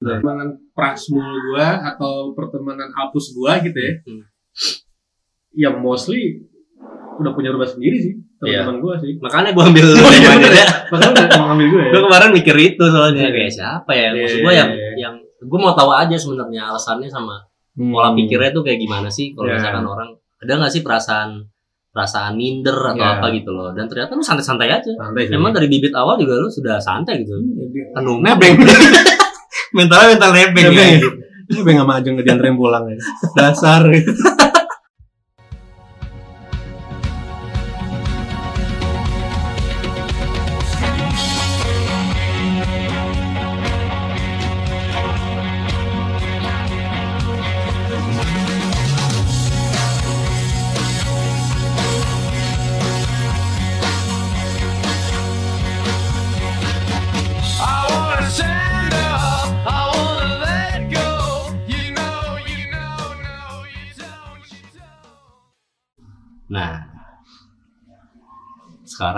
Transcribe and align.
pertemanan 0.00 0.48
prasmul 0.72 1.20
gua 1.46 1.68
atau 1.86 2.32
pertemanan 2.32 2.88
hapus 2.90 3.32
gua 3.32 3.60
gitu 3.60 3.76
ya 3.76 3.92
Hmm. 4.00 4.22
ya 5.52 5.68
mostly 5.70 6.40
udah 7.16 7.30
punya 7.30 7.50
rumah 7.50 7.66
sendiri 7.66 8.00
sih 8.00 8.14
Iya. 8.40 8.64
teman-teman 8.64 8.76
gua 8.80 8.94
sih 8.96 9.12
Makanya 9.20 9.52
gue 9.52 9.60
ambil 9.62 9.86
Oh, 9.92 10.08
iya, 10.10 10.32
dia. 10.40 10.66
makanya 10.88 11.28
mau 11.36 11.46
ngambil 11.52 11.66
gue 11.68 11.82
ya 11.82 11.90
Gue 11.92 12.02
kemarin 12.02 12.30
mikir 12.32 12.56
itu 12.58 12.84
soalnya 12.86 13.20
Iya. 13.22 13.32
kayak 13.36 13.52
siapa 13.52 13.90
ya? 13.92 14.08
Maksud 14.10 14.24
Iya, 14.32 14.40
gue 14.40 14.52
yang 14.56 14.70
iya, 14.70 14.80
iya. 14.80 14.92
yang 14.98 15.14
gue 15.20 15.58
mau 15.60 15.72
tahu 15.72 15.90
aja 15.92 16.16
sebenarnya 16.16 16.62
alasannya 16.66 17.04
sama 17.06 17.36
Hmm. 17.70 17.92
pola 17.92 18.10
pikirnya 18.10 18.50
tuh 18.50 18.64
kayak 18.64 18.80
gimana 18.80 19.06
sih 19.06 19.30
kalau 19.30 19.46
Iya. 19.46 19.56
misalkan 19.56 19.84
orang 19.86 20.08
ada 20.40 20.52
nggak 20.56 20.72
sih 20.72 20.80
perasaan 20.80 21.30
perasaan 21.90 22.32
minder 22.34 22.72
atau 22.74 22.96
Iya. 22.98 23.18
apa 23.18 23.26
gitu 23.30 23.50
loh 23.50 23.68
dan 23.70 23.84
ternyata 23.84 24.10
lu 24.12 24.22
santai-santai 24.22 24.68
aja 24.70 24.90
santai 24.90 25.22
sih 25.24 25.36
emang 25.36 25.52
dari 25.52 25.66
bibit 25.66 25.92
awal 25.92 26.16
juga 26.16 26.34
lu 26.34 26.48
sudah 26.48 26.78
santai 26.78 27.20
gitu 27.20 27.36
anu 27.94 28.18
nebeng 28.18 28.56
mentalnya 29.74 30.16
mental 30.16 30.32
nebeng 30.34 30.66
Nebeng. 30.70 30.92
ya. 30.98 31.10
Nebeng 31.50 31.76
sama 31.82 31.92
Ajeng 31.98 32.14
dianterin 32.22 32.54
pulang 32.54 32.84
ya. 32.90 32.96
Dasar 33.34 33.82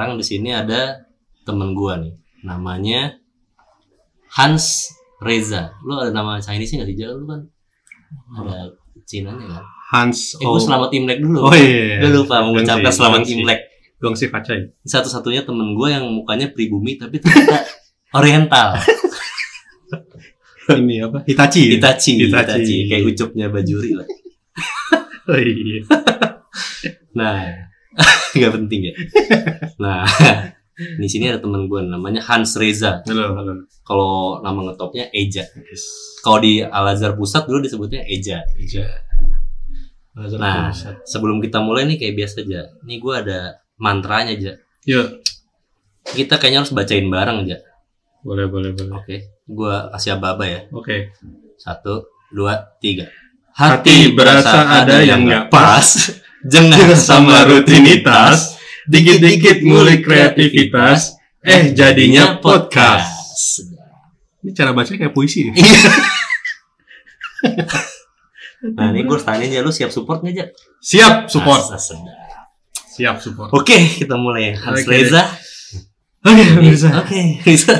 sekarang 0.02 0.18
di 0.18 0.26
sini 0.26 0.50
ada 0.50 1.06
temen 1.46 1.78
gua 1.78 1.94
nih 2.02 2.10
namanya 2.42 3.22
Hans 4.34 4.90
Reza 5.22 5.78
lu 5.86 5.94
ada 5.94 6.10
nama 6.10 6.42
Chinese 6.42 6.74
nggak 6.74 6.90
sih 6.90 6.98
Jal? 6.98 7.22
lu 7.22 7.30
kan 7.30 7.46
ada 8.34 8.66
Cina 9.06 9.30
nya 9.38 9.46
kan 9.46 9.62
Hans 9.94 10.34
eh, 10.34 10.42
gua 10.42 10.58
selamat 10.58 10.90
Imlek 10.90 11.22
dulu 11.22 11.46
oh 11.46 11.54
iya 11.54 12.02
Gue 12.02 12.18
lupa 12.18 12.42
mengucapkan 12.42 12.82
Gongsi, 12.82 12.98
selamat 12.98 13.20
gongsi. 13.22 13.34
Imlek. 13.38 13.60
Gongsi 14.02 14.26
Facai 14.26 14.74
Satu-satunya 14.82 15.46
temen 15.46 15.78
gue 15.78 15.86
yang 15.86 16.02
mukanya 16.10 16.50
pribumi 16.50 16.98
tapi 16.98 17.22
ternyata 17.22 17.62
oriental. 18.18 18.74
ini 20.82 20.98
apa 20.98 21.22
Hitachi 21.22 21.78
Hitachi, 21.78 22.26
Hitachi. 22.26 22.26
Hitachi. 22.26 22.76
Kayak 22.90 23.06
ucupnya 23.06 23.46
Bajuri 23.46 23.94
lah. 23.94 24.08
oh 25.30 25.38
iya 25.38 25.86
Nah, 27.14 27.70
nggak 28.36 28.52
penting 28.56 28.80
ya. 28.90 28.94
Nah, 29.82 30.06
di 31.02 31.08
sini 31.08 31.28
ada 31.28 31.38
temen 31.42 31.68
gue 31.68 31.80
namanya 31.84 32.22
Hans 32.24 32.56
Reza. 32.56 33.02
halo 33.04 33.36
halo 33.36 33.52
Kalau 33.82 34.40
nama 34.40 34.70
ngetopnya 34.70 35.10
Eja. 35.10 35.44
Kalau 36.22 36.38
di 36.38 36.62
Al 36.62 36.94
Azhar 36.94 37.18
Pusat 37.18 37.42
dulu 37.50 37.58
disebutnya 37.66 38.02
Eja. 38.06 38.46
Ija 38.56 38.86
Nah, 40.12 40.68
sebelum 41.08 41.40
kita 41.40 41.64
mulai 41.64 41.88
nih 41.88 41.96
kayak 41.96 42.14
biasa 42.20 42.44
aja. 42.44 42.68
Nih 42.84 43.00
gue 43.00 43.14
ada 43.16 43.64
mantranya 43.80 44.36
aja. 44.36 44.52
yuk 44.84 45.24
Kita 46.02 46.36
kayaknya 46.36 46.66
harus 46.66 46.74
bacain 46.74 47.06
bareng 47.08 47.46
aja. 47.48 47.58
boleh 48.22 48.46
boleh 48.46 48.70
boleh 48.70 49.02
Oke, 49.02 49.16
gue 49.50 49.74
kasih 49.96 50.14
aba-aba 50.14 50.46
ya. 50.46 50.60
oke 50.70 51.10
Satu, 51.58 52.06
dua, 52.30 52.76
tiga. 52.78 53.10
Hati 53.52 54.14
berasa 54.14 54.82
ada 54.82 55.02
yang 55.02 55.26
nggak 55.26 55.50
pas. 55.50 56.21
Jangan 56.42 56.98
sama 56.98 57.46
rutinitas, 57.46 58.58
dikit-dikit 58.90 59.62
ngulik 59.62 60.02
kreativitas, 60.02 61.14
eh 61.38 61.70
jadinya 61.70 62.38
podcast. 62.38 63.62
Ini 64.42 64.50
cara 64.50 64.74
bacanya 64.74 65.06
kayak 65.06 65.14
puisi 65.14 65.46
ya? 65.46 65.52
Nah, 68.62 68.94
ini 68.94 69.02
gue 69.02 69.18
tanya 69.18 69.42
aja, 69.42 69.58
lu 69.58 69.74
siap 69.74 69.90
support 69.90 70.22
nggak, 70.22 70.34
Ja? 70.38 70.46
Siap 70.78 71.26
support. 71.26 71.66
Asa 71.66 71.82
sedap. 71.82 72.14
Siap 72.94 73.18
support. 73.18 73.50
Oke, 73.50 73.74
kita 73.74 74.14
mulai. 74.14 74.54
Hans 74.54 74.86
Oke. 74.86 74.86
Reza. 74.86 75.26
Oke, 76.22 76.44
bisa. 76.62 76.88
Oke, 77.02 77.42
bisa. 77.42 77.74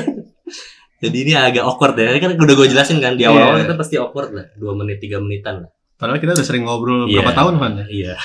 Jadi 0.99 1.17
ini 1.23 1.31
agak 1.39 1.63
awkward 1.63 1.95
ya. 1.95 2.11
Ini 2.11 2.19
kan 2.19 2.31
udah 2.35 2.55
gue 2.59 2.67
jelasin 2.67 2.99
kan 2.99 3.15
di 3.15 3.23
awal-awal 3.23 3.63
Iya. 3.63 3.71
kita 3.71 3.75
pasti 3.79 3.95
awkward 3.95 4.35
lah. 4.35 4.45
Dua 4.59 4.75
menit, 4.75 4.99
tiga 4.99 5.23
menitan 5.23 5.63
lah. 5.63 5.71
Padahal 5.95 6.19
kita 6.19 6.35
udah 6.35 6.43
sering 6.43 6.67
ngobrol 6.67 7.07
Iya. 7.07 7.23
berapa 7.23 7.31
tahun, 7.31 7.53
Van? 7.63 7.73
ya? 7.79 7.85
Iya. 7.87 8.15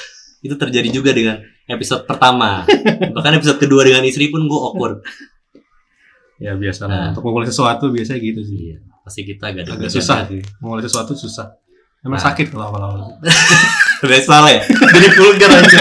Itu 0.48 0.56
terjadi 0.56 0.88
juga 0.88 1.12
dengan 1.12 1.36
episode 1.66 2.03
pertama. 2.03 2.64
Bahkan 3.14 3.32
episode 3.36 3.60
kedua 3.60 3.84
dengan 3.84 4.00
istri 4.03 4.32
pun 4.32 4.41
gue 4.42 4.56
awkward. 4.59 5.04
Ya 6.38 6.56
biasa 6.56 6.86
Nah. 6.86 6.88
lah. 6.88 7.06
Untuk 7.12 7.22
memulai 7.22 7.47
sesuatu 7.47 7.92
biasanya 7.92 8.19
gitu 8.19 8.41
sih. 8.41 8.72
Iya. 8.72 8.78
Pasti 9.04 9.20
kita 9.22 9.53
agak 9.53 9.69
Agak 9.69 9.92
susah 9.92 10.25
sih. 10.25 10.41
Memulai 10.59 10.81
sesuatu 10.82 11.12
susah. 11.12 11.53
Emang 12.00 12.16
Nah. 12.16 12.25
sakit 12.25 12.48
kalau 12.48 12.72
awal-awal. 12.72 13.12
Udah 14.06 14.19
salah 14.22 14.48
ya? 14.48 14.62
Jadi 14.97 15.09
vulgar 15.12 15.50
aja. 15.53 15.81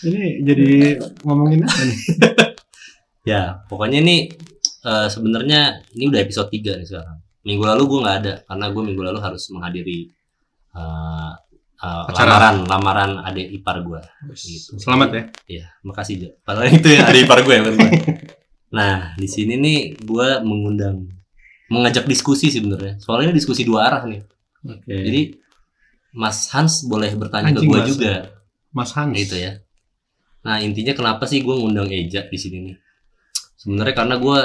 Ini 0.00 0.40
jadi 0.40 0.96
ngomongin 1.22 1.60
apa 1.60 1.76
nih? 1.84 1.98
Ya, 3.22 3.60
pokoknya 3.68 4.00
ini 4.00 4.32
eh, 4.80 5.08
sebenarnya 5.12 5.84
ini 5.92 6.08
udah 6.08 6.20
episode 6.24 6.48
3 6.48 6.80
nih 6.80 6.88
sekarang. 6.88 7.20
Minggu 7.44 7.64
lalu 7.68 7.82
gue 7.84 7.98
nggak 8.00 8.16
ada 8.24 8.34
karena 8.42 8.66
gue 8.72 8.82
minggu 8.82 9.02
lalu 9.04 9.20
harus 9.20 9.44
menghadiri 9.52 10.08
eh, 10.72 11.30
Acara. 11.80 12.12
lamaran 12.28 12.56
lamaran 12.68 13.10
adik 13.24 13.48
ipar 13.56 13.80
gue. 13.80 14.00
Gitu. 14.36 14.76
Selamat 14.76 15.08
ya. 15.16 15.22
Iya, 15.48 15.66
makasih 15.80 16.14
Ja. 16.20 16.28
Padahal 16.44 16.68
itu 16.68 16.88
ya 16.92 17.08
adik 17.08 17.24
ipar 17.24 17.40
gue 17.40 17.54
ya 17.56 17.62
bukan 17.64 17.74
gue. 17.80 17.90
Nah, 18.70 19.16
di 19.16 19.26
sini 19.26 19.56
nih 19.56 19.78
gue 19.98 20.28
mengundang 20.44 21.08
mengajak 21.72 22.04
diskusi 22.04 22.52
sebenarnya. 22.52 23.00
Soalnya 23.00 23.32
ini 23.32 23.36
diskusi 23.40 23.64
dua 23.64 23.88
arah 23.88 24.02
nih. 24.04 24.20
Oke. 24.60 24.92
Jadi 24.92 25.22
Mas 26.12 26.50
Hans 26.52 26.84
boleh 26.84 27.14
bertanya 27.16 27.54
ke 27.54 27.62
Anjing, 27.62 27.70
gue 27.70 27.80
Mas. 27.80 27.88
juga 27.88 28.12
Mas 28.74 28.90
Hans. 28.92 29.14
gitu 29.16 29.36
ya. 29.38 29.62
Nah 30.44 30.60
intinya 30.60 30.92
kenapa 30.92 31.24
sih 31.24 31.40
gue 31.40 31.54
ngundang 31.54 31.88
Eja 31.88 32.26
di 32.28 32.38
sini 32.40 32.58
nih? 32.68 32.76
Sebenarnya 33.56 33.94
karena 33.96 34.16
gue 34.20 34.40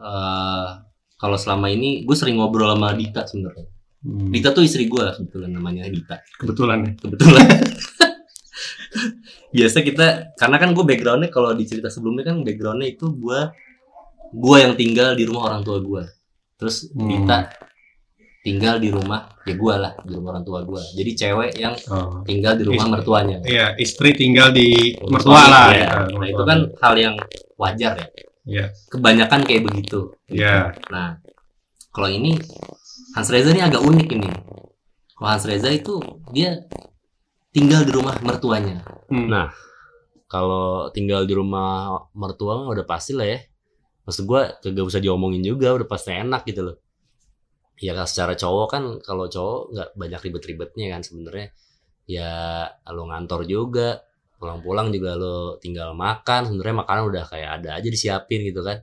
eh, 0.00 0.68
kalau 1.16 1.36
selama 1.36 1.68
ini 1.68 2.04
gue 2.08 2.16
sering 2.16 2.40
ngobrol 2.40 2.72
sama 2.72 2.96
Dita 2.96 3.28
sebenarnya. 3.28 3.71
Hmm, 4.02 4.28
Dita 4.28 4.50
tuh 4.50 4.62
istri 4.62 4.86
gue 4.86 5.06
sebetulnya 5.12 5.50
namanya 5.52 5.86
Dita. 5.86 6.18
Kebetulan 6.36 6.78
ya. 6.82 6.90
Kebetulan. 6.98 7.46
Biasa 9.52 9.78
kita 9.80 10.06
karena 10.34 10.56
kan 10.56 10.72
gue 10.72 10.82
backgroundnya 10.82 11.28
kalau 11.28 11.52
di 11.52 11.62
cerita 11.62 11.86
sebelumnya 11.86 12.24
kan 12.24 12.40
backgroundnya 12.40 12.88
itu 12.88 13.12
gue 13.12 13.40
gue 14.32 14.56
yang 14.58 14.74
tinggal 14.74 15.12
di 15.12 15.22
rumah 15.22 15.42
orang 15.46 15.62
tua 15.62 15.78
gue. 15.78 16.02
Terus 16.56 16.88
Hmm. 16.90 17.06
Dita 17.06 17.38
tinggal 18.42 18.82
di 18.82 18.90
rumah 18.90 19.30
ya 19.44 19.54
gue 19.54 19.74
lah 19.76 19.92
di 20.02 20.12
rumah 20.12 20.34
orang 20.34 20.42
tua 20.42 20.60
gue. 20.62 20.82
Jadi 20.94 21.10
cewek 21.14 21.50
yang 21.54 21.74
Oh. 21.86 22.24
tinggal 22.24 22.56
di 22.56 22.64
rumah 22.64 22.82
Istri. 22.82 22.94
mertuanya. 22.96 23.36
Iya, 23.44 23.66
istri 23.76 24.08
tinggal 24.12 24.50
di 24.50 24.98
Rumah 24.98 25.10
mertua 25.14 25.42
lah. 25.46 25.66
ya. 25.70 25.78
ya, 25.78 25.90
Nah 26.10 26.26
itu 26.26 26.42
kan 26.42 26.58
hal 26.80 26.94
yang 26.96 27.14
wajar 27.54 27.92
ya. 27.94 28.06
Iya. 28.42 28.64
Kebanyakan 28.88 29.40
kayak 29.46 29.62
begitu. 29.62 30.10
Iya. 30.26 30.74
Nah 30.90 31.22
kalau 31.92 32.08
ini 32.08 32.34
Hans 33.12 33.28
Reza 33.28 33.52
ini 33.52 33.60
agak 33.60 33.84
unik 33.84 34.08
ini. 34.16 34.28
Kalau 35.12 35.28
Hans 35.28 35.44
Reza 35.44 35.68
itu 35.68 36.00
dia 36.32 36.64
tinggal 37.52 37.84
di 37.84 37.92
rumah 37.92 38.16
mertuanya. 38.24 38.80
Hmm. 39.12 39.28
Nah 39.28 39.52
kalau 40.32 40.88
tinggal 40.96 41.28
di 41.28 41.36
rumah 41.36 42.00
mertua 42.16 42.64
mah 42.64 42.72
udah 42.72 42.88
pasti 42.88 43.12
lah 43.12 43.28
ya. 43.28 43.38
Maksud 44.08 44.24
gue 44.24 44.42
kagak 44.64 44.84
usah 44.88 44.98
diomongin 45.04 45.44
juga 45.44 45.76
udah 45.76 45.84
pasti 45.84 46.16
enak 46.16 46.48
gitu 46.48 46.72
loh. 46.72 46.76
Ya 47.76 47.92
kan 47.92 48.08
secara 48.08 48.32
cowok 48.32 48.66
kan 48.72 48.82
kalau 49.04 49.28
cowok 49.28 49.60
nggak 49.76 49.88
banyak 49.92 50.20
ribet-ribetnya 50.24 50.96
kan 50.96 51.04
sebenarnya. 51.04 51.52
Ya 52.08 52.32
lo 52.88 53.12
ngantor 53.12 53.44
juga 53.44 54.00
pulang-pulang 54.40 54.88
juga 54.88 55.20
lo 55.20 55.60
tinggal 55.60 55.92
makan 55.92 56.48
sebenarnya 56.48 56.76
makanan 56.82 57.02
udah 57.12 57.24
kayak 57.28 57.50
ada 57.60 57.76
aja 57.76 57.88
disiapin 57.92 58.40
gitu 58.40 58.64
kan. 58.64 58.80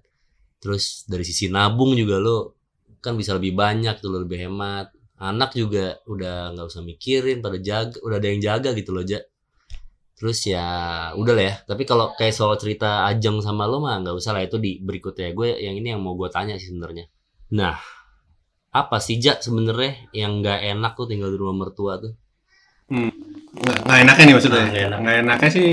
Terus 0.62 1.10
dari 1.10 1.26
sisi 1.26 1.50
nabung 1.50 1.98
juga 1.98 2.22
lo 2.22 2.59
kan 3.00 3.16
bisa 3.16 3.36
lebih 3.36 3.56
banyak 3.56 4.00
tuh 4.00 4.12
lebih 4.12 4.48
hemat. 4.48 4.92
Anak 5.20 5.52
juga 5.52 6.00
udah 6.08 6.56
nggak 6.56 6.68
usah 6.72 6.80
mikirin 6.80 7.44
pada 7.44 7.60
jaga 7.60 8.00
udah 8.00 8.18
ada 8.24 8.28
yang 8.32 8.40
jaga 8.40 8.72
gitu 8.72 8.96
loh 8.96 9.04
ja. 9.04 9.20
Terus 10.20 10.40
ya 10.48 10.68
udah 11.16 11.34
lah 11.36 11.46
ya. 11.48 11.56
Tapi 11.64 11.84
kalau 11.88 12.12
kayak 12.16 12.36
soal 12.36 12.56
cerita 12.60 13.08
Ajeng 13.08 13.40
sama 13.40 13.68
lo 13.68 13.80
mah 13.80 14.00
nggak 14.04 14.16
usah 14.16 14.36
lah 14.36 14.44
itu 14.44 14.60
di 14.60 14.80
berikutnya. 14.84 15.32
Gue 15.32 15.60
yang 15.60 15.76
ini 15.80 15.96
yang 15.96 16.04
mau 16.04 16.16
gue 16.16 16.28
tanya 16.32 16.60
sih 16.60 16.72
sebenarnya. 16.72 17.08
Nah, 17.56 17.80
apa 18.70 18.98
sih 19.00 19.16
Jak 19.20 19.42
sebenarnya 19.44 20.12
yang 20.12 20.44
nggak 20.44 20.60
enak 20.76 20.92
tuh 20.96 21.08
tinggal 21.08 21.32
di 21.32 21.38
rumah 21.40 21.68
mertua 21.68 22.00
tuh? 22.00 22.14
Nggak, 22.90 23.80
nggak 23.86 24.00
enaknya 24.08 24.24
nih 24.24 24.36
maksudnya. 24.36 24.64
Nggak 24.68 24.84
enak. 24.88 25.00
nggak 25.04 25.18
enaknya 25.24 25.50
sih 25.52 25.68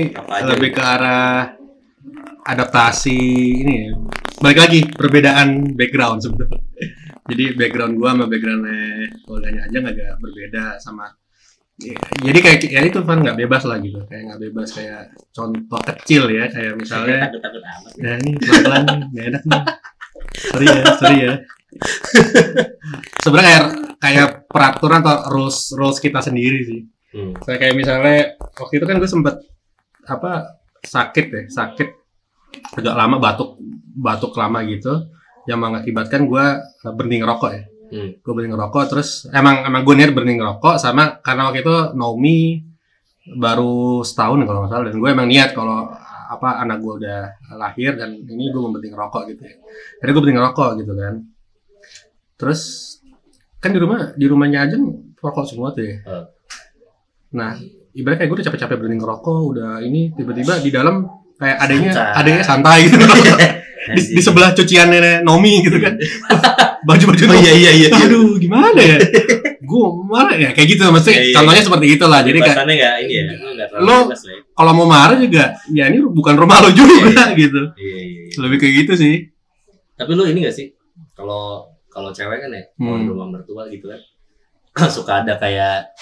lebih 0.47 0.69
ke 0.75 0.81
arah 0.83 1.55
adaptasi 2.47 3.19
ini 3.63 3.73
ya. 3.83 3.91
Balik 4.39 4.59
lagi 4.63 4.79
perbedaan 4.91 5.75
background 5.75 6.23
sebenarnya. 6.23 6.66
Jadi 7.27 7.43
background 7.59 7.93
gua 7.99 8.15
sama 8.15 8.25
backgroundnya 8.31 9.11
keluarganya 9.27 9.61
aja 9.67 9.77
agak 9.83 10.15
berbeda 10.23 10.65
sama 10.79 11.07
Ya, 11.77 11.93
jadi 12.25 12.41
kayak 12.41 12.59
ya 12.73 12.81
itu 12.89 13.05
kan 13.05 13.21
nggak 13.21 13.37
bebas 13.37 13.61
lah 13.69 13.77
gitu. 13.77 14.01
Kayak 14.09 14.33
nggak 14.33 14.41
bebas 14.49 14.73
kayak 14.73 15.13
contoh 15.29 15.77
kecil 15.85 16.25
ya 16.33 16.49
kayak 16.49 16.73
misalnya 16.73 17.21
takut 17.29 17.41
takut 17.45 17.61
amat 17.61 17.91
ya. 18.01 18.17
Ini 18.17 18.31
pelan 18.41 18.83
nggak 19.13 19.25
enak 19.29 19.43
nih. 19.45 19.61
Sorry 20.41 20.65
ya 20.65 20.83
sorry 20.97 21.17
ya. 21.21 21.33
Sebenarnya 23.23 23.49
kayak 23.53 23.65
kayak 24.01 24.27
peraturan 24.49 25.05
atau 25.05 25.29
rules 25.29 25.69
rules 25.77 26.01
kita 26.01 26.17
sendiri 26.17 26.65
sih. 26.65 26.81
Hmm. 27.07 27.33
saya 27.39 27.55
kayak 27.55 27.75
misalnya 27.79 28.35
waktu 28.59 28.83
itu 28.83 28.85
kan 28.85 28.99
gue 28.99 29.07
sempet 29.07 29.39
apa 30.03 30.59
sakit 30.83 31.25
ya 31.31 31.41
sakit 31.47 31.89
agak 32.77 32.95
lama 32.99 33.15
batuk 33.15 33.55
batuk 33.95 34.35
lama 34.35 34.59
gitu 34.67 35.07
yang 35.47 35.57
mengakibatkan 35.57 36.27
gue 36.27 36.45
berhenti 36.93 37.17
ngerokok 37.19 37.51
ya 37.51 37.63
Hmm. 37.87 38.19
gue 38.19 38.31
berhenti 38.35 38.51
ngerokok 38.51 38.83
terus 38.91 39.31
emang 39.31 39.63
emang 39.63 39.87
gue 39.87 39.95
niat 39.95 40.11
berhenti 40.11 40.35
ngerokok 40.35 40.75
sama 40.75 41.23
karena 41.23 41.47
waktu 41.47 41.63
itu 41.63 41.75
Naomi 41.95 42.59
baru 43.31 44.03
setahun 44.03 44.43
kalau 44.43 44.59
nggak 44.59 44.71
salah 44.71 44.85
dan 44.91 44.99
gue 44.99 45.07
emang 45.07 45.27
niat 45.27 45.55
kalau 45.55 45.87
apa 46.27 46.59
anak 46.59 46.83
gue 46.83 46.93
udah 46.99 47.19
lahir 47.55 47.95
dan 47.95 48.11
ini 48.19 48.51
gue 48.51 48.59
mau 48.59 48.75
berhenti 48.75 48.91
ngerokok 48.91 49.21
gitu 49.31 49.41
ya 49.47 49.55
jadi 50.03 50.09
gue 50.11 50.19
berhenti 50.19 50.35
ngerokok 50.35 50.69
gitu 50.83 50.91
kan 50.99 51.13
terus 52.35 52.61
kan 53.57 53.71
di 53.71 53.79
rumah 53.79 54.11
di 54.19 54.25
rumahnya 54.27 54.59
aja 54.67 54.75
rokok 55.17 55.45
semua 55.47 55.71
tuh 55.71 55.87
ya 55.87 55.95
Hmm. 56.03 56.25
nah 57.39 57.55
ibaratnya 57.95 58.27
gue 58.27 58.35
udah 58.35 58.47
capek-capek 58.51 58.75
berhenti 58.77 58.99
ngerokok 58.99 59.39
udah 59.47 59.71
ini 59.79 60.11
tiba-tiba 60.11 60.59
di 60.59 60.75
dalam 60.75 61.07
kayak 61.37 61.57
adanya 61.59 61.89
Santai. 61.89 62.13
adanya 62.15 62.41
santai 62.43 62.77
gitu. 62.83 62.95
Di, 63.87 64.01
di 64.03 64.19
sebelah 64.19 64.51
cucian 64.51 64.91
nenek 64.91 65.23
Nomi 65.23 65.63
gitu 65.63 65.79
kan. 65.79 65.95
Baju-baju 66.87 67.23
oh 67.23 67.37
iya 67.39 67.53
iya 67.55 67.71
iya 67.73 67.87
aduh 67.89 68.35
gimana 68.35 68.75
ya? 68.75 68.99
Gue 69.69 69.83
marah 70.03 70.35
ya? 70.35 70.51
Kayak 70.51 70.75
gitu 70.75 70.81
maksudnya 70.91 71.15
Iya, 71.15 71.23
iya. 71.23 71.35
contohnya 71.39 71.63
seperti 71.63 71.85
itulah. 71.95 72.19
Jadi 72.19 72.39
kayak 72.43 72.67
ini 72.67 73.15
ya? 73.15 73.23
Lo- 73.79 74.11
lah 74.11 74.11
ya. 74.11 74.39
kalau 74.51 74.71
mau 74.73 74.83
marah 74.85 75.15
juga 75.15 75.55
ya 75.71 75.87
ini 75.87 76.03
bukan 76.03 76.35
rumah 76.35 76.59
lo 76.59 76.69
juga 76.69 77.31
gitu. 77.31 77.61
Iya 77.79 77.95
iya 77.97 78.21
iya. 78.27 78.37
lebih 78.37 78.57
kayak 78.59 78.73
gitu 78.83 78.93
sih. 78.99 79.15
Tapi 79.95 80.11
lu 80.13 80.23
ini 80.25 80.43
gak 80.43 80.53
sih? 80.53 80.67
Kalau 81.15 81.71
kalau 81.87 82.11
cewek 82.11 82.43
kan 82.43 82.51
ya 82.51 82.67
kalau 82.75 82.91
Hmm. 82.93 83.07
rumah 83.07 83.27
mertua 83.31 83.71
gitu 83.71 83.87
kan 83.87 83.99
suka 84.91 85.23
ada 85.23 85.39
kayak 85.39 85.95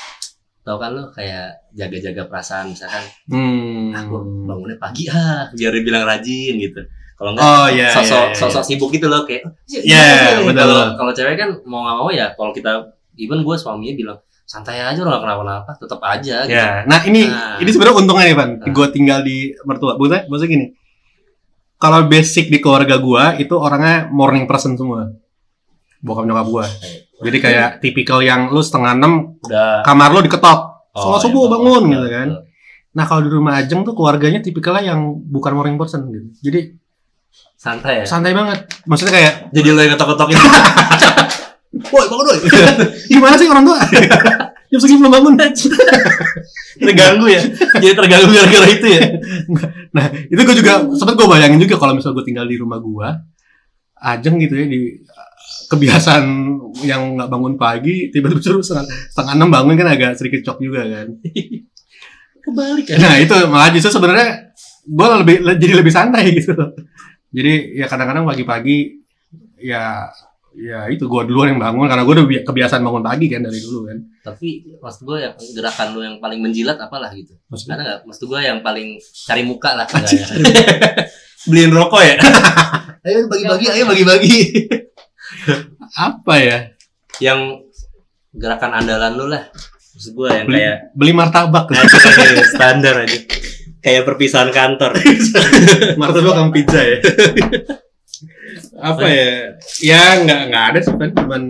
tau 0.65 0.81
kan 0.81 0.97
lu 0.97 1.06
kayak 1.13 1.69
jaga-jaga 1.77 2.25
perasaan 2.25 2.73
misalkan 2.73 3.06
hmm. 3.29 3.94
ah 3.94 4.03
gua 4.09 4.21
bangunnya 4.25 4.81
pagi 4.81 5.06
ah 5.13 5.45
biar 5.53 5.71
dibilang 5.77 6.09
rajin 6.09 6.57
gitu 6.57 6.81
kalau 7.15 7.38
enggak 7.38 7.45
oh 7.45 7.67
iya 7.69 7.94
sosok 7.94 8.25
iya, 8.25 8.33
iya. 8.33 8.39
sosok 8.41 8.63
sibuk 8.65 8.89
gitu 8.89 9.06
loh 9.06 9.23
kayak 9.23 9.45
Iya, 9.69 10.41
betul. 10.41 10.57
kalau 10.57 10.81
kalau 10.97 11.12
cewek 11.13 11.38
kan 11.38 11.50
mau 11.69 11.85
nggak 11.85 11.97
mau 12.01 12.09
ya 12.09 12.33
kalau 12.33 12.50
kita 12.50 12.81
even 13.15 13.45
gue 13.45 13.56
suaminya 13.56 13.94
bilang 13.94 14.17
santai 14.45 14.77
aja 14.81 15.01
lo 15.01 15.09
nggak 15.13 15.23
kenapa-napa 15.25 15.71
tetap 15.77 16.01
aja 16.01 16.35
gitu 16.45 16.53
Ya, 16.57 16.81
nah 16.85 17.01
ini 17.06 17.25
Nah. 17.29 17.57
ini 17.62 17.69
sebenarnya 17.69 17.97
untungnya 17.97 18.25
nih, 18.29 18.38
Pan. 18.38 18.50
Nah. 18.62 18.73
Gue 18.73 18.88
tinggal 18.94 19.25
di 19.25 19.50
mertua. 19.65 19.97
Maksudnya, 19.97 20.29
maksudnya 20.29 20.51
gini. 20.53 20.67
Kalau 21.75 22.00
basic 22.07 22.53
di 22.53 22.62
keluarga 22.62 22.95
gua 23.01 23.35
itu 23.35 23.51
orangnya 23.57 24.07
morning 24.07 24.45
person 24.47 24.77
semua. 24.79 25.12
Bokap 26.00 26.23
nyokap 26.29 26.47
gua. 26.47 26.65
Jadi 27.25 27.38
kayak 27.42 27.69
tipikal 27.81 28.22
yang 28.22 28.54
lu 28.54 28.62
setengah 28.62 28.94
enam 28.94 29.42
udah 29.42 29.81
kamar 29.81 30.10
lu 30.13 30.22
diketok. 30.22 30.60
Oh, 30.95 31.01
Sholat 31.01 31.19
iya, 31.19 31.24
subuh 31.27 31.44
betul, 31.45 31.54
bangun 31.57 31.83
betul, 31.83 31.94
gitu 31.94 32.07
kan. 32.07 32.27
Nah 32.95 33.04
kalau 33.04 33.22
di 33.27 33.31
rumah 33.33 33.54
Ajeng 33.60 33.81
tuh 33.83 33.94
keluarganya 33.98 34.39
tipikalnya 34.39 34.95
yang 34.95 35.01
bukan 35.27 35.51
morning 35.51 35.75
person 35.75 36.07
gitu. 36.07 36.30
Jadi 36.45 36.60
santai 37.60 38.01
ya 38.01 38.06
santai 38.07 38.31
banget. 38.31 38.69
Maksudnya 38.88 39.13
kayak, 39.13 39.33
jadi 39.51 39.68
lo 39.75 39.81
yang 39.83 39.94
ketok-ketokin 39.98 40.38
woi 41.92 42.06
bangun 42.07 42.25
woi. 42.31 42.39
Gimana 43.12 43.36
sih 43.36 43.48
orang 43.51 43.66
tua? 43.68 43.80
Jam 44.72 44.80
segini 44.80 45.00
belum 45.04 45.13
bangun. 45.13 45.33
terganggu 46.75 47.31
ya 47.31 47.39
jadi 47.80 47.95
terganggu 47.95 48.36
gara-gara 48.36 48.68
itu 48.68 48.88
ya 48.92 49.04
Nah, 49.95 50.12
itu 50.12 50.36
gue 50.36 50.56
juga 50.60 50.83
sempat 50.92 51.16
gue 51.16 51.24
bayangin 51.24 51.63
juga 51.63 51.80
kalau 51.80 51.95
misal 51.95 52.12
gue 52.12 52.27
tinggal 52.27 52.44
di 52.44 52.60
rumah 52.60 52.83
gue, 52.83 53.07
ajeng 53.95 54.36
gitu 54.44 54.54
ya 54.60 54.66
di 54.68 54.80
kebiasaan 55.65 56.23
yang 56.81 57.15
nggak 57.15 57.27
bangun 57.27 57.56
pagi, 57.56 58.09
tiba-tiba 58.09 58.39
suruh 58.39 58.59
setengah, 58.59 58.83
setengah 59.09 59.33
enam 59.33 59.50
bangun 59.50 59.75
kan 59.75 59.88
agak 59.89 60.12
sedikit 60.13 60.41
shock 60.44 60.59
juga 60.59 60.83
kan. 60.83 61.07
kebalik 62.44 62.85
kan 62.85 62.97
Nah 63.00 63.15
itu 63.17 63.33
malah 63.47 63.69
justru 63.69 63.89
sebenarnya 63.91 64.53
gue 64.85 65.07
lebih 65.19 65.35
le- 65.41 65.57
jadi 65.57 65.73
lebih 65.75 65.89
santai 65.89 66.29
gitu. 66.31 66.53
Jadi 67.29 67.53
ya 67.75 67.85
kadang-kadang 67.85 68.23
pagi-pagi 68.23 69.01
ya 69.57 70.06
ya 70.53 70.88
itu 70.88 71.03
gue 71.03 71.21
duluan 71.25 71.51
yang 71.51 71.59
bangun 71.59 71.83
karena 71.83 72.01
gue 72.01 72.13
udah 72.13 72.25
bi- 72.25 72.39
kebiasaan 72.41 72.79
bangun 72.79 73.03
pagi 73.03 73.27
kan 73.27 73.44
dari 73.44 73.59
dulu 73.59 73.79
kan. 73.85 73.97
tapi 74.23 74.50
maksud 74.79 75.03
gue 75.03 75.17
yang 75.19 75.35
gerakan 75.51 75.88
lo 75.91 76.01
yang 76.01 76.17
paling 76.17 76.39
menjilat 76.39 76.79
apalah 76.79 77.12
gitu 77.12 77.35
Maksudnya 77.45 77.75
ada 77.75 77.83
nggak 77.83 78.00
maksud 78.07 78.23
gue 78.25 78.39
yang 78.39 78.59
paling 78.63 78.88
cari 79.21 79.44
muka 79.44 79.75
lah 79.75 79.85
Anjing, 79.85 80.17
seenggaknya. 80.23 80.63
beliin 81.51 81.69
rokok 81.69 82.01
ya 82.01 82.15
ayo 83.03 83.27
bagi-bagi 83.27 83.65
ayo 83.69 83.83
bagi-bagi 83.85 84.35
apa 85.95 86.36
ya? 86.39 86.60
yang 87.24 87.63
gerakan 88.36 88.72
andalan 88.75 89.13
lu 89.16 89.25
lah. 89.31 89.44
Maksud 89.95 90.12
gue 90.12 90.27
yang 90.27 90.48
Beli, 90.48 90.60
kayak 90.60 90.77
beli 90.92 91.12
martabak. 91.16 91.66
Kayak 91.72 92.48
standar 92.51 92.95
aja. 93.07 93.19
Kayak 93.80 94.04
perpisahan 94.04 94.51
kantor. 94.51 94.98
Martabak 96.01 96.36
sama 96.36 96.51
pizza 96.51 96.81
ya. 96.83 96.98
apa 98.75 99.07
ya? 99.07 99.30
Ya 99.80 100.01
nggak 100.25 100.42
nggak 100.51 100.66
ada 100.74 100.80
sih 100.83 100.94
kan, 101.00 101.10
cuman 101.16 101.44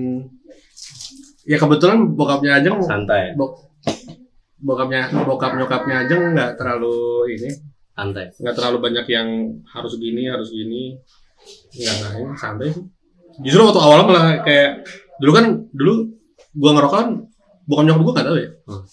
ya 1.45 1.57
kebetulan 1.57 2.13
bokapnya 2.13 2.61
aja 2.61 2.69
santai. 2.85 3.33
bok 3.33 3.65
bokapnya 4.61 5.13
bokap 5.25 5.57
nyokapnya 5.57 6.05
aja 6.05 6.15
nggak 6.21 6.51
terlalu 6.59 7.33
ini. 7.33 7.49
Santai. 7.97 8.29
Nggak 8.37 8.55
terlalu 8.61 8.77
banyak 8.77 9.05
yang 9.09 9.27
harus 9.65 9.97
gini 9.97 10.29
harus 10.29 10.53
gini. 10.53 11.01
Nggak 11.73 11.93
nggak 11.97 12.37
santai 12.37 12.69
sih 12.77 12.85
justru 13.43 13.61
waktu 13.65 13.81
awal 13.81 13.99
malah 14.07 14.39
kayak 14.45 14.85
dulu 15.19 15.31
kan 15.35 15.45
dulu 15.71 15.93
gua 16.55 16.71
ngerokok 16.77 16.97
kan 16.99 17.09
bokap 17.65 17.83
nyokap 17.83 18.01
gua 18.03 18.13
nggak 18.15 18.27
tahu 18.27 18.37
ya 18.39 18.49
Hmm. 18.65 18.83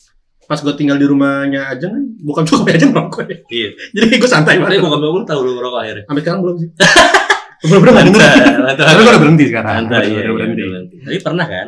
pas 0.50 0.58
gua 0.58 0.74
tinggal 0.74 0.98
di 0.98 1.06
rumahnya 1.06 1.70
aja 1.70 1.86
kan 1.86 2.02
bokap 2.20 2.44
nyokapnya 2.50 2.74
aja 2.74 2.86
ngerokok 2.90 3.22
ya 3.28 3.36
iya 3.50 3.68
jadi 3.94 4.14
gua 4.18 4.30
santai 4.30 4.54
tapi 4.58 4.64
banget 4.66 4.82
bukan 4.82 5.00
bangun 5.00 5.24
tahu 5.24 5.40
lu 5.46 5.52
ngerokok 5.56 5.78
akhirnya 5.80 6.04
sampai 6.08 6.22
sekarang 6.22 6.40
belum 6.42 6.56
sih 6.58 6.68
bener-bener 7.62 7.92
nggak 7.94 8.06
denger 8.10 8.22
mantap 8.58 8.84
tapi 8.90 8.98
gua 8.98 9.12
udah 9.12 9.22
berhenti 9.22 9.44
sekarang 9.46 9.82
udah, 9.86 10.00
iya, 10.02 10.10
udah 10.10 10.22
iya, 10.22 10.30
berhenti 10.34 10.62
berhenti. 10.66 10.96
Tapi 11.06 11.18
pernah 11.22 11.46
kan? 11.46 11.66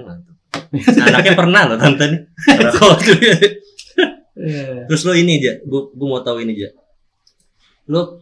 Anaknya 1.06 1.33
pernah 1.38 1.61
loh 1.71 1.76
tante 1.78 2.04
nih. 2.11 2.21
Iya. 4.35 4.90
Terus 4.90 5.02
lo 5.07 5.14
ini 5.14 5.38
aja, 5.38 5.62
gua, 5.62 5.87
gua 5.95 6.07
mau 6.11 6.21
tahu 6.26 6.43
ini 6.43 6.52
aja. 6.59 6.75
Lo 7.87 8.19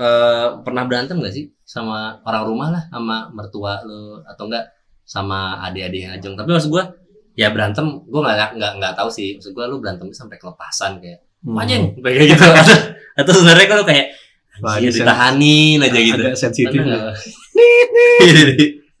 eh, 0.00 0.46
pernah 0.64 0.82
berantem 0.88 1.20
gak 1.20 1.34
sih 1.36 1.52
sama 1.70 2.18
orang 2.26 2.42
rumah 2.50 2.68
lah, 2.74 2.82
sama 2.90 3.30
mertua 3.30 3.78
lo 3.86 4.18
atau 4.26 4.50
enggak 4.50 4.66
sama 5.06 5.62
adik-adik 5.62 6.00
yang 6.02 6.12
ajeng? 6.18 6.34
Tapi 6.34 6.50
maksud 6.50 6.70
gua 6.74 6.90
ya 7.38 7.54
berantem, 7.54 7.86
gua 8.10 8.26
nggak 8.26 8.58
nggak 8.58 8.72
nggak 8.82 8.92
tahu 8.98 9.06
sih. 9.06 9.38
Maksud 9.38 9.54
gua 9.54 9.70
lu 9.70 9.78
berantem 9.78 10.10
sampai 10.10 10.34
kelepasan 10.34 10.98
kayak 10.98 11.22
Hmm. 11.40 11.56
anjing 11.56 11.96
kayak 12.04 12.36
gitu. 12.36 12.44
atau, 12.60 12.76
atau 13.16 13.32
sebenarnya 13.32 13.64
kalau 13.64 13.84
kayak 13.88 14.12
Wah, 14.60 14.76
ditahanin 14.76 15.80
aja 15.80 15.96
gitu. 15.96 16.20
agak 16.20 16.36
sensitif 16.36 16.76
ya. 16.76 16.84
nggak? 16.84 17.16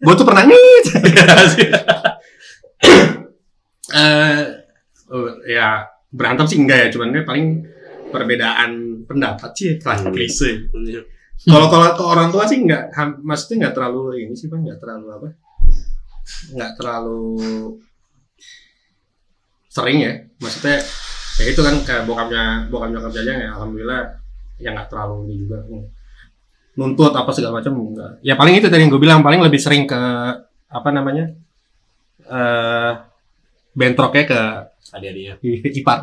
gua 0.00 0.14
tuh 0.16 0.24
pernah 0.24 0.48
ngit 0.48 0.84
eh 3.90 4.40
oh, 5.10 5.28
ya 5.44 5.84
berantem 6.08 6.46
sih 6.46 6.58
enggak 6.62 6.78
ya 6.78 6.88
cuman 6.94 7.12
kan 7.12 7.24
paling 7.26 7.46
perbedaan 8.08 8.70
pendapat 9.04 9.50
sih 9.52 9.76
kelas 9.76 10.00
Hmm. 10.00 10.14
klise 10.14 10.50
kalau 11.42 11.66
kalau 11.66 11.86
ke 11.92 12.02
orang 12.02 12.28
tua 12.28 12.44
sih 12.44 12.58
enggak 12.58 12.92
ham- 12.92 13.20
maksudnya 13.20 13.56
enggak 13.60 13.74
terlalu 13.74 14.00
ini 14.20 14.34
sih 14.34 14.46
bang 14.46 14.60
enggak 14.60 14.78
terlalu 14.78 15.06
apa 15.10 15.28
enggak 16.50 16.72
terlalu 16.76 17.22
sering 19.66 19.98
ya 20.00 20.12
maksudnya 20.36 20.76
ya 21.38 21.44
itu 21.46 21.60
kan 21.60 21.74
kayak 21.80 22.02
bokapnya 22.04 22.42
bokap 22.68 22.88
nyokap 22.90 23.12
jajan 23.12 23.38
ya 23.38 23.48
alhamdulillah 23.54 24.02
ya 24.58 24.68
nggak 24.70 24.88
terlalu 24.88 25.14
ini 25.24 25.34
juga 25.38 25.58
nuntut 26.72 27.12
apa 27.12 27.30
segala 27.30 27.58
macam 27.58 27.72
enggak 27.78 28.12
ya 28.20 28.34
paling 28.34 28.54
itu 28.54 28.66
tadi 28.66 28.82
yang 28.82 28.90
gue 28.90 29.00
bilang 29.00 29.20
paling 29.20 29.40
lebih 29.40 29.56
sering 29.56 29.86
ke 29.86 30.00
apa 30.68 30.88
namanya 30.90 31.30
eh 32.20 32.92
bentroknya 33.72 34.24
ke 34.26 34.40
Adik-adiknya. 34.90 35.38
ipar 35.70 35.70
Ipar. 35.70 35.98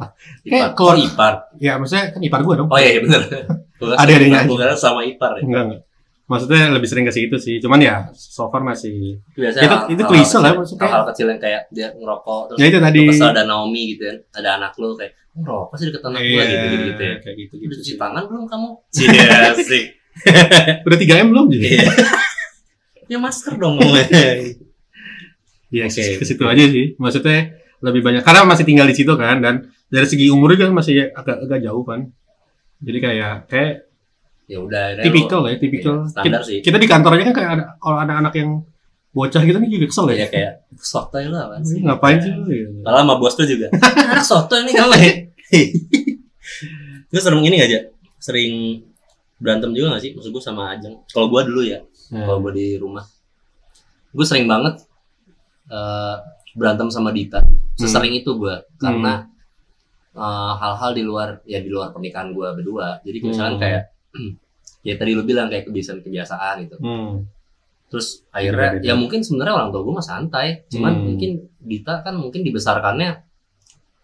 Kayak 0.47 0.63
Oh, 0.63 0.75
keluar- 0.79 0.95
ipar. 0.97 1.33
ya 1.59 1.75
maksudnya 1.75 2.07
kan 2.07 2.21
ipar 2.23 2.39
gue 2.39 2.55
dong 2.55 2.69
Oh 2.71 2.79
iya, 2.79 2.89
iya 2.89 3.01
bener. 3.03 3.21
Adik-adiknya 3.79 4.39
aja. 4.43 4.75
Sama 4.75 5.01
ipar 5.01 5.37
ya. 5.37 5.43
enggak 5.43 5.63
enggak 5.65 5.81
maksudnya 6.27 6.67
lebih 6.69 6.85
sering 6.85 7.03
ke 7.03 7.13
situ 7.13 7.37
sih 7.37 7.55
cuman 7.57 7.79
ya 7.79 7.95
so 8.11 8.47
far 8.47 8.59
masih 8.59 9.15
Biasanya 9.31 9.63
Itu- 9.63 9.71
hal- 9.73 9.87
itu 9.89 10.03
klise 10.03 10.37
lah 10.37 10.51
maksudnya. 10.53 10.83
Hal-hal 10.83 11.03
kecil 11.07 11.25
yang 11.25 11.39
kayak 11.39 11.61
dia 11.69 11.87
ngerokok 11.93 12.41
terus 12.45 12.57
ya 12.57 12.65
itu 12.67 12.79
tadi 12.81 12.99
kesel 13.07 13.27
ada 13.29 13.43
Naomi 13.43 13.81
gitu 13.91 14.03
kan. 14.03 14.17
Ada 14.35 14.49
anak 14.57 14.71
lu 14.75 14.91
kayak 14.93 15.11
ngerokok 15.33 15.75
sih 15.75 15.85
deket 15.87 16.01
anak 16.03 16.19
gua 16.19 16.27
Iya, 16.27 16.43
gitu 16.43 16.65
gitu, 16.67 16.83
gitu 16.85 17.01
ya. 17.01 17.15
kayak 17.21 17.35
gitu 17.37 17.53
Udah 17.53 17.63
gitu 17.63 17.73
cuci 17.77 17.87
sih. 17.87 17.97
tangan 17.97 18.23
belum 18.25 18.43
kamu? 18.45 18.69
Iya 18.97 19.49
sih. 19.71 19.83
udah 20.81 20.97
3 20.97 21.15
m 21.15 21.27
belum 21.29 21.45
jadi 21.47 21.65
Iya. 21.69 21.85
Ya 23.07 23.17
masker 23.17 23.53
dong. 23.55 23.79
ya 25.69 25.83
Oke, 25.85 26.03
ke 26.15 26.25
situ 26.25 26.43
aja 26.43 26.63
sih 26.65 26.95
maksudnya 26.97 27.55
lebih 27.79 28.01
banyak 28.01 28.19
karena 28.21 28.43
masih 28.43 28.63
tinggal 28.63 28.83
di 28.83 28.95
situ 28.95 29.13
kan 29.13 29.39
dan 29.39 29.55
dari 29.87 30.03
segi 30.03 30.27
umurnya 30.27 30.65
kan 30.65 30.73
masih 30.73 31.07
agak 31.09 31.37
agak 31.41 31.59
jauh 31.61 31.83
kan 31.83 32.07
jadi 32.79 32.99
kayak 32.99 33.33
kayak 33.47 33.73
Ya 34.47 34.63
udah. 34.63 35.03
tipikal 35.03 35.43
ya 35.43 35.55
tipikal 35.55 35.95
Iya, 35.97 36.07
standar 36.07 36.39
kita, 36.39 36.47
sih. 36.47 36.59
kita 36.63 36.77
di 36.77 36.87
kantor 36.87 37.11
aja 37.13 37.23
kan 37.25 37.35
kayak 37.35 37.49
ada 37.51 37.63
kalau 37.77 37.97
ada 37.99 38.13
anak 38.15 38.33
yang 38.33 38.63
bocah 39.09 39.41
gitu 39.41 39.57
nih 39.57 39.69
juga 39.69 39.85
kesel 39.87 40.05
Ya 40.07 40.15
ya 40.15 40.27
kayak 40.29 40.53
sotoy 40.77 41.25
lah 41.25 41.49
apaan 41.49 41.61
sih. 41.61 41.79
ngapain 41.81 42.17
sih 42.17 42.31
lu 42.31 42.45
gitu. 42.45 42.79
Kalau 42.79 42.97
sama 42.97 43.13
bos 43.17 43.33
tuh 43.33 43.43
juga. 43.43 43.67
Anak 44.07 44.23
soto 44.23 44.55
ini 44.55 44.71
ngapain? 44.71 45.15
Terus 47.07 47.23
sering 47.23 47.41
ini 47.41 47.55
gak 47.57 47.67
aja? 47.67 47.79
Sering 48.17 48.53
berantem 49.35 49.71
juga 49.71 49.95
gak 49.95 50.01
sih? 50.01 50.11
Maksud 50.13 50.29
gue 50.29 50.39
sama 50.39 50.71
Ajeng. 50.71 50.95
Kalau 51.07 51.27
gue 51.27 51.41
dulu 51.43 51.61
ya, 51.63 51.79
kalau 52.09 52.39
Nah, 52.39 52.41
gue 52.41 52.51
di 52.53 52.67
rumah, 52.77 53.03
gue 54.09 54.25
sering 54.25 54.45
banget 54.45 54.79
eh, 55.67 56.15
berantem 56.53 56.87
sama 56.87 57.11
Dita. 57.11 57.43
Sesering 57.75 58.15
itu 58.15 58.31
gue 58.33 58.55
karena 58.77 59.27
eh, 60.17 60.53
hal-hal 60.57 60.91
di 60.91 61.03
luar 61.03 61.29
ya 61.45 61.61
di 61.61 61.69
luar 61.69 61.93
pernikahan 61.93 62.33
gue 62.33 62.47
berdua. 62.53 62.97
Jadi 63.01 63.17
misalkan 63.21 63.55
Hmm. 63.55 63.61
kayak 63.61 63.83
ya 64.87 64.93
tadi 64.95 65.11
lu 65.13 65.21
bilang 65.21 65.47
kayak 65.47 65.65
kebiasaan-kebiasaan 65.65 66.55
gitu. 66.63 66.77
hmm. 66.77 67.11
Terus 67.87 68.27
akhirnya 68.29 68.75
Beda-beda. 68.75 68.83
ya 68.83 68.93
mungkin 68.95 69.19
sebenarnya 69.21 69.53
orang 69.55 69.69
tua 69.69 69.81
gue 69.81 69.93
mah 69.93 70.03
santai, 70.03 70.47
cuman 70.67 70.91
Hmm. 70.91 71.03
mungkin 71.07 71.31
Dita 71.57 72.01
kan 72.01 72.15
mungkin 72.15 72.41
dibesarkannya 72.41 73.11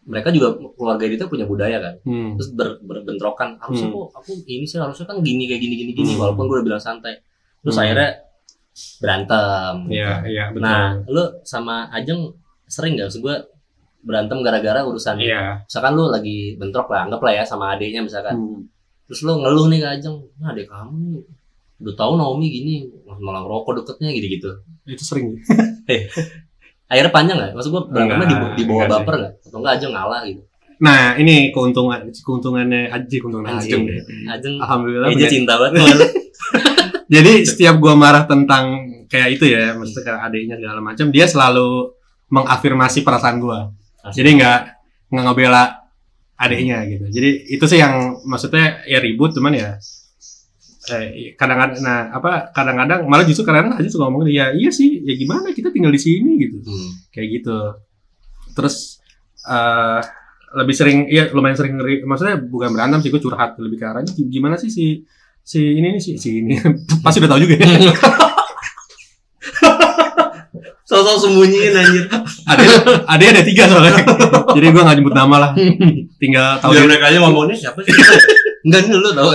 mereka 0.04 0.30
juga 0.30 0.52
keluarga 0.74 1.04
Dita 1.04 1.26
punya 1.26 1.44
budaya 1.44 1.80
kan, 1.80 1.96
Hmm. 2.04 2.36
terus 2.36 2.52
ber, 2.52 2.80
berbentrokan 2.80 3.56
harusnya 3.58 3.88
Hmm. 3.88 3.96
kok 3.98 4.20
aku 4.20 4.32
ini 4.46 4.64
sih 4.64 4.76
harusnya 4.76 5.04
kan 5.04 5.20
gini 5.20 5.48
kayak 5.48 5.60
gini 5.60 5.76
gini 5.78 5.92
gini 5.94 6.12
Hmm. 6.12 6.20
walaupun 6.22 6.46
gue 6.46 6.56
udah 6.60 6.68
bilang 6.70 6.80
santai, 6.82 7.20
terus 7.60 7.74
Hmm. 7.74 7.84
akhirnya 7.84 8.10
berantem. 9.00 9.74
Iya, 9.88 10.12
iya 10.26 10.44
betul. 10.50 10.64
Nah, 10.64 10.84
lu 11.06 11.24
sama 11.44 11.88
Ajeng 11.90 12.34
sering 12.66 12.96
gak 12.96 13.08
maksud 13.08 13.22
gue 13.22 13.36
berantem 14.04 14.44
gara-gara 14.44 14.84
urusan 14.84 15.16
iya. 15.18 15.64
misalkan 15.64 15.96
lu 15.96 16.12
lagi 16.12 16.54
bentrok 16.56 16.92
lah 16.92 17.08
anggap 17.08 17.24
lah 17.24 17.34
ya 17.34 17.44
sama 17.44 17.74
adiknya 17.74 18.04
misalkan 18.04 18.36
Hmm. 18.36 18.62
terus 19.08 19.24
lu 19.24 19.40
ngeluh 19.40 19.72
nih 19.72 19.80
ke 19.80 19.88
Ajeng 19.96 20.18
nah 20.38 20.52
adek 20.52 20.68
kamu 20.68 20.96
nih 21.10 21.24
udah 21.84 21.96
tahu 21.96 22.12
Naomi 22.16 22.48
gini 22.48 22.76
malah 23.20 23.44
ngerokok 23.44 23.84
deketnya 23.84 24.10
gitu 24.12 24.28
gitu 24.30 24.50
Itu 24.84 25.04
sering. 25.04 25.36
akhirnya 26.92 27.12
panjang 27.12 27.36
nggak? 27.40 27.52
Maksud 27.56 27.72
gua 27.72 27.84
berantemnya 27.88 28.28
di, 28.28 28.36
di 28.60 28.64
bawah 28.64 28.86
enggak 28.86 28.92
baper 29.02 29.14
nggak? 29.18 29.34
Atau 29.48 29.58
enggak 29.60 29.74
aja 29.80 29.88
ngalah 29.90 30.22
gitu? 30.28 30.42
Nah, 30.84 31.02
ini 31.16 31.36
keuntungan 31.50 32.00
keuntungannya 32.14 32.82
Aji, 32.88 33.16
keuntungan 33.18 33.56
Ajeng. 33.56 33.84
Ajeng, 34.28 34.56
Alhamdulillah. 34.60 35.08
aja 35.10 35.26
cinta 35.28 35.54
banget 35.56 35.80
sama 35.80 35.96
lu. 36.00 36.06
Jadi 37.10 37.32
setiap 37.44 37.76
gua 37.80 37.94
marah 37.96 38.24
tentang 38.24 38.66
kayak 39.08 39.40
itu 39.40 39.46
ya, 39.50 39.74
maksudnya 39.74 40.04
kayak 40.06 40.22
adiknya 40.28 40.56
segala 40.60 40.80
macam, 40.80 41.06
dia 41.10 41.26
selalu 41.26 41.70
mengafirmasi 42.30 43.00
perasaan 43.02 43.38
gua. 43.40 43.70
Jadi 44.12 44.30
nggak 44.36 44.60
nggak 45.14 45.24
ngebela 45.24 45.64
adiknya 46.36 46.84
gitu. 46.84 47.06
Jadi 47.08 47.30
itu 47.48 47.66
sih 47.70 47.80
yang 47.80 48.20
maksudnya 48.26 48.84
ya 48.84 49.00
ribut 49.00 49.32
cuman 49.32 49.54
ya 49.54 49.70
eh, 50.92 51.32
kadang-kadang 51.40 51.80
nah 51.80 52.12
apa 52.12 52.52
kadang-kadang 52.52 53.08
malah 53.08 53.24
justru 53.24 53.48
kadang-kadang 53.48 53.80
aja 53.80 53.88
suka 53.88 54.12
ngomong 54.12 54.28
ya 54.28 54.52
iya 54.52 54.68
sih 54.68 55.00
ya 55.00 55.16
gimana 55.16 55.56
kita 55.56 55.72
tinggal 55.72 55.94
di 55.94 56.02
sini 56.02 56.36
gitu 56.36 56.60
Hmm. 56.60 56.90
kayak 57.16 57.40
gitu 57.40 57.58
terus 58.52 59.00
eh 59.48 60.02
lebih 60.54 60.76
sering 60.76 60.98
iya 61.08 61.32
lumayan 61.32 61.56
sering 61.56 61.80
maksudnya 62.04 62.36
bukan 62.38 62.76
berantem 62.76 63.00
sih 63.00 63.10
gue 63.10 63.18
curhat 63.18 63.56
lebih 63.58 63.80
ke 63.80 63.86
arahnya 63.88 64.12
gimana 64.28 64.60
sih 64.60 64.68
si 64.68 65.02
si 65.40 65.60
ini 65.80 65.96
nih 65.96 66.02
si, 66.04 66.20
si 66.20 66.44
ini 66.44 66.60
pasti 67.06 67.24
udah 67.24 67.32
tahu 67.32 67.42
juga 67.48 67.56
ya 67.58 67.68
Sosok 70.94 71.16
sembunyiin 71.20 71.74
anjir. 71.74 72.06
ada 72.46 72.64
ada 73.10 73.24
ada 73.26 73.42
tiga 73.42 73.66
soalnya. 73.66 73.98
Jadi 74.54 74.66
gue 74.70 74.82
nggak 74.82 74.98
nyebut 74.98 75.16
nama 75.16 75.36
lah. 75.40 75.52
Tinggal 76.16 76.62
tahu 76.62 76.72
Biar 76.72 76.80
dia- 76.80 76.90
mereka 76.90 77.06
aja 77.10 77.18
ngomongnya 77.20 77.58
siapa 77.58 77.82
sih? 77.82 77.90
Enggak 78.64 78.82
nih 78.86 78.96
lu 78.96 79.10
tau. 79.12 79.34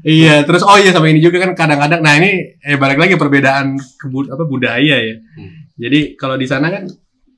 Iya 0.00 0.44
terus 0.44 0.62
oh 0.62 0.76
iya 0.76 0.92
sama 0.92 1.08
ini 1.08 1.18
juga 1.18 1.40
kan 1.40 1.52
kadang-kadang. 1.52 2.00
Nah 2.00 2.14
ini 2.14 2.30
eh 2.56 2.76
balik 2.76 2.96
lagi 2.96 3.16
perbedaan 3.16 3.74
kebu 3.96 4.28
apa 4.28 4.44
budaya 4.44 4.96
ya. 4.96 5.16
Hmm. 5.16 5.72
jadi 5.74 6.12
kalau 6.14 6.36
di 6.36 6.44
sana 6.44 6.68
kan 6.68 6.84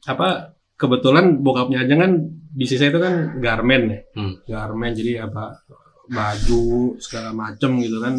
apa 0.05 0.51
kebetulan 0.75 1.39
bokapnya 1.39 1.87
aja 1.87 1.95
kan 1.95 2.19
bisnisnya 2.53 2.91
itu 2.91 2.99
kan 2.99 3.15
garmen 3.39 3.83
ya. 3.89 3.99
Hmm. 4.13 4.35
garmen 4.45 4.93
jadi 4.93 5.25
apa 5.25 5.63
baju 6.07 6.65
segala 6.99 7.31
macem 7.33 7.79
gitu 7.79 7.99
kan. 7.99 8.19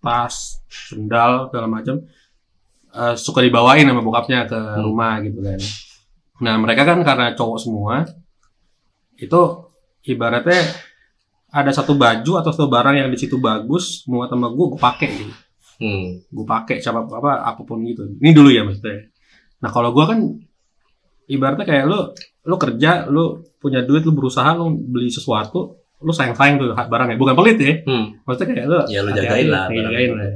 Tas 0.00 0.58
sendal 0.66 1.48
segala 1.48 1.68
macem 1.68 2.02
Eh, 2.90 3.14
suka 3.14 3.38
dibawain 3.38 3.86
sama 3.86 4.02
bokapnya 4.02 4.50
ke 4.50 4.58
Hmm. 4.58 4.82
rumah 4.82 5.22
gitu 5.22 5.38
kan. 5.38 5.58
Nah 6.42 6.54
mereka 6.58 6.82
kan 6.82 6.98
karena 7.00 7.38
cowok 7.38 7.58
semua 7.62 8.02
itu 9.14 9.40
ibaratnya 10.02 10.58
ada 11.50 11.70
satu 11.70 11.94
baju 11.94 12.32
atau 12.40 12.50
satu 12.50 12.66
barang 12.66 12.96
yang 12.96 13.08
di 13.08 13.18
situ 13.18 13.38
bagus 13.38 14.02
muat 14.06 14.26
sama 14.26 14.50
gue 14.50 14.66
gue 14.74 14.80
pakai 14.80 15.08
gitu. 15.12 15.34
Hmm. 15.80 16.18
gue 16.20 16.44
pakai 16.44 16.82
siapa 16.82 17.06
apa 17.06 17.46
apa 17.46 17.60
pun 17.62 17.78
gitu. 17.86 18.04
Ini 18.18 18.30
dulu 18.34 18.50
ya 18.50 18.66
maksudnya. 18.66 19.06
Nah 19.62 19.70
kalau 19.70 19.94
gue 19.94 20.04
kan 20.04 20.18
ibaratnya 21.24 21.64
kayak 21.64 21.84
lu 21.86 22.10
lu 22.42 22.56
kerja 22.58 23.06
lu 23.06 23.38
punya 23.56 23.86
duit 23.86 24.02
lu 24.02 24.12
berusaha 24.12 24.50
lu 24.52 24.66
beli 24.74 25.08
sesuatu 25.08 25.78
lu 26.02 26.10
sayang 26.10 26.34
sayang 26.34 26.58
tuh 26.58 26.74
barangnya. 26.74 27.14
Bukan 27.14 27.38
pelit 27.38 27.56
ya. 27.56 27.74
Hmm. 27.86 28.18
maksudnya 28.26 28.50
kayak 28.50 28.66
lu 28.66 28.76
Ya, 28.88 29.00
lu 29.00 29.10
jagain 29.14 29.46
lah 29.46 29.70
jagain 29.70 30.10
lah 30.10 30.30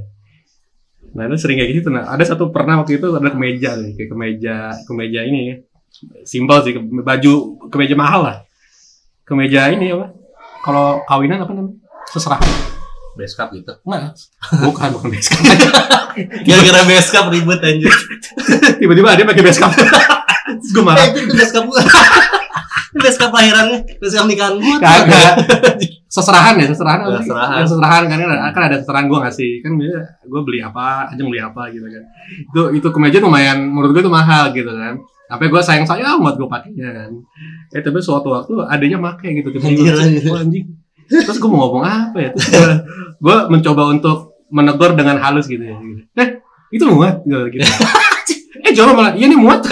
nah 1.15 1.25
itu 1.25 1.37
sering 1.39 1.57
kayak 1.57 1.71
gitu. 1.79 1.89
Nah 1.89 2.11
ada 2.11 2.21
satu 2.21 2.51
pernah 2.51 2.83
waktu 2.83 2.99
itu 2.99 3.07
ada 3.09 3.31
kemeja 3.31 3.79
nih 3.79 3.95
kayak 3.95 4.11
kemeja 4.11 4.57
kemeja 4.85 5.21
ini 5.23 5.63
simpel 6.23 6.59
sih 6.61 6.75
ke- 6.75 6.83
baju 6.83 7.33
kemeja 7.71 7.95
mahal 7.95 8.21
lah. 8.23 8.37
Kemeja 9.23 9.71
ini 9.71 9.95
apa? 9.95 10.11
Kalau 10.61 11.01
kawinan 11.05 11.41
apa 11.41 11.53
namanya? 11.55 11.79
Seserahan 12.05 12.45
Beskap 13.15 13.55
gitu. 13.55 13.71
enggak 13.87 14.11
bukan 14.67 14.89
bukan 14.93 15.09
beskap 15.09 15.39
Gara-gara 16.45 16.83
beskap 16.91 17.25
ribet 17.31 17.63
anjir. 17.63 17.95
tiba-tiba 18.83 19.15
dia 19.15 19.25
pakai 19.25 19.45
beskap 19.45 19.71
terus 19.71 20.71
gue 20.71 20.85
marah. 20.85 21.09
Eh, 21.09 21.25
itu 21.25 21.33
beskap 21.33 21.65
gua. 21.65 21.79
Beskap 22.95 23.31
lahirannya, 23.35 23.79
beskap 23.99 24.27
nikahan 24.31 24.55
tuh. 24.59 24.79
kagak 24.79 25.35
seserahan 26.15 26.55
ya 26.63 26.67
seserahan 26.71 26.99
sih? 27.19 27.27
Seserahan. 27.27 27.55
yang 27.59 27.67
seserahan 27.67 28.03
kan 28.07 28.19
kan 28.55 28.63
ada 28.71 28.77
seserahan 28.79 29.07
gue 29.11 29.19
ngasih 29.19 29.51
kan 29.67 29.73
gue 30.23 30.41
beli 30.47 30.63
apa 30.63 31.11
aja 31.11 31.23
beli 31.27 31.43
apa 31.43 31.63
gitu 31.75 31.83
kan 31.83 32.03
itu 32.31 32.61
itu 32.79 32.89
kemeja 32.95 33.19
lumayan 33.19 33.59
menurut 33.67 33.91
gue 33.99 34.03
tuh 34.07 34.15
mahal 34.15 34.55
gitu 34.55 34.71
kan 34.71 34.95
apa 35.27 35.43
gue 35.51 35.63
sayang 35.65 35.83
sayang 35.83 36.23
buat 36.23 36.39
gue 36.39 36.47
pakainya 36.47 36.87
kan 36.95 37.11
eh 37.75 37.83
tapi 37.83 37.99
suatu 37.99 38.31
waktu 38.31 38.63
adanya 38.71 39.03
make 39.03 39.27
gitu 39.27 39.51
tiba-tiba 39.51 39.91
Anjir, 39.91 39.95
anjir. 39.99 40.31
"Wah, 40.31 40.41
anjing 40.47 40.65
terus 41.11 41.39
gue 41.43 41.51
mau 41.51 41.59
ngomong 41.67 41.83
apa 41.83 42.19
ya 42.23 42.31
terus 42.31 42.79
gue 43.19 43.37
mencoba 43.51 43.83
untuk 43.91 44.19
menegur 44.55 44.95
dengan 44.95 45.19
halus 45.19 45.51
gitu 45.51 45.67
ya 45.67 45.75
gitu. 45.83 46.01
eh 46.15 46.29
itu 46.71 46.85
muat 46.87 47.27
gitu, 47.27 47.43
eh 48.67 48.71
jawab 48.71 48.95
malah 48.95 49.13
iya 49.19 49.27
nih 49.27 49.39
muat 49.39 49.67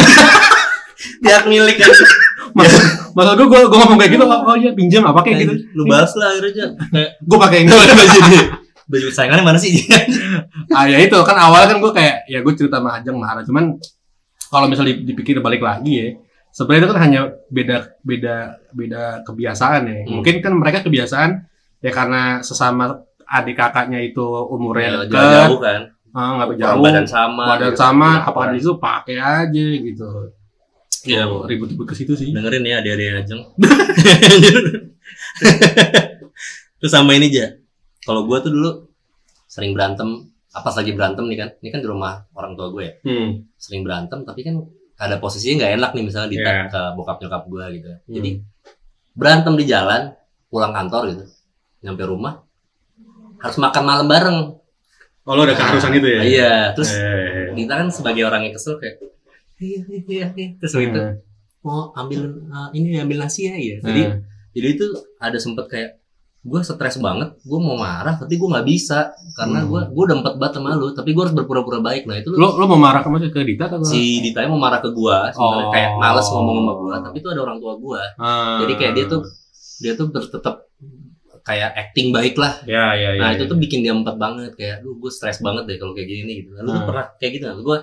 Biar 1.23 1.47
milik 1.47 1.79
aja. 1.79 2.05
Maksud 2.52 2.82
maksud 3.12 3.35
gue 3.37 3.47
gue 3.62 3.78
ngomong 3.78 3.99
kayak 3.99 4.12
gitu 4.12 4.25
oh, 4.25 4.40
oh 4.47 4.56
iya 4.56 4.71
pinjam 4.73 5.02
apa 5.02 5.21
kayak 5.21 5.37
gitu 5.42 5.52
Lu 5.75 5.85
bahas 5.85 6.12
lah 6.14 6.32
akhirnya 6.32 6.50
aja. 6.52 6.66
Kayak 6.88 7.11
gue 7.21 7.38
pakai 7.38 7.56
yang 7.61 7.68
baju 8.00 8.18
ini. 8.23 8.38
Baju 8.82 9.04
kesayangannya 9.09 9.44
mana 9.44 9.59
sih? 9.59 9.73
ah 10.76 10.85
ya 10.85 10.99
itu 10.99 11.16
kan 11.23 11.37
awalnya 11.37 11.68
kan 11.71 11.78
gue 11.78 11.92
kayak 11.92 12.16
ya 12.26 12.38
gue 12.40 12.52
cerita 12.52 12.76
sama 12.76 12.97
Ajeng 12.97 13.16
marah 13.16 13.42
cuman 13.42 13.76
kalau 14.49 14.66
misalnya 14.66 14.99
dipikir 14.99 15.38
balik 15.38 15.61
lagi 15.61 15.92
ya 15.92 16.06
sebenarnya 16.50 16.80
itu 16.82 16.88
kan 16.90 17.00
hanya 17.00 17.21
beda 17.49 17.76
beda 18.02 18.37
beda 18.71 19.02
kebiasaan 19.25 19.82
ya 19.82 19.97
Hmm. 20.02 20.21
mungkin 20.21 20.35
kan 20.38 20.52
mereka 20.52 20.85
kebiasaan 20.85 21.30
ya 21.80 21.90
karena 21.90 22.23
sesama 22.40 23.00
adik 23.25 23.56
kakaknya 23.56 23.97
itu 23.99 24.21
Ya, 24.21 24.44
umurnya 24.47 24.88
dekat 25.02 25.09
Jauh-jauh 25.09 25.59
kan. 25.59 25.80
ah, 26.12 26.28
nggak 26.37 26.47
Orang 26.47 26.61
jauh 26.61 26.80
badan 26.85 27.06
sama. 27.06 27.44
badan 27.49 27.73
gitu. 27.73 27.80
sama 27.80 28.09
apa 28.21 28.40
di 28.52 28.61
situ 28.61 28.75
pakai 28.76 29.16
aja 29.16 29.66
gitu 29.80 30.11
Iya. 31.03 31.27
Oh, 31.27 31.43
ribut-ribut 31.45 31.83
ke 31.85 31.95
situ 31.95 32.15
sih 32.15 32.31
Dengerin 32.31 32.63
ya 32.63 32.79
adik-adik 32.79 33.27
Ajeng. 33.27 33.43
Terus 36.79 36.93
sama 36.93 37.15
ini 37.15 37.31
aja. 37.31 37.59
Kalau 38.03 38.27
gua 38.27 38.43
tuh 38.43 38.51
dulu 38.51 38.71
sering 39.47 39.73
berantem. 39.73 40.29
Apa 40.53 40.69
lagi 40.77 40.93
berantem 40.93 41.25
nih 41.27 41.39
kan? 41.39 41.49
Ini 41.59 41.69
kan 41.73 41.81
di 41.81 41.89
rumah 41.89 42.29
orang 42.37 42.53
tua 42.53 42.69
gue 42.69 42.85
ya. 42.85 42.93
hmm. 43.03 43.57
Sering 43.57 43.83
berantem 43.83 44.21
tapi 44.23 44.45
kan 44.45 44.61
ada 44.95 45.17
posisinya 45.17 45.65
nggak 45.65 45.73
enak 45.81 45.91
nih 45.97 46.05
misalnya 46.05 46.29
di 46.29 46.37
Iya. 46.37 46.69
ke 46.69 46.81
bokap 46.93 47.17
nyokap 47.19 47.43
gue 47.49 47.65
gitu. 47.73 47.89
Hmm. 47.89 48.13
Jadi 48.13 48.31
berantem 49.13 49.55
di 49.57 49.65
jalan, 49.65 50.13
pulang 50.47 50.71
kantor 50.71 51.03
gitu. 51.11 51.25
Nyampe 51.83 52.05
rumah 52.05 52.45
harus 53.41 53.59
makan 53.59 53.83
malam 53.83 54.07
bareng. 54.07 54.39
oh 55.23 55.35
lo 55.35 55.47
ada 55.47 55.55
keharusan 55.55 55.95
itu 55.95 56.09
ya 56.09 56.21
Iya, 56.21 56.55
terus 56.75 56.91
Eh. 56.93 57.55
kita 57.55 57.79
kan 57.79 57.87
sebagai 57.89 58.27
orang 58.27 58.43
yang 58.43 58.55
kesel 58.55 58.75
kayak 58.77 58.99
terus 60.59 60.73
gitu 60.75 60.99
Hmm. 60.99 61.14
mau 61.62 61.95
ambil 61.95 62.21
uh, 62.45 62.69
ini 62.73 62.99
ambil 62.99 63.19
nasi 63.21 63.40
ya 63.45 63.54
iya 63.54 63.76
jadi 63.81 64.02
Hmm. 64.04 64.19
jadi 64.50 64.66
itu 64.73 64.87
ada 65.16 65.38
sempet 65.38 65.66
kayak 65.66 65.90
gue 66.42 66.59
stres 66.61 66.99
banget 66.99 67.38
gue 67.40 67.54
mau 67.57 67.78
marah 67.78 68.19
tapi 68.19 68.35
gue 68.35 68.45
nggak 68.45 68.66
bisa 68.66 69.14
karena 69.33 69.62
Hmm. 69.62 69.71
gue 69.71 69.81
gue 69.88 70.02
udah 70.04 70.16
empat 70.19 70.35
banget 70.37 70.52
sama 70.57 70.75
lu 70.75 70.90
tapi 70.90 71.11
gue 71.11 71.23
harus 71.23 71.31
berpura-pura 71.33 71.78
baik 71.81 72.02
nah 72.04 72.19
itu 72.19 72.28
lu 72.28 72.37
Lo 72.37 72.59
lo 72.59 72.66
mau 72.66 72.75
marah 72.76 72.99
ke 72.99 73.09
ke 73.28 73.40
Dita 73.45 73.71
atau 73.71 73.78
si 73.81 74.19
Dita 74.21 74.42
mau 74.45 74.59
marah 74.59 74.78
ke 74.78 74.90
gue 74.90 75.16
sebenarnya 75.31 75.38
Oh. 75.61 75.71
kayak 75.71 75.90
males 75.97 76.26
ngomong 76.26 76.57
sama 76.59 76.73
gue 76.75 76.95
tapi 77.00 77.16
itu 77.16 77.28
ada 77.31 77.40
orang 77.40 77.59
tua 77.59 77.75
gue 77.76 78.02
Ah. 78.19 78.59
jadi 78.59 78.73
kayak 78.75 78.92
dia 78.92 79.07
tuh 79.07 79.21
dia 79.78 79.92
tuh 79.95 80.07
tetap 80.11 80.66
kayak 81.42 81.71
acting 81.76 82.11
baik 82.11 82.35
lah 82.35 82.54
Ya 82.64 82.90
ya 82.92 83.14
ya. 83.14 83.21
nah 83.21 83.31
ya. 83.31 83.35
itu 83.35 83.47
tuh 83.47 83.54
bikin 83.57 83.83
dia 83.83 83.90
empat 83.92 84.14
banget 84.14 84.54
kayak 84.54 84.83
lu 84.83 84.95
gue 84.97 85.11
stres 85.11 85.38
banget 85.38 85.62
deh 85.64 85.76
kalau 85.76 85.90
kayak 85.90 86.07
gini 86.09 86.33
gitu 86.38 86.54
lu 86.57 86.62
tuh 86.64 86.75
Hmm. 86.75 86.87
pernah 86.87 87.07
kayak 87.19 87.33
gitu 87.35 87.47
gue 87.57 87.78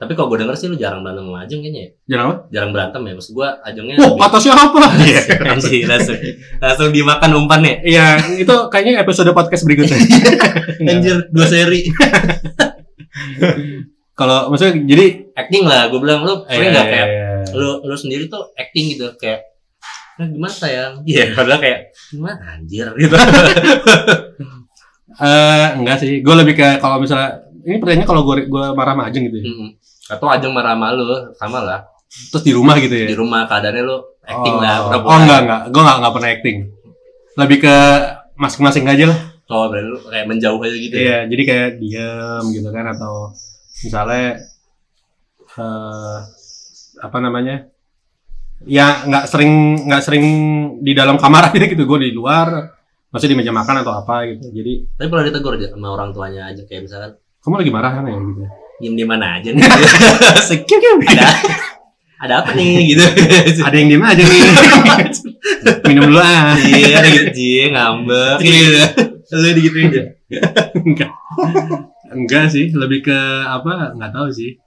tapi 0.00 0.16
kalau 0.16 0.32
gue 0.32 0.40
denger 0.40 0.56
sih 0.56 0.66
lu 0.66 0.74
jarang 0.74 1.04
berantem 1.04 1.28
sama 1.28 1.44
Ajeng 1.44 1.60
kayaknya 1.60 1.80
ya 1.84 1.90
Jangan 2.08 2.24
apa? 2.24 2.34
jarang 2.48 2.70
berantem 2.72 3.00
ya 3.04 3.12
maksud 3.12 3.32
gue 3.36 3.48
Ajengnya 3.60 3.94
Oh, 4.00 4.16
kata 4.16 4.38
siapa? 4.40 4.80
Iya. 4.96 5.20
Anjir, 5.52 5.84
langsung 5.84 6.16
langsung 6.56 6.88
dimakan 6.88 7.30
umpannya 7.36 7.84
Iya, 7.84 8.06
itu 8.34 8.54
kayaknya 8.66 8.98
episode 8.98 9.28
podcast 9.30 9.60
berikutnya. 9.62 10.00
Enggak. 10.00 10.44
anjir 10.90 11.16
dua 11.28 11.44
seri 11.44 11.84
Kalau 14.14 14.48
maksudnya 14.48 14.72
jadi 14.84 15.06
acting 15.32 15.64
lah 15.64 15.88
gue 15.88 16.00
bilang 16.00 16.24
lu 16.24 16.44
sering 16.44 16.68
Iya, 16.68 16.72
nggak 16.72 16.86
iya, 16.86 16.92
kayak 16.92 17.06
iya. 17.06 17.28
lu 17.52 17.70
lu 17.80 17.94
sendiri 17.94 18.24
tuh 18.26 18.42
acting 18.54 18.96
gitu 18.96 19.04
kayak 19.16 19.44
"Nah, 20.16 20.28
gimana 20.28 20.52
sayang 20.52 20.92
iya 21.04 21.32
padahal 21.32 21.60
kayak 21.60 21.92
gimana 22.08 22.56
anjir 22.56 22.88
gitu 22.96 23.16
Eh, 25.20 25.68
enggak 25.76 26.00
sih. 26.00 26.24
Gue 26.24 26.32
lebih 26.32 26.54
ke 26.54 26.80
kalau 26.80 26.96
misalnya 26.96 27.44
ini 27.60 27.76
pertanyaannya 27.76 28.08
kalau 28.08 28.22
gue 28.24 28.48
gue 28.48 28.64
marah 28.72 28.96
sama 28.96 29.04
Ajeng 29.08 29.28
gitu 29.28 29.36
ya. 29.36 29.44
Mm-mm. 29.44 29.68
Atau 30.10 30.26
Ajeng 30.26 30.50
marah 30.50 30.74
sama 30.74 30.86
lu 30.90 31.06
sama 31.34 31.58
lah 31.62 31.80
Terus 32.10 32.42
di 32.42 32.50
rumah 32.50 32.74
gitu 32.76 32.90
ya. 32.90 33.06
di 33.06 33.14
rumah 33.14 33.46
keadaannya 33.46 33.82
lu 33.82 33.96
acting 34.20 34.56
oh, 34.56 34.60
lah 34.60 34.74
Oh 34.76 34.84
pura-pura. 34.90 35.14
enggak 35.22 35.38
enggak, 35.40 35.60
gue 35.70 35.80
enggak 35.80 35.96
enggak 35.96 36.12
pernah 36.12 36.30
acting. 36.30 36.58
Lebih 37.38 37.58
ke 37.62 37.76
masing-masing 38.34 38.84
aja 38.84 39.04
lah. 39.08 39.18
oh 39.46 39.64
berarti 39.66 39.86
lu 39.86 39.98
kayak 40.04 40.26
menjauh 40.26 40.58
aja 40.60 40.76
gitu 40.76 40.94
ya 40.94 41.02
Iya, 41.02 41.18
jadi 41.26 41.42
kayak 41.42 41.68
diam 41.78 42.44
gitu 42.50 42.68
kan 42.68 42.84
atau 42.88 43.30
misalnya 43.80 44.26
eh 45.50 46.18
apa 47.00 47.18
namanya? 47.18 47.56
Ya 48.62 49.02
nggak 49.02 49.24
sering 49.24 49.52
nggak 49.86 50.02
sering 50.04 50.24
di 50.78 50.92
dalam 50.92 51.16
kamar 51.16 51.46
aja 51.48 51.64
gitu, 51.64 51.80
gue 51.80 51.98
di 52.02 52.12
luar, 52.12 52.74
masih 53.08 53.32
di 53.32 53.36
meja 53.38 53.50
makan 53.50 53.80
atau 53.80 53.94
apa 53.96 54.28
gitu. 54.28 54.50
Jadi 54.50 54.72
tapi 54.94 55.08
pernah 55.08 55.24
ditegur 55.24 55.56
aja 55.56 55.72
sama 55.72 55.88
orang 55.90 56.10
tuanya 56.10 56.50
aja 56.50 56.62
kayak 56.62 56.84
misalkan 56.84 57.10
kamu 57.40 57.54
lagi 57.56 57.72
marah 57.72 57.92
kan 57.94 58.04
ya 58.04 58.14
gitu. 58.18 58.42
Diem 58.80 58.94
di 58.96 59.04
mana 59.04 59.38
aja 59.38 59.52
nih? 59.52 59.62
Sekip 60.48 60.80
ada 61.06 61.28
ada 62.20 62.34
apa 62.44 62.52
nih 62.52 62.92
gitu. 62.92 63.04
Ada 63.66 63.76
yang 63.80 63.88
diem 63.92 64.04
aja 64.04 64.22
nih. 64.24 64.42
Minum 65.88 66.12
dulu 66.12 66.20
ah. 66.20 66.52
iya 66.60 67.00
ada 67.00 67.08
gitu 67.08 67.30
cie 67.32 67.64
ngambek. 67.72 68.36
Gitu 68.44 68.84
lu 69.30 69.48
digituin 69.54 69.88
aja 69.88 70.02
enggak. 70.74 71.10
Enggak 72.10 72.44
sih 72.50 72.68
lebih 72.74 73.06
ke 73.06 73.18
apa 73.46 73.94
nggak 73.96 74.12
tahu 74.12 74.28
sih. 74.28 74.58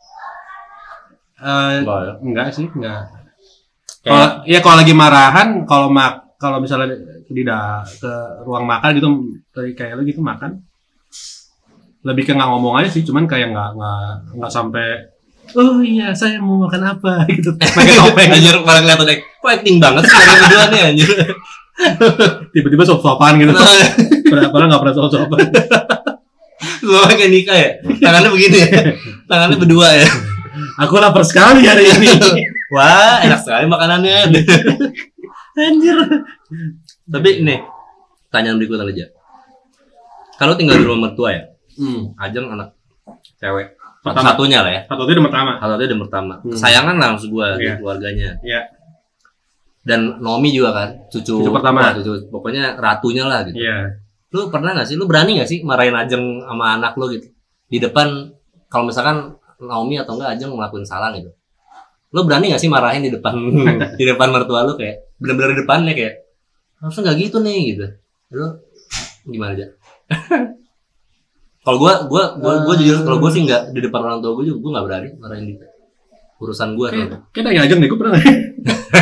Eh 1.44 1.84
Enggak 2.24 2.48
ya? 2.50 2.54
sih 2.56 2.66
enggak. 2.72 3.12
Kalau 4.04 4.28
ya 4.48 4.60
kalau 4.64 4.78
lagi 4.82 4.94
marahan 4.96 5.68
kalau 5.68 5.92
mak 5.92 6.40
kalau 6.42 6.60
misalnya 6.60 6.96
tidak 7.28 7.88
ke 8.04 8.14
ruang 8.44 8.68
makan 8.68 8.90
gitu 9.00 9.08
kayak 9.56 9.76
kayak 9.80 9.94
lu 9.96 10.04
gitu 10.04 10.20
makan 10.20 10.60
lebih 12.04 12.24
ke 12.28 12.32
nggak 12.36 12.50
ngomong 12.52 12.84
aja 12.84 12.90
sih 12.92 13.04
cuman 13.08 13.24
kayak 13.24 13.56
nggak 13.56 13.70
nggak 13.80 14.08
nggak 14.36 14.52
sampai 14.52 15.14
oh 15.56 15.80
iya 15.84 16.12
saya 16.16 16.40
mau 16.40 16.56
makan 16.66 16.82
apa? 16.82 17.24
Gitu. 17.32 17.52
Pakai 17.60 17.96
topeng. 18.00 18.30
Anjir 18.32 18.56
paling 18.64 18.84
kelihatan 18.88 19.06
kayak 19.08 19.22
kok 19.28 19.50
acting 19.52 19.78
banget 19.80 20.04
sih 20.08 20.16
kalian 20.16 20.40
berdua 20.40 20.66
nih 20.72 20.82
anjir? 20.88 21.10
Tiba-tiba 22.54 22.84
sop-sopan 22.86 23.42
gitu. 23.42 23.52
Padahal 24.30 24.68
nggak 24.70 24.82
pernah 24.82 24.96
sop-sopan 24.96 25.42
Semua 26.80 27.10
kayak 27.10 27.32
nikah 27.34 27.58
ya? 27.58 27.70
Tangannya 28.00 28.30
begini 28.32 28.58
ya? 28.62 28.70
Tangannya 29.26 29.58
berdua 29.58 29.88
ya? 30.00 30.08
Aku 30.86 31.02
lapar 31.02 31.26
sekali 31.26 31.66
hari 31.66 31.92
ini. 31.92 32.08
Wah 32.72 33.26
enak 33.26 33.42
sekali 33.42 33.66
makanannya. 33.68 34.32
Anjir. 35.60 35.98
Tapi 37.10 37.30
ini 37.42 37.58
pertanyaan 38.30 38.58
berikutnya 38.62 38.86
aja. 38.88 39.06
Kalau 40.40 40.54
tinggal 40.56 40.78
di 40.78 40.86
rumah 40.88 41.10
mertua 41.10 41.30
ya 41.36 41.53
hmm. 41.76 42.16
Ajeng 42.16 42.48
anak 42.50 42.70
cewek 43.36 43.68
Pertama. 44.00 44.26
satunya 44.30 44.60
lah 44.60 44.72
ya 44.72 44.82
satu 44.84 45.02
itu 45.04 45.16
yang 45.16 45.28
pertama 45.28 45.52
satu 45.58 45.80
yang 45.80 46.02
pertama 46.02 46.34
Hmm. 46.38 46.52
kesayangan 46.52 46.96
lah 46.96 47.08
maksud 47.12 47.30
gua 47.30 47.48
di 47.56 47.64
Iya. 47.64 47.74
keluarganya 47.78 48.30
Iya. 48.42 48.62
dan 49.84 50.00
Nomi 50.18 50.50
juga 50.50 50.72
kan 50.72 50.90
cucu, 51.08 51.40
Cucu 51.40 51.52
pertama. 51.52 51.80
wah, 51.82 51.92
cucu 51.94 52.12
pokoknya 52.28 52.76
ratunya 52.76 53.24
lah 53.24 53.44
gitu 53.44 53.60
iya 53.60 53.92
lu 54.30 54.50
pernah 54.50 54.74
gak 54.74 54.88
sih 54.88 54.96
lu 54.96 55.06
berani 55.06 55.38
gak 55.38 55.46
sih 55.46 55.62
marahin 55.62 55.94
Ajeng 55.94 56.20
sama 56.42 56.76
anak 56.76 56.96
lu 56.96 57.06
gitu 57.10 57.28
di 57.68 57.78
depan 57.78 58.32
kalau 58.66 58.88
misalkan 58.88 59.36
Naomi 59.58 59.96
atau 59.96 60.18
enggak 60.18 60.36
Ajeng 60.36 60.52
ngelakuin 60.52 60.84
salah 60.84 61.14
gitu 61.14 61.30
lu 62.10 62.22
berani 62.24 62.50
gak 62.50 62.58
sih 62.58 62.68
marahin 62.68 63.02
di 63.02 63.12
depan 63.12 63.36
di 64.00 64.04
depan 64.04 64.28
mertua 64.30 64.64
lu 64.64 64.74
kayak 64.74 65.16
bener-bener 65.16 65.54
di 65.54 65.60
depannya 65.62 65.94
kayak 65.94 66.14
harusnya 66.80 67.02
nggak 67.06 67.18
gitu 67.22 67.38
nih 67.40 67.60
gitu 67.72 67.86
lu 68.34 68.48
gimana 69.26 69.54
aja 69.54 69.68
kalau 71.64 71.78
gua 71.80 71.94
gua 72.12 72.24
gua 72.38 72.54
gua 72.68 72.76
jujur 72.76 73.02
kalau 73.08 73.18
gua 73.24 73.32
sih 73.32 73.48
nggak 73.48 73.72
di 73.72 73.80
depan 73.80 74.04
orang 74.04 74.20
tua 74.20 74.36
gua 74.36 74.44
juga 74.44 74.60
gua 74.60 74.72
nggak 74.78 74.86
berani 74.86 75.10
marahin 75.18 75.46
di 75.48 75.56
urusan 76.44 76.70
gua 76.76 76.88
kayak 76.92 77.32
kayak 77.32 77.44
nanya 77.48 77.62
aja 77.64 77.74
deh 77.80 77.88
gue 77.88 78.00
pernah. 78.00 78.20
Nggak? 78.20 78.38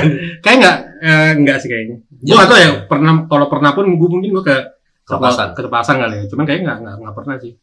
kayak 0.46 0.58
nggak 0.62 0.78
eh, 1.02 1.32
nggak 1.42 1.58
sih 1.58 1.70
kayaknya. 1.74 1.98
Gue 2.22 2.36
nggak 2.38 2.50
tahu 2.50 2.60
ya 2.62 2.70
pernah 2.86 3.14
kalau 3.26 3.46
pernah 3.50 3.72
pun 3.74 3.86
gue 3.90 4.10
mungkin 4.10 4.30
gue 4.30 4.46
ke 4.46 4.58
Kelepasan. 5.10 5.58
ketepasan 5.58 5.96
kali 5.98 6.16
ya. 6.22 6.26
Cuman 6.30 6.44
kayaknya 6.46 6.64
nggak 6.70 6.78
nggak 6.86 6.96
nggak 7.02 7.16
pernah 7.18 7.36
sih. 7.42 7.54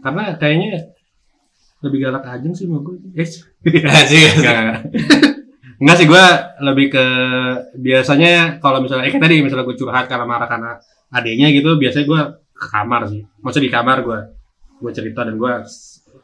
Karena 0.00 0.22
kayaknya 0.38 0.70
lebih 1.84 1.98
galak 2.08 2.24
aja 2.24 2.48
sih 2.54 2.66
mau 2.70 2.80
gue 2.80 2.96
eh 3.18 3.28
enggak. 3.66 4.56
Enggak 5.76 5.96
sih 6.00 6.06
gue 6.08 6.24
lebih 6.64 6.86
ke 6.88 7.06
biasanya 7.76 8.62
kalau 8.62 8.80
misalnya 8.80 9.10
eh 9.10 9.12
kayak 9.12 9.24
tadi 9.26 9.34
misalnya 9.42 9.66
gue 9.66 9.76
curhat 9.76 10.06
karena 10.06 10.24
marah 10.24 10.48
karena 10.48 10.78
adiknya 11.12 11.52
gitu 11.52 11.76
biasanya 11.76 12.06
gue 12.06 12.20
ke 12.54 12.66
kamar 12.70 13.10
sih. 13.10 13.26
Maksudnya 13.42 13.66
di 13.68 13.72
kamar 13.74 13.98
gue 14.06 14.20
gue 14.76 14.90
cerita 14.92 15.24
dan 15.24 15.40
gue 15.40 15.52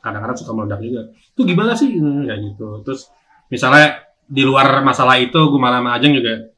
kadang-kadang 0.00 0.36
suka 0.36 0.52
meledak 0.52 0.80
juga. 0.84 1.02
Itu 1.32 1.42
gimana 1.44 1.72
sih? 1.72 1.92
Hmm, 1.96 2.28
kayak 2.28 2.40
gitu. 2.52 2.84
Terus 2.84 3.08
misalnya 3.48 4.00
di 4.28 4.42
luar 4.46 4.80
masalah 4.80 5.20
itu 5.20 5.36
gue 5.36 5.60
malah 5.60 5.84
sama 5.84 5.92
Ajeng 5.98 6.16
juga 6.16 6.48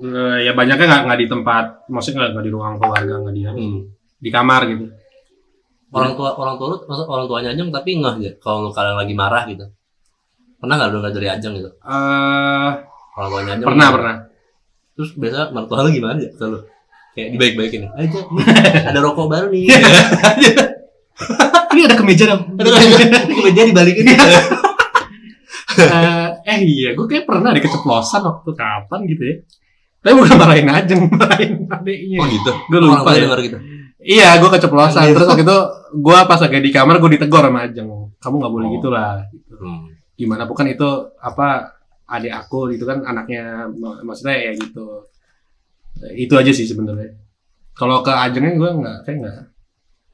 eh, 0.00 0.38
ya 0.44 0.52
banyaknya 0.52 0.84
nggak 0.88 1.02
nggak 1.08 1.20
di 1.20 1.26
tempat 1.28 1.64
maksudnya 1.88 2.18
nggak 2.24 2.30
nggak 2.36 2.44
di 2.48 2.52
ruang 2.52 2.74
keluarga 2.80 3.14
nggak 3.24 3.34
di 3.36 3.42
Hmm. 3.44 3.80
di 4.20 4.30
kamar 4.32 4.60
gitu. 4.68 4.84
Orang 5.92 6.16
tua 6.16 6.32
orang 6.36 6.56
tua 6.56 6.66
lu 6.72 6.76
maksud 6.88 7.06
orang 7.08 7.26
tuanya 7.28 7.48
Ajeng 7.52 7.68
tapi 7.68 8.00
nggak 8.00 8.14
gitu 8.20 8.36
kalau 8.40 8.68
lu 8.68 8.70
kalian 8.72 8.96
lagi 8.96 9.14
marah 9.16 9.44
gitu. 9.48 9.64
Pernah 10.60 10.74
nggak 10.76 10.88
lu 10.88 10.96
dengar 11.00 11.12
dari 11.12 11.28
Ajeng 11.28 11.52
gitu? 11.56 11.70
Eh 11.84 12.70
orang 13.16 13.28
tuanya 13.32 13.50
Ajeng 13.56 13.68
pernah 13.68 13.88
pernah. 13.92 14.16
Terus 14.92 15.10
biasa 15.16 15.40
mertua 15.52 15.84
lu 15.84 15.90
gimana 15.92 16.16
ya 16.20 16.30
ke 16.32 16.44
lu 16.48 16.58
kayak 17.12 17.28
dibaik-baikin 17.32 17.80
ya 17.82 17.90
aja 17.94 18.20
ada 18.88 18.98
rokok 18.98 19.26
baru 19.26 19.46
nih 19.48 19.68
ini 21.70 21.80
ada 21.82 21.94
kemeja 21.94 22.24
dong 22.26 22.42
ada 22.56 22.68
kemeja 23.28 23.62
dibalikin 23.64 24.06
Eh, 25.72 26.28
eh 26.52 26.58
iya, 26.60 26.92
gue 26.92 27.06
kayak 27.06 27.24
pernah 27.24 27.48
deh 27.48 27.64
keceplosan 27.64 28.20
waktu 28.20 28.50
kapan 28.52 29.08
gitu 29.08 29.22
ya. 29.24 29.36
Tapi 30.04 30.12
bukan 30.12 30.36
marahin 30.36 30.68
aja, 30.68 30.92
marahin 31.00 31.64
adeknya. 31.64 32.20
oh 32.20 32.26
gitu 32.28 32.52
Gue 32.68 32.80
lupa 32.82 33.16
ya. 33.16 33.24
dengar 33.24 33.40
gitu 33.40 33.56
Iya, 33.96 34.36
gue 34.36 34.50
keceplosan. 34.50 35.16
Terus 35.16 35.24
waktu 35.24 35.40
itu 35.40 35.58
gue 35.96 36.18
pas 36.28 36.36
lagi 36.36 36.60
di 36.60 36.68
kamar 36.68 37.00
gue 37.00 37.10
ditegur 37.16 37.40
sama 37.40 37.64
Ajeng. 37.64 37.88
Kamu 38.20 38.34
nggak 38.36 38.52
boleh 38.52 38.66
Oh. 38.68 38.72
gitu 38.76 38.88
lah. 38.92 39.24
Gitu. 39.32 39.54
hmm. 39.56 39.80
Gimana 40.12 40.44
bukan 40.44 40.66
itu 40.68 40.88
apa 41.16 41.72
adik 42.04 42.34
aku 42.36 42.68
itu 42.68 42.84
kan 42.84 43.00
anaknya 43.00 43.64
mak- 43.72 44.04
maksudnya 44.04 44.36
ya 44.36 44.52
gitu. 44.52 45.08
Itu 46.10 46.34
aja 46.34 46.50
sih 46.50 46.66
sebenarnya. 46.66 47.14
Kalau 47.72 48.02
ke 48.02 48.10
Ajengnya 48.10 48.58
gue 48.58 48.70
nggak 48.82 48.98
kayak 49.06 49.18
nggak. 49.22 49.36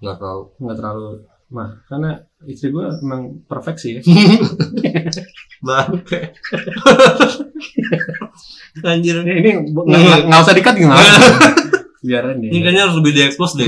Nggak 0.05 0.17
tahu. 0.21 0.41
Nggak 0.61 0.77
terlalu 0.77 1.09
mah 1.49 1.81
karena 1.89 2.21
istri 2.45 2.69
gue 2.69 2.85
emang 3.01 3.41
perfect 3.49 3.81
sih 3.81 3.91
ya. 3.97 4.01
bangke. 5.67 6.37
Anjir. 8.85 9.25
Ini 9.25 9.41
ini 9.41 9.51
nggak 10.29 10.41
usah 10.45 10.55
dikat 10.55 10.77
gitu 10.77 10.93
biarin 11.99 12.39
ini 12.39 12.55
deh 12.55 12.63
kayaknya 12.63 12.87
harus 12.87 12.97
lebih 13.03 13.13
diekspos 13.17 13.59
deh. 13.59 13.67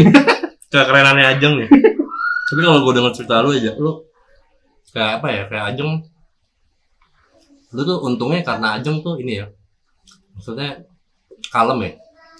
Kekerenannya 0.70 1.35
Ajeng 1.35 1.59
nih. 1.59 1.68
Tapi 2.46 2.61
kalau 2.62 2.87
gue 2.87 2.94
dengar 2.94 3.11
cerita 3.11 3.42
lu 3.42 3.50
aja 3.50 3.74
lu 3.74 4.06
kayak 4.94 5.18
apa 5.18 5.28
ya 5.33 5.42
kayak 5.50 5.64
Ajeng. 5.74 5.90
Lu 7.74 7.80
tuh 7.83 7.98
untungnya 8.06 8.46
karena 8.46 8.78
Ajeng 8.78 9.02
tuh 9.02 9.18
ini 9.18 9.42
ya. 9.42 9.50
Maksudnya 10.37 10.85
kalem 11.50 11.90
ya 11.90 11.92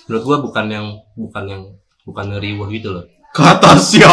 menurut 0.07 0.23
gua 0.23 0.37
bukan 0.41 0.67
yang 0.67 0.87
bukan 1.15 1.45
yang 1.45 1.63
bukan 2.03 2.27
riuh 2.37 2.69
gitu 2.69 2.93
loh. 2.93 3.05
Ke 3.37 3.47
atas 3.47 3.95
ya. 3.95 4.11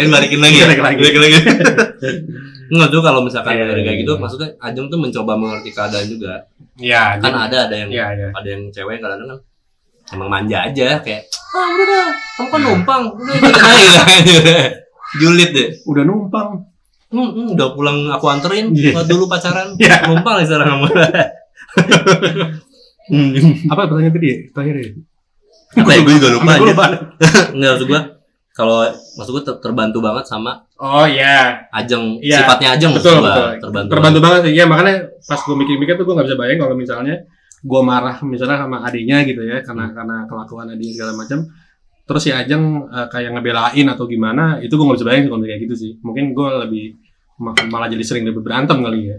Ini 0.00 0.08
balikin 0.08 0.40
lagi 0.40 0.56
ya. 0.56 0.66
Balik 0.66 0.80
lagi. 0.80 0.96
balikin 0.98 1.20
lagi. 1.20 1.36
Enggak 2.72 2.88
tuh 2.88 3.02
kalau 3.02 3.20
misalkan 3.20 3.52
Iya, 3.52 3.66
dari 3.66 3.82
iya, 3.82 3.86
kayak 3.90 3.98
gitu 4.00 4.12
iya. 4.14 4.20
maksudnya 4.22 4.48
Ajeng 4.62 4.86
tuh 4.86 4.96
mencoba 4.96 5.32
mengerti 5.34 5.70
keadaan 5.70 6.06
juga. 6.06 6.32
Ya 6.78 7.18
kan 7.18 7.34
jadi- 7.34 7.44
ada 7.50 7.58
ada 7.68 7.74
yang 7.76 7.90
ya 7.90 8.06
ya 8.14 8.28
ada 8.30 8.48
yang 8.48 8.62
cewek 8.70 9.02
kadang 9.02 9.26
kan 9.26 9.38
emang 10.10 10.28
manja 10.30 10.64
aja 10.64 11.02
kayak 11.02 11.26
ah 11.50 11.66
udah 11.66 11.84
dah 11.84 12.08
kamu 12.38 12.48
kan 12.48 12.60
numpang. 12.62 13.02
Udah 13.18 13.34
gitu 14.22 14.42
julid 15.18 15.50
deh. 15.50 15.68
Udah 15.84 16.04
numpang. 16.06 16.48
Hmm, 17.10 17.26
hmm, 17.34 17.58
udah 17.58 17.74
pulang 17.74 18.06
aku 18.06 18.30
anterin 18.30 18.70
Iya. 18.70 18.94
Waktu 18.94 19.10
dulu 19.10 19.26
pacaran. 19.26 19.74
Iya. 19.74 20.06
numpang 20.06 20.38
lagi 20.38 20.46
sekarang 20.46 20.78
hmm. 23.10 23.68
Apa 23.68 23.80
pertanyaan 23.86 24.14
tadi? 24.14 24.26
ya? 24.26 24.36
Terakhir 24.50 24.74
ya? 24.76 24.88
Apa 25.72 25.90
ya, 25.90 25.98
gue 26.00 26.14
juga 26.16 26.28
lupa 26.30 26.52
Gue 26.52 26.54
aja 26.56 26.70
lupa. 26.70 26.86
Enggak 27.54 27.70
maksud 27.72 27.86
gue 27.86 28.00
kalau 28.50 28.78
maksud 29.16 29.32
gue 29.32 29.44
ter- 29.44 29.60
terbantu 29.60 29.98
banget 29.98 30.24
sama 30.24 30.52
Oh 30.76 31.04
iya. 31.04 31.66
Ajeng 31.70 32.18
Iya. 32.18 32.42
sifatnya 32.42 32.68
Ajeng 32.74 32.90
betul 32.92 33.20
betul 33.20 33.48
terbantu, 33.60 33.88
terbantu 33.88 34.18
banget 34.18 34.40
sih 34.42 34.52
ya 34.52 34.64
makanya 34.64 34.94
pas 35.22 35.38
gue 35.38 35.56
mikir-mikir 35.56 35.94
tuh 35.94 36.04
gue 36.04 36.14
nggak 36.14 36.26
bisa 36.26 36.36
bayang 36.36 36.58
kalau 36.58 36.74
misalnya 36.74 37.14
gue 37.60 37.80
marah 37.80 38.16
misalnya 38.24 38.56
sama 38.58 38.82
adiknya 38.82 39.20
gitu 39.22 39.40
ya 39.40 39.60
karena 39.60 39.92
karena 39.92 40.24
kelakuan 40.24 40.66
adiknya 40.68 40.94
segala 40.96 41.12
macam 41.14 41.38
terus 42.02 42.22
si 42.22 42.30
Ajeng 42.32 42.64
eh, 42.88 43.06
kayak 43.06 43.30
ngebelain 43.30 43.86
atau 43.86 44.04
gimana 44.04 44.58
itu 44.58 44.72
gue 44.72 44.82
nggak 44.82 44.98
bisa 44.98 45.06
bayang 45.06 45.22
sih 45.22 45.30
kalau 45.30 45.40
kayak 45.40 45.60
gitu 45.62 45.74
sih 45.76 45.90
mungkin 46.00 46.24
gue 46.32 46.48
lebih 46.58 46.84
ma- 47.38 47.68
malah 47.68 47.86
jadi 47.86 48.02
sering 48.02 48.24
lebih 48.24 48.40
berantem 48.40 48.80
kali 48.80 49.00
ya 49.06 49.16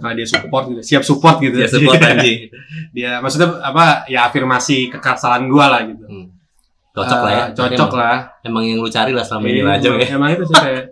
karena 0.00 0.14
dia 0.16 0.26
support 0.28 0.64
gitu 0.70 0.80
siap 0.82 1.02
support 1.02 1.36
gitu. 1.38 1.56
Ya 1.58 1.68
support 1.68 1.98
anjing. 2.10 2.50
Dia 2.90 3.18
maksudnya 3.18 3.58
apa 3.60 4.06
ya 4.06 4.26
afirmasi 4.26 4.88
kekasalahan 4.90 5.46
gue 5.46 5.64
lah 5.64 5.82
gitu. 5.86 6.04
Hmm. 6.06 6.26
cocok 6.94 7.20
lah 7.26 7.32
ya. 7.34 7.44
Eh, 7.44 7.48
cocok 7.58 7.90
emang, 7.90 7.98
lah. 7.98 8.18
emang 8.46 8.62
yang 8.62 8.78
lu 8.78 8.86
cari 8.86 9.10
lah 9.10 9.26
selama 9.26 9.50
ini 9.50 9.58
Iya, 9.58 9.66
lah 9.66 9.74
Ajeng 9.74 9.94
emang, 9.98 10.06
ya. 10.06 10.14
emang 10.14 10.28
itu 10.30 10.44
sih 10.46 10.54
kayak 10.54 10.84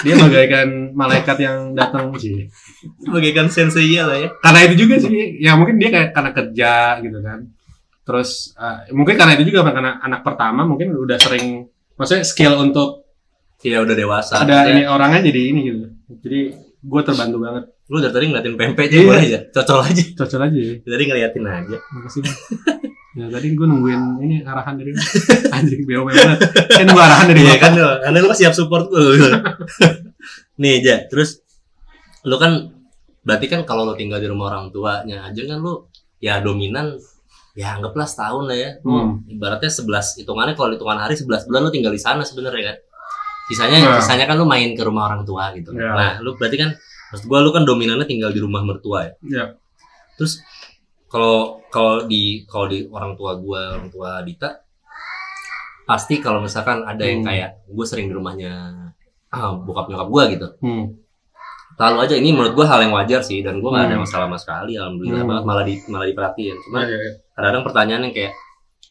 dia 0.00 0.14
bagaikan 0.16 0.68
malaikat 0.96 1.36
yang 1.44 1.56
datang. 1.76 2.04
Sih 2.16 2.48
bagaikan 3.12 3.46
sensei 3.52 3.92
lah 4.00 4.16
ya. 4.16 4.28
Karena 4.40 4.58
itu 4.64 4.74
juga 4.88 4.96
sih 4.96 5.12
ya 5.36 5.52
mungkin 5.60 5.76
dia 5.76 5.92
kayak 5.92 6.16
karena 6.16 6.30
kerja 6.32 6.72
gitu 7.04 7.18
kan. 7.20 7.38
Terus 8.08 8.56
eh, 8.56 8.88
mungkin 8.96 9.14
karena 9.20 9.36
itu 9.36 9.52
juga 9.52 9.68
karena 9.68 10.00
anak 10.00 10.24
pertama 10.24 10.64
mungkin 10.64 10.88
udah 10.96 11.20
sering 11.20 11.68
maksudnya 12.00 12.24
skill 12.24 12.56
untuk 12.56 13.02
Iya 13.62 13.78
udah 13.86 13.94
dewasa. 13.94 14.42
ada 14.42 14.66
Maksudnya, 14.66 14.74
ini 14.74 14.82
orangnya 14.90 15.20
jadi 15.22 15.40
ini 15.54 15.60
gitu. 15.70 15.86
Jadi 16.26 16.40
gue 16.82 17.00
terbantu 17.02 17.36
banget 17.38 17.64
lu 17.86 17.98
dari 17.98 18.10
tadi 18.10 18.24
ngeliatin 18.26 18.54
pempek 18.54 18.86
aja 18.86 18.96
Iya. 18.96 19.06
boleh 19.06 19.22
aja 19.22 19.38
cocok 19.50 19.78
aja 19.84 20.02
cocok 20.16 20.40
aja 20.42 20.58
ya 20.58 20.74
tadi 20.84 21.04
ngeliatin 21.04 21.44
aja 21.44 21.76
makasih 21.92 22.20
Bang. 22.20 22.36
ya 23.12 23.24
tadi 23.28 23.46
gue 23.52 23.66
nungguin 23.66 24.02
ini 24.20 24.34
arahan 24.42 24.74
dari 24.74 24.90
lu. 24.90 25.00
anjing 25.54 25.82
beo 25.84 26.02
banget 26.02 26.38
kan 26.68 26.82
nunggu 26.82 27.02
arahan 27.02 27.26
dari 27.28 27.40
Iya 27.40 27.50
bapak. 27.50 27.60
kan 27.60 27.70
lu, 27.72 27.84
karena 28.00 28.18
lu 28.18 28.28
siap 28.32 28.52
support 28.52 28.84
gue. 28.88 29.30
Nih, 30.54 30.78
Ja, 30.78 31.02
terus 31.06 31.40
lu 32.22 32.36
kan 32.36 32.70
berarti 33.20 33.46
kan 33.46 33.62
kalau 33.62 33.82
lu 33.84 33.94
tinggal 33.94 34.18
di 34.18 34.26
rumah 34.26 34.48
orang 34.48 34.70
tuanya 34.70 35.26
aja 35.26 35.42
kan 35.44 35.58
lu 35.58 35.86
ya 36.18 36.38
dominan 36.38 36.98
ya 37.52 37.76
anggaplah 37.76 38.04
setahun 38.04 38.46
lah 38.46 38.56
ya. 38.56 38.70
Hmm. 38.80 39.22
ibaratnya 39.26 39.68
11 39.68 39.86
hitungannya 40.18 40.54
kalau 40.54 40.72
hitungan 40.72 40.98
hari 40.98 41.14
11 41.14 41.46
bulan 41.46 41.60
lu 41.62 41.70
tinggal 41.70 41.90
di 41.90 42.00
sana 42.00 42.22
sebenarnya 42.22 42.62
kan. 42.64 42.76
Sisanya 43.52 43.76
Nah. 43.84 44.00
sisanya 44.00 44.24
kan 44.24 44.34
lu 44.34 44.44
main 44.44 44.72
ke 44.72 44.80
rumah 44.80 45.06
orang 45.06 45.22
tua 45.22 45.52
gitu. 45.52 45.70
Ya. 45.72 45.92
Nah, 45.92 46.12
lu 46.18 46.32
berarti 46.34 46.56
kan 46.56 46.72
maksud 47.08 47.28
gua 47.28 47.38
lu 47.38 47.52
kan 47.52 47.62
dominannya 47.62 48.04
tinggal 48.04 48.32
di 48.32 48.40
rumah 48.40 48.64
mertua 48.64 49.04
ya. 49.04 49.12
Iya. 49.22 49.44
Terus 50.16 50.40
kalau 51.06 51.60
kalau 51.68 52.04
di 52.04 52.42
kalau 52.44 52.64
di 52.66 52.88
orang 52.88 53.12
tua 53.12 53.36
gua, 53.36 53.76
orang 53.76 53.88
tua 53.88 54.24
Dita 54.24 54.48
pasti 55.82 56.18
kalau 56.18 56.38
misalkan 56.38 56.80
ada 56.82 57.02
yang 57.02 57.20
Hmm. 57.20 57.28
kayak 57.28 57.50
gue 57.66 57.84
sering 57.84 58.06
di 58.06 58.14
rumahnya 58.14 58.52
ah, 59.28 59.50
bokap 59.52 59.90
nyokap 59.90 60.08
gue 60.08 60.22
gitu 60.30 60.48
hmm. 60.62 60.84
lalu 61.74 61.96
aja 61.98 62.14
ini 62.14 62.30
menurut 62.30 62.54
gue 62.54 62.62
hal 62.62 62.80
yang 62.80 62.94
wajar 62.94 63.18
sih 63.18 63.42
dan 63.42 63.58
gue 63.58 63.66
gak 63.66 63.90
ada 63.90 63.96
Hmm. 63.96 64.06
masalah 64.06 64.30
sama 64.30 64.38
sekali 64.38 64.78
alhamdulillah 64.78 65.20
Hmm. 65.20 65.28
banget 65.28 65.44
malah 65.44 65.64
di 65.66 65.74
malah 65.88 66.06
diperhatiin 66.06 66.56
cuma 66.62 66.78
Iya, 66.80 66.94
iya. 66.94 67.10
kadang-kadang 67.34 67.64
pertanyaan 67.66 68.02
yang 68.06 68.14
kayak 68.14 68.32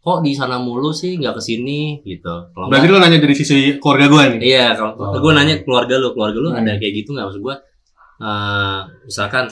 kok 0.01 0.17
di 0.19 0.33
sana 0.33 0.57
mulu 0.57 0.89
sih 0.91 1.13
nggak 1.15 1.37
ke 1.37 1.41
sini 1.43 2.01
gitu 2.01 2.49
kalau 2.51 2.65
berarti 2.67 2.87
lu 2.87 2.97
nanya 2.97 3.17
dari 3.17 3.33
sisi 3.33 3.77
keluarga 3.77 4.05
gue 4.07 4.23
nih 4.33 4.39
iya 4.43 4.67
kalau 4.73 4.97
Oh. 4.97 5.13
gue 5.15 5.31
nanya 5.31 5.61
keluarga 5.61 5.95
lu 5.95 6.09
keluarga 6.11 6.37
lu 6.37 6.49
Hmm. 6.49 6.59
ada 6.59 6.73
kayak 6.75 6.93
gitu 6.97 7.13
nggak 7.13 7.25
maksud 7.27 7.41
gue 7.41 7.55
eh, 8.19 8.79
misalkan 9.03 9.45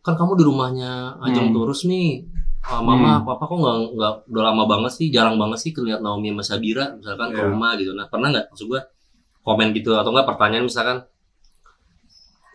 kan 0.00 0.14
kamu 0.14 0.32
di 0.34 0.44
rumahnya 0.44 0.92
Ajeng 1.20 1.48
Hmm. 1.48 1.56
terus 1.58 1.84
nih 1.84 2.24
Ah, 2.60 2.76
mama 2.78 3.16
Hmm. 3.16 3.24
papa 3.24 3.44
kok 3.44 3.56
nggak 3.56 3.76
nggak 3.92 4.12
udah 4.28 4.42
lama 4.46 4.64
banget 4.66 4.92
sih 4.94 5.08
jarang 5.08 5.36
banget 5.36 5.56
sih 5.58 5.72
kelihat 5.72 6.00
Naomi 6.00 6.28
sama 6.28 6.44
Sabira 6.44 6.92
misalkan 6.92 7.32
ke 7.32 7.40
Iya. 7.40 7.48
rumah 7.48 7.72
gitu 7.74 7.92
nah 7.92 8.04
pernah 8.04 8.28
nggak 8.28 8.46
maksud 8.48 8.66
gue 8.68 8.80
komen 9.40 9.68
gitu 9.72 9.90
atau 9.92 10.12
enggak 10.12 10.28
pertanyaan 10.28 10.64
misalkan 10.64 10.98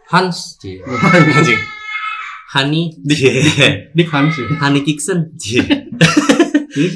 Hans 0.05 0.61
cie. 0.61 0.81
anjing 1.37 1.61
Hani 2.47 2.93
Dick 3.01 4.05
Hans 4.07 4.37
Hani 4.55 4.79
Kiksen 4.81 5.33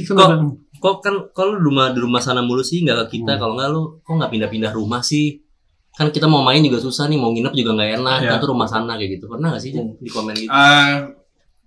Kok- 0.06 0.16
kenapa 0.30 0.36
kok 0.76 0.96
kan 1.00 1.16
kalau 1.30 1.52
di 1.54 1.64
rumah 1.66 1.86
di 1.90 2.00
rumah 2.00 2.20
sana 2.20 2.40
mulu 2.40 2.62
sih 2.62 2.80
nggak 2.80 2.98
ke 3.06 3.18
kita 3.18 3.34
Hmm. 3.34 3.40
kalau 3.40 3.54
nggak 3.54 3.70
lu 3.70 3.82
kok 4.00 4.14
nggak 4.14 4.32
pindah-pindah 4.32 4.72
rumah 4.72 5.02
sih 5.02 5.40
kan 5.92 6.08
kita 6.08 6.26
mau 6.26 6.40
main 6.40 6.60
juga 6.60 6.80
susah 6.80 7.06
nih 7.06 7.16
mau 7.16 7.30
nginep 7.30 7.52
juga 7.54 7.72
nggak 7.74 7.90
enak 7.98 8.18
Iya. 8.18 8.30
kan 8.30 8.38
tuh 8.38 8.50
rumah 8.50 8.64
sana 8.64 8.94
kayak 8.94 9.12
gitu 9.14 9.26
pernah 9.26 9.48
nggak 9.50 9.60
sih 9.62 9.72
Jan, 9.72 9.88
di 9.94 10.08
komen 10.08 10.32
gitu 10.34 10.48
Eh, 10.48 10.92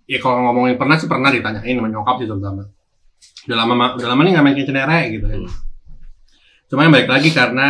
ya 0.07 0.19
kalau 0.19 0.41
ngomongin 0.43 0.75
pernah 0.75 0.95
sih 0.95 1.05
pernah 1.07 1.29
ditanyain 1.29 1.75
sama 1.75 1.89
nyokap 1.89 2.17
sih 2.17 2.27
terutama. 2.27 2.63
Udah 3.43 3.57
lama 3.57 3.75
ma- 3.75 3.95
udah 3.95 4.09
lama 4.09 4.21
nih 4.23 4.31
nggak 4.31 4.45
main 4.45 4.57
kencenere 4.57 4.99
gitu 5.11 5.27
kan. 5.27 5.41
Hmm. 5.41 5.53
Cuma 6.67 6.81
yang 6.83 6.93
balik 6.93 7.09
lagi 7.09 7.29
karena 7.31 7.67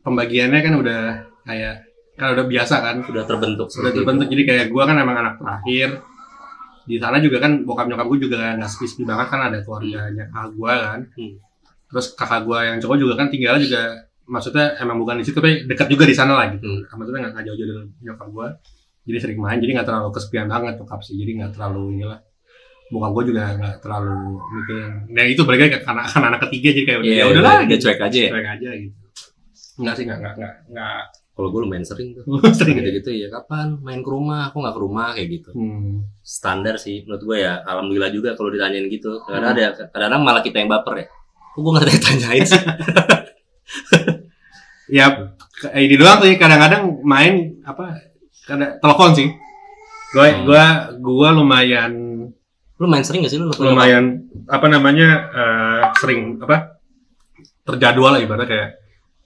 pembagiannya 0.00 0.60
kan 0.62 0.74
udah 0.74 1.00
kayak 1.44 1.74
kan 2.14 2.28
udah 2.32 2.44
biasa 2.46 2.74
kan, 2.80 2.96
udah 3.04 3.22
terbentuk 3.22 3.66
udah 3.66 3.72
seperti 3.72 3.88
itu. 3.88 3.98
terbentuk 4.00 4.26
jadi 4.28 4.42
kayak 4.44 4.66
gua 4.68 4.82
kan 4.84 4.96
emang 4.96 5.16
anak 5.16 5.34
terakhir. 5.36 5.88
Di 6.88 6.96
sana 6.96 7.20
juga 7.20 7.36
kan 7.44 7.52
bokap 7.68 7.86
nyokap 7.92 8.06
gue 8.08 8.18
juga 8.24 8.56
nggak 8.56 8.70
sepi-sepi 8.72 9.04
banget 9.04 9.26
kan 9.28 9.40
ada 9.52 9.58
keluarganya 9.60 10.24
kakak 10.32 10.50
gua 10.56 10.72
kan. 10.80 11.00
Hmm. 11.14 11.34
Terus 11.92 12.06
kakak 12.16 12.40
gua 12.48 12.58
yang 12.64 12.76
cowok 12.80 12.96
juga 12.96 13.14
kan 13.20 13.28
tinggal 13.28 13.60
juga 13.60 14.08
maksudnya 14.28 14.76
emang 14.80 14.96
bukan 15.00 15.20
di 15.20 15.24
situ 15.24 15.36
tapi 15.40 15.68
dekat 15.68 15.88
juga 15.92 16.04
di 16.08 16.16
sana 16.16 16.32
lah 16.40 16.46
gitu. 16.56 16.64
Hmm. 16.64 16.96
Maksudnya 16.96 17.28
nggak 17.28 17.44
jauh-jauh 17.44 17.68
dari 17.68 17.82
nyokap 18.02 18.28
gua 18.32 18.48
jadi 19.08 19.18
sering 19.24 19.40
main 19.40 19.56
jadi 19.56 19.72
nggak 19.72 19.88
terlalu 19.88 20.08
kesepian 20.12 20.46
banget 20.52 20.74
nyokap 20.76 21.00
sih 21.00 21.16
jadi 21.16 21.32
nggak 21.40 21.52
terlalu 21.56 21.96
inilah 21.96 22.20
bokap 22.92 23.10
gue 23.16 23.24
juga 23.32 23.42
nggak 23.56 23.74
terlalu 23.80 24.16
mikirin 24.52 24.92
nah 25.12 25.24
itu 25.24 25.42
balik 25.48 25.60
lagi 25.64 25.72
ke 25.76 25.80
karena 25.80 26.02
kan 26.04 26.22
anak 26.28 26.40
ketiga 26.48 26.68
jadi 26.76 26.82
kayak 26.84 26.98
udah 27.00 27.08
Iya, 27.08 27.16
ya 27.16 27.24
udahlah 27.32 27.52
udah 27.64 27.68
gitu. 27.72 27.84
cuek 27.88 28.00
aja 28.04 28.18
ya. 28.20 28.30
cuek 28.32 28.48
aja 28.52 28.68
gitu 28.76 28.96
nggak 29.80 29.94
sih 29.96 30.04
nggak 30.04 30.18
nggak 30.20 30.52
nggak 30.68 31.02
Kalau 31.38 31.48
gue 31.48 31.60
lumayan 31.62 31.86
sering 31.86 32.18
tuh. 32.18 32.26
sering 32.58 32.74
ya 32.76 32.82
gitu-gitu 32.82 33.10
ya 33.14 33.28
kapan 33.30 33.78
main 33.78 34.02
ke 34.02 34.10
rumah, 34.10 34.50
aku 34.50 34.58
nggak 34.58 34.74
ke 34.74 34.82
rumah 34.82 35.06
kayak 35.14 35.28
gitu. 35.30 35.50
hmm. 35.54 36.18
Standar 36.18 36.74
sih 36.74 37.06
menurut 37.06 37.22
gue 37.22 37.38
ya. 37.38 37.62
Alhamdulillah 37.62 38.10
juga 38.10 38.34
kalau 38.34 38.50
ditanyain 38.50 38.90
gitu. 38.90 39.22
Hmm. 39.22 39.38
Kadang 39.38 39.54
ada 39.54 39.64
kadang-kadang 39.86 40.20
malah 40.20 40.42
kita 40.42 40.58
yang 40.58 40.66
baper 40.66 40.94
ya. 40.98 41.06
Kok 41.54 41.60
gue 41.62 41.70
nggak 41.72 41.86
ditanyain 41.88 42.42
sih? 42.42 42.58
ya 44.88 45.06
ini 45.74 45.94
doang 45.94 46.18
sih 46.18 46.34
kadang-kadang 46.34 47.04
main 47.04 47.60
apa 47.62 48.00
kadang 48.42 48.80
telepon 48.80 49.10
sih 49.12 49.28
gue 50.08 50.26
Hmm. 50.26 50.42
gue 50.42 50.64
gue 50.98 51.28
lumayan 51.36 51.92
Lu 52.78 52.86
main 52.86 53.02
sering 53.02 53.20
gak 53.20 53.32
sih 53.34 53.36
lu? 53.36 53.50
lumayan 53.58 54.24
apa 54.48 54.64
namanya 54.66 55.08
eh, 55.28 55.82
sering 55.98 56.40
apa 56.40 56.78
terjadwal 57.62 58.16
lah 58.16 58.20
ibaratnya 58.22 58.48
kayak 58.48 58.68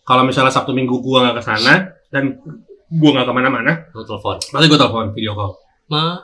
kalau 0.03 0.27
misalnya 0.27 0.51
Sabtu 0.51 0.75
Minggu 0.75 0.98
gua 0.98 1.31
nggak 1.31 1.37
ke 1.38 1.42
sana 1.46 1.94
dan 2.12 2.37
gua 2.92 3.11
nggak 3.11 3.25
ke 3.25 3.33
mana-mana? 3.33 3.72
Lu 3.90 4.05
telepon. 4.05 4.37
pasti 4.37 4.66
gua 4.66 4.79
telepon 4.79 5.07
video 5.11 5.33
call 5.33 5.53
Ma, 5.88 6.20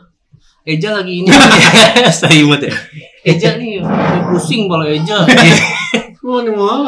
Eja 0.63 0.93
lagi 0.95 1.19
ini. 1.19 1.29
Saya 2.13 2.37
imut 2.37 2.61
ya. 2.61 2.73
Eja 3.23 3.57
nih 3.57 3.81
pusing 4.29 4.65
kalau 4.65 4.85
Eja. 4.85 5.25
oh 6.23 6.39
ini 6.39 6.51
mau 6.51 6.85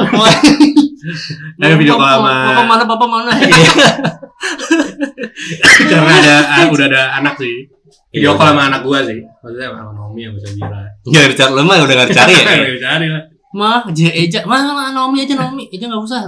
Eh, 1.58 1.74
video 1.74 1.96
call 1.96 2.20
sama- 2.20 2.52
Papa 2.52 2.64
mana, 2.66 2.84
papa 2.84 3.06
mana? 3.06 3.32
karena 5.82 6.12
ada 6.14 6.34
ah, 6.46 6.66
udah 6.68 6.86
ada 6.86 7.02
anak 7.16 7.34
sih 7.36 7.68
video 8.10 8.30
Iya, 8.30 8.30
call 8.30 8.42
udah. 8.42 8.52
sama 8.52 8.62
anak 8.68 8.80
gua 8.82 8.98
sih 9.02 9.20
maksudnya 9.40 9.66
sama 9.70 9.92
Nomi 9.94 10.20
yang 10.22 10.34
bisa 10.34 10.48
bilang 10.52 10.88
Nggak 11.02 11.24
dicari 11.30 11.50
lu 11.50 11.62
mah 11.62 11.76
udah 11.78 11.94
nggak 11.96 12.08
dicari 12.08 12.32
ya. 12.34 12.44
cari 12.86 13.06
lah 13.08 13.24
Ma, 13.50 13.82
Eja, 13.84 14.06
Eja, 14.12 14.40
ma, 14.46 14.62
ma, 14.62 14.94
Naomi 14.94 15.26
aja 15.26 15.34
Naomi, 15.34 15.66
Eja 15.66 15.90
nggak 15.90 15.98
usah. 16.00 16.22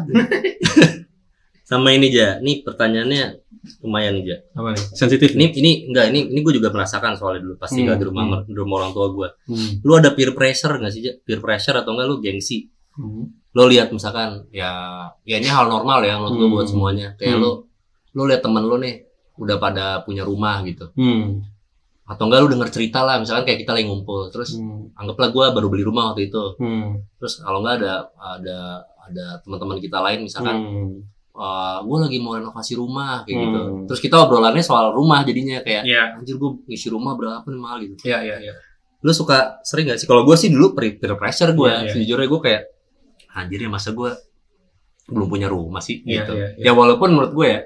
Sama 1.63 1.89
ini 1.91 2.09
aja, 2.09 2.37
nih 2.39 2.61
pertanyaannya 2.61 3.23
lumayan 3.79 4.19
nih 4.19 4.25
Ja. 4.27 4.37
apa 4.53 4.69
nih 4.71 4.83
sensitif 4.93 5.31
Ini 5.33 5.55
ini 5.55 5.71
enggak 5.87 6.11
ini 6.11 6.27
ini 6.27 6.41
gue 6.41 6.53
juga 6.53 6.69
merasakan 6.69 7.15
soalnya 7.15 7.41
dulu 7.41 7.55
pas 7.57 7.71
tinggal 7.71 7.95
Hmm, 7.95 8.03
di 8.03 8.07
rumah 8.07 8.25
hmm. 8.27 8.43
di 8.45 8.55
rumah 8.55 8.77
orang 8.81 8.93
tua 8.93 9.07
gue. 9.09 9.29
hmm. 9.47 9.71
Lu 9.81 9.93
ada 9.95 10.11
peer 10.11 10.31
pressure 10.33 10.75
nggak 10.77 10.91
sih 10.91 11.01
Ja? 11.01 11.13
Peer 11.17 11.39
pressure 11.39 11.77
atau 11.77 11.95
enggak 11.95 12.07
lu 12.07 12.19
gengsi? 12.19 12.67
Hmm. 12.93 13.31
Lo 13.53 13.65
lihat 13.65 13.89
misalkan 13.89 14.51
ya 14.51 14.71
ya 15.23 15.37
ini 15.37 15.47
hal 15.47 15.67
normal 15.67 16.03
ya 16.03 16.19
menurut 16.19 16.35
gue 16.35 16.45
Hmm. 16.45 16.55
buat 16.57 16.67
semuanya. 16.67 17.07
Kayak 17.15 17.37
Hmm. 17.37 17.43
lu 17.43 17.51
lu 18.13 18.23
lihat 18.27 18.43
temen 18.43 18.63
lu 18.63 18.77
nih 18.77 18.95
udah 19.35 19.57
pada 19.57 19.85
punya 20.03 20.23
rumah 20.23 20.61
gitu. 20.63 20.91
Hmm. 20.93 21.47
Atau 22.03 22.27
enggak 22.27 22.43
lu 22.43 22.49
denger 22.51 22.69
cerita 22.69 23.01
lah 23.01 23.17
misalkan 23.17 23.47
kayak 23.47 23.63
kita 23.63 23.73
lagi 23.73 23.87
ngumpul 23.87 24.27
terus 24.29 24.59
Hmm. 24.59 24.91
anggaplah 24.93 25.31
gue 25.31 25.45
baru 25.53 25.67
beli 25.71 25.87
rumah 25.87 26.11
waktu 26.11 26.27
itu. 26.27 26.59
Hmm. 26.59 26.99
Terus 27.17 27.39
kalau 27.39 27.63
enggak 27.63 27.79
ada 27.79 27.93
ada 28.19 28.59
ada 29.01 29.25
teman-teman 29.39 29.79
kita 29.79 29.99
lain 30.01 30.27
misalkan 30.27 30.57
Hmm. 30.59 30.93
Gue 31.33 31.97
lagi 31.99 32.19
mau 32.21 32.37
renovasi 32.37 32.77
rumah 32.77 33.25
kayak 33.25 33.37
gitu. 33.41 33.61
Hmm. 33.65 33.85
Terus 33.89 34.01
kita 34.01 34.17
obrolannya 34.21 34.61
soal 34.61 34.93
rumah 34.93 35.25
jadinya 35.25 35.65
kayak 35.65 35.83
Iya, 35.89 36.21
anjir 36.21 36.37
gue 36.37 36.51
ngisi 36.69 36.93
rumah 36.93 37.17
berapa 37.17 37.45
nih 37.45 37.61
mahal 37.61 37.79
gitu. 37.81 38.05
iya, 38.05 38.21
iya, 38.21 38.37
iya. 38.39 38.55
lu 39.03 39.11
suka 39.11 39.59
sering 39.67 39.91
gak 39.91 39.99
sih 39.99 40.07
kalau 40.07 40.23
gue 40.23 40.37
sih 40.39 40.47
dulu 40.47 40.79
peer, 40.79 40.95
pressure 41.19 41.51
gue 41.57 41.67
Iya, 41.67 41.79
iya. 41.83 41.91
sejujurnya 41.91 42.29
gue 42.31 42.41
kayak 42.45 42.63
anjir 43.35 43.59
ya 43.65 43.71
masa 43.73 43.91
gue 43.91 44.11
belum 45.11 45.27
punya 45.27 45.49
rumah 45.51 45.83
sih 45.83 46.05
Iya, 46.07 46.23
gitu 46.23 46.33
iya, 46.39 46.49
iya. 46.55 46.65
ya 46.69 46.73
walaupun 46.77 47.11
menurut 47.11 47.33
gue 47.35 47.47
ya 47.51 47.61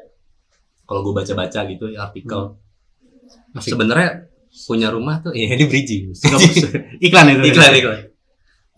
kalau 0.88 1.04
gue 1.04 1.12
baca-baca 1.12 1.60
gitu 1.68 1.92
ya 1.92 2.08
artikel 2.08 2.56
Asik. 3.52 3.74
sebenarnya 3.76 4.30
punya 4.64 4.88
rumah 4.88 5.20
tuh 5.20 5.34
ya 5.36 5.52
ini 5.52 5.68
bridging 5.68 6.14
iklan 7.04 7.26
itu 7.36 7.52
iklan 7.52 7.72
iklan 7.74 7.98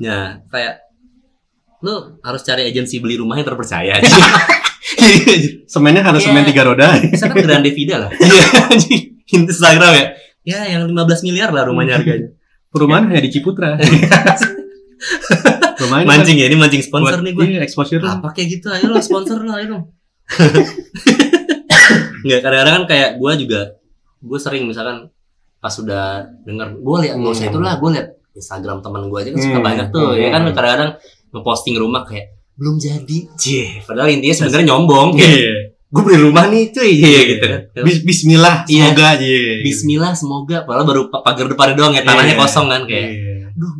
ya 0.00 0.42
kayak 0.48 0.87
lu 1.78 1.94
harus 2.20 2.42
cari 2.42 2.66
agensi 2.66 2.98
beli 2.98 3.16
rumah 3.16 3.36
yang 3.36 3.46
terpercaya. 3.46 3.98
Semennya 5.72 6.02
harus 6.02 6.20
Iya. 6.20 6.28
semen 6.32 6.44
tiga 6.44 6.62
roda. 6.64 6.96
Kan 6.96 7.30
Grande 7.34 7.70
Vida 7.70 8.02
lah. 8.02 8.10
Iya. 8.18 8.44
Instagram 9.28 9.92
ya? 9.92 10.06
Ya 10.42 10.60
yang 10.66 10.88
15 10.88 10.96
miliar 11.22 11.52
lah 11.52 11.68
rumahnya 11.68 12.00
harganya. 12.00 12.32
Perumahan 12.68 13.06
hanya 13.06 13.20
di 13.20 13.30
Ciputra. 13.30 13.76
Mancing 15.78 16.34
ya 16.36 16.50
ini 16.50 16.58
mancing 16.58 16.82
sponsor 16.82 17.22
nih 17.22 17.32
gue 17.32 17.44
iya, 17.46 17.60
exposure. 17.62 18.02
Apa 18.02 18.34
kayak 18.34 18.58
gitu? 18.58 18.66
Ayo 18.68 18.90
lo 18.90 18.98
sponsor 18.98 19.38
lo 19.40 19.54
ayo 19.54 19.66
dong 19.70 19.84
nggak 22.18 22.40
kadang-kadang 22.42 22.74
kan 22.74 22.84
kayak 22.84 23.10
gue 23.16 23.32
juga 23.46 23.60
gue 24.18 24.38
sering 24.38 24.66
misalkan 24.66 25.08
pas 25.56 25.70
sudah 25.70 26.28
denger 26.44 26.76
gue 26.76 26.96
lihat 27.06 27.14
nggak 27.16 27.32
usah 27.32 27.44
Hmm. 27.46 27.52
itulah 27.54 27.72
gue 27.78 27.90
lihat 27.96 28.06
Instagram 28.34 28.78
teman 28.82 29.02
gue 29.08 29.18
aja 29.18 29.30
kan 29.32 29.40
suka 29.40 29.56
Hmm. 29.56 29.66
banyak 29.66 29.86
tuh 29.88 30.08
ya 30.14 30.28
kan? 30.28 30.42
Hmm. 30.44 30.52
kadang-kadang 30.52 30.90
ngeposting 31.30 31.74
rumah 31.74 32.02
kayak 32.02 32.34
belum 32.54 32.76
jadi 32.76 33.18
cie 33.34 33.80
padahal 33.80 34.10
intinya 34.10 34.34
sebenarnya 34.34 34.66
nyombong 34.68 35.08
kayak 35.14 35.30
Iya. 35.32 35.54
gue 35.88 36.02
beli 36.02 36.18
rumah 36.20 36.44
nih 36.46 36.68
cuy 36.68 36.90
iya 36.92 37.20
gitu 37.26 37.44
kan 37.44 37.60
Bis- 37.80 38.02
Bismillah, 38.02 38.66
Iya. 38.66 38.90
semoga 38.90 39.04
aja. 39.10 39.22
Iya. 39.22 39.54
Bismillah 39.62 40.12
semoga 40.12 40.56
padahal 40.62 40.84
baru 40.84 41.02
pa- 41.06 41.22
pagar 41.22 41.46
depan 41.46 41.72
doang 41.72 41.92
ya 41.92 42.02
tanahnya 42.02 42.34
Iya. 42.34 42.40
kosong 42.40 42.66
kan 42.66 42.82
kayak 42.84 43.08
Iya. 43.08 43.34
aduh 43.50 43.72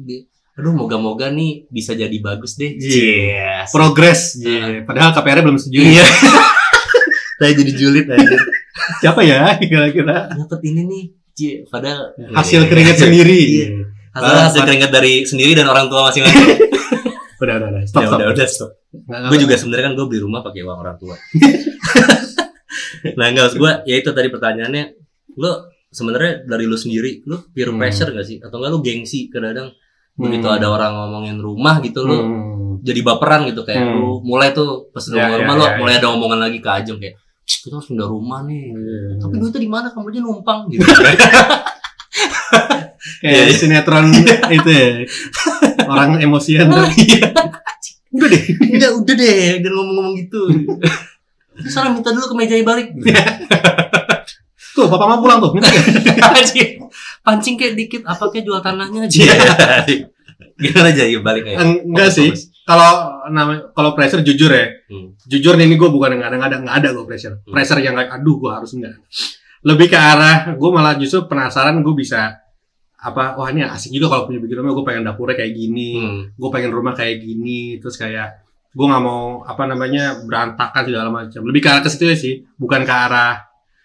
aduh 0.55 0.75
moga-moga 0.75 1.27
nih 1.29 1.67
bisa 1.69 1.93
jadi 1.93 2.17
bagus 2.19 2.55
deh 2.55 2.71
Iya. 2.73 2.83
Cie. 2.83 3.69
Progres. 3.69 4.37
Iya. 4.37 4.83
Padahal 4.83 5.11
KPR 5.13 5.43
belum 5.43 5.55
setuju. 5.55 5.79
Iya. 5.85 6.05
Saya 7.39 7.55
jadi 7.55 7.73
julid 7.73 8.07
aja. 8.09 8.37
Siapa 8.99 9.21
ya 9.23 9.55
kira-kira? 9.61 10.27
Dapat 10.29 10.61
ini 10.65 10.83
nih. 10.85 11.05
Cie, 11.31 11.63
padahal 11.65 12.11
Hasil 12.33 12.63
Iya. 12.63 12.69
keringat 12.69 12.97
sendiri. 12.97 13.39
Iya. 13.39 13.67
Hasil, 14.11 14.35
hasil 14.51 14.63
keringat 14.65 14.91
dari 14.91 15.23
sendiri 15.23 15.53
dan 15.53 15.67
orang 15.67 15.87
tua 15.87 16.09
masing-masing. 16.09 16.59
Udah, 17.91 17.99
udah, 17.99 17.99
udah. 17.99 17.99
Stop, 17.99 18.01
Ya 18.01 18.07
stop. 18.07 18.19
udah, 18.19 18.29
udah 18.31 18.47
stop. 18.47 18.71
Nggak, 18.89 19.19
Gue 19.19 19.29
nggak, 19.29 19.43
juga 19.43 19.55
sebenarnya 19.57 19.85
kan 19.85 19.95
gue 19.95 20.07
beli 20.07 20.21
rumah 20.21 20.41
pakai 20.43 20.61
uang 20.63 20.79
orang 20.79 20.97
tua. 20.97 21.17
nah, 23.15 23.27
enggak 23.27 23.45
maksud 23.47 23.59
gue 23.59 23.73
ya 23.85 23.97
itu 23.97 24.11
tadi 24.11 24.29
pertanyaannya 24.29 24.85
lo 25.37 25.53
sebenarnya 25.89 26.45
dari 26.45 26.65
lu 26.65 26.75
sendiri 26.75 27.23
lu 27.25 27.41
peer 27.49 27.69
Hmm. 27.69 27.79
pressure 27.79 28.11
gak 28.11 28.27
sih 28.27 28.39
atau 28.39 28.59
enggak 28.59 28.71
lu 28.71 28.81
gengsi 28.81 29.29
kadang-kadang 29.29 29.71
begitu 30.15 30.45
Hmm. 30.45 30.57
ada 30.57 30.67
orang 30.69 30.93
ngomongin 30.95 31.39
rumah 31.39 31.79
gitu 31.79 32.03
lu 32.03 32.17
Hmm. 32.17 32.81
jadi 32.81 33.01
baperan 33.03 33.47
gitu 33.47 33.63
kayak 33.63 33.83
Hmm. 33.83 33.95
lu 33.95 34.09
mulai 34.21 34.51
tuh 34.51 34.91
pas 34.91 35.01
udah 35.01 35.17
Ya, 35.17 35.37
rumah 35.37 35.55
ya, 35.55 35.59
lu 35.59 35.65
ya, 35.65 35.73
mulai 35.79 35.93
ya. 35.93 35.99
ada 35.99 36.09
omongan 36.11 36.41
lagi 36.41 36.59
ke 36.59 36.69
Ajeng 36.69 36.99
kayak 36.99 37.15
"Shh, 37.43 37.59
kita 37.63 37.75
harus 37.75 37.89
pindah 37.89 38.05
rumah 38.05 38.41
nih 38.43 38.65
Iya. 38.69 38.99
tapi 39.19 39.35
duitnya 39.37 39.61
di 39.61 39.71
mana 39.71 39.87
kamu 39.89 40.07
aja 40.07 40.21
numpang 40.21 40.61
gitu 40.69 40.85
Kayak 43.19 43.45
Iya. 43.45 43.55
sinetron 43.55 44.07
itu 44.59 44.71
ya. 44.71 44.89
Orang 45.85 46.19
emosian 46.19 46.69
tuh. 46.69 46.85
Udah 48.09 48.25
deh. 48.25 48.41
udah 48.73 48.91
udah 49.05 49.15
deh 49.15 49.61
jangan 49.61 49.75
ngomong-ngomong 49.77 50.15
gitu 50.17 50.41
Sana 51.69 51.93
minta 51.93 52.09
dulu 52.09 52.25
ke 52.25 52.35
meja 52.35 52.57
balik 52.65 52.89
Tuh, 54.73 54.89
papa 54.89 55.05
mah 55.05 55.21
pulang 55.21 55.39
tuh. 55.39 55.53
Minta 55.53 55.69
ya. 56.57 56.67
Pancing 57.21 57.61
kayak 57.61 57.77
dikit 57.77 58.03
apa 58.09 58.33
kayak 58.33 58.49
jual 58.49 58.59
tanahnya 58.59 59.05
aja 59.05 59.23
gimana 60.59 60.91
aja 60.91 61.05
yuk 61.07 61.23
balik 61.23 61.47
aja 61.47 61.63
Enggak 61.63 62.11
sih. 62.11 62.33
Kalau 62.65 63.23
nama 63.29 63.71
kalau 63.73 63.93
pressure 63.93 64.21
jujur 64.21 64.51
ya. 64.51 64.67
Hmm. 64.89 65.15
Jujur 65.25 65.55
nih 65.55 65.65
ini 65.65 65.77
gue 65.77 65.87
bukan 65.87 66.19
yang 66.19 66.25
ada-ada 66.25 66.59
nggak 66.59 66.77
ada 66.81 66.89
gue 66.93 67.05
pressure. 67.05 67.45
Hmm. 67.45 67.53
Pressure 67.55 67.79
yang 67.79 67.95
kayak 67.95 68.19
aduh 68.19 68.37
gue 68.37 68.51
harus 68.51 68.73
enggak. 68.75 68.97
Lebih 69.61 69.89
ke 69.89 69.99
arah 69.99 70.53
gue 70.53 70.71
malah 70.71 70.95
justru 70.95 71.25
penasaran 71.25 71.79
gue 71.79 71.95
bisa 71.95 72.35
apa 72.95 73.35
wah 73.35 73.47
ini 73.47 73.63
asik 73.63 73.91
juga 73.91 74.11
kalau 74.11 74.27
punya 74.27 74.39
bikin 74.39 74.59
rumah 74.59 74.73
gue 74.73 74.85
pengen 74.85 75.03
dapurnya 75.03 75.37
kayak 75.37 75.53
gini 75.53 75.91
Hmm. 75.97 76.23
gue 76.31 76.49
pengen 76.49 76.71
rumah 76.71 76.93
kayak 76.93 77.19
gini 77.19 77.59
terus 77.79 77.95
kayak 77.95 78.43
gue 78.69 78.85
nggak 78.85 79.01
mau 79.01 79.43
apa 79.43 79.63
namanya 79.65 80.19
berantakan 80.21 80.83
segala 80.83 81.07
macam 81.09 81.41
lebih 81.43 81.63
ke 81.63 81.69
arah 81.69 81.79
ke 81.81 81.89
situ 81.89 82.05
ya 82.05 82.15
sih 82.15 82.35
bukan 82.55 82.83
ke 82.83 82.91
arah 82.91 83.39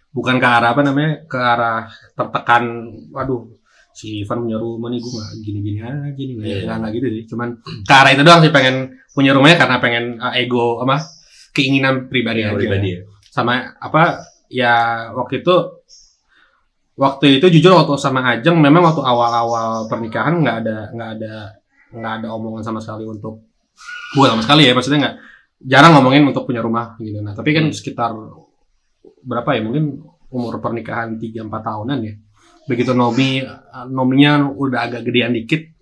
bukan 0.10 0.38
ke 0.38 0.48
arah 0.48 0.74
apa 0.74 0.82
namanya 0.82 1.26
ke 1.26 1.38
arah 1.38 1.86
tertekan 2.14 2.64
waduh 3.10 3.54
si 3.92 4.26
Ivan 4.26 4.46
punya 4.46 4.58
rumah 4.58 4.90
nih 4.90 4.98
gue 4.98 5.12
gini-gini 5.42 5.78
aja 5.78 6.10
nih 6.10 6.34
nggak 6.34 6.50
Iya. 6.66 6.74
nggak 6.76 6.92
gitu 6.92 7.08
sih 7.12 7.24
cuman 7.30 7.50
ke 7.86 7.94
arah 7.94 8.12
itu 8.12 8.22
doang 8.22 8.42
sih 8.42 8.50
pengen 8.50 8.76
punya 9.10 9.32
rumahnya 9.32 9.58
karena 9.60 9.78
pengen 9.78 10.04
uh, 10.18 10.34
ego 10.34 10.82
apa 10.82 10.98
keinginan 11.52 12.10
pribadi 12.10 12.42
Yang 12.42 12.50
aja 12.50 12.58
pribadi 12.58 12.88
ya 12.90 13.00
sama 13.30 13.78
apa 13.78 14.26
ya 14.54 14.74
waktu 15.18 15.42
itu 15.42 15.56
waktu 16.94 17.42
itu 17.42 17.48
jujur 17.60 17.74
waktu 17.74 17.98
sama 17.98 18.22
Ajeng 18.22 18.62
memang 18.62 18.86
waktu 18.86 19.02
awal-awal 19.02 19.90
pernikahan 19.90 20.38
nggak 20.46 20.58
ada 20.62 20.78
nggak 20.94 21.10
ada 21.20 21.34
nggak 21.90 22.14
ada 22.22 22.28
omongan 22.38 22.62
sama 22.62 22.80
sekali 22.82 23.06
untuk 23.06 23.42
bukan 24.14 24.38
sama 24.38 24.44
sekali 24.46 24.70
ya 24.70 24.78
maksudnya 24.78 25.00
nggak 25.02 25.16
jarang 25.66 25.98
ngomongin 25.98 26.22
untuk 26.30 26.46
punya 26.46 26.62
rumah 26.62 26.94
gitu 27.02 27.18
nah 27.26 27.34
tapi 27.34 27.50
kan 27.52 27.66
Hmm. 27.66 27.74
sekitar 27.74 28.14
berapa 29.26 29.50
ya 29.58 29.62
mungkin 29.66 30.06
umur 30.30 30.62
pernikahan 30.62 31.18
3 31.18 31.42
4 31.42 31.50
tahunan 31.50 32.00
ya 32.06 32.14
begitu 32.70 32.94
nomi 32.94 33.42
nominya 33.90 34.48
udah 34.48 34.86
agak 34.88 35.02
gedean 35.04 35.34
dikit 35.34 35.74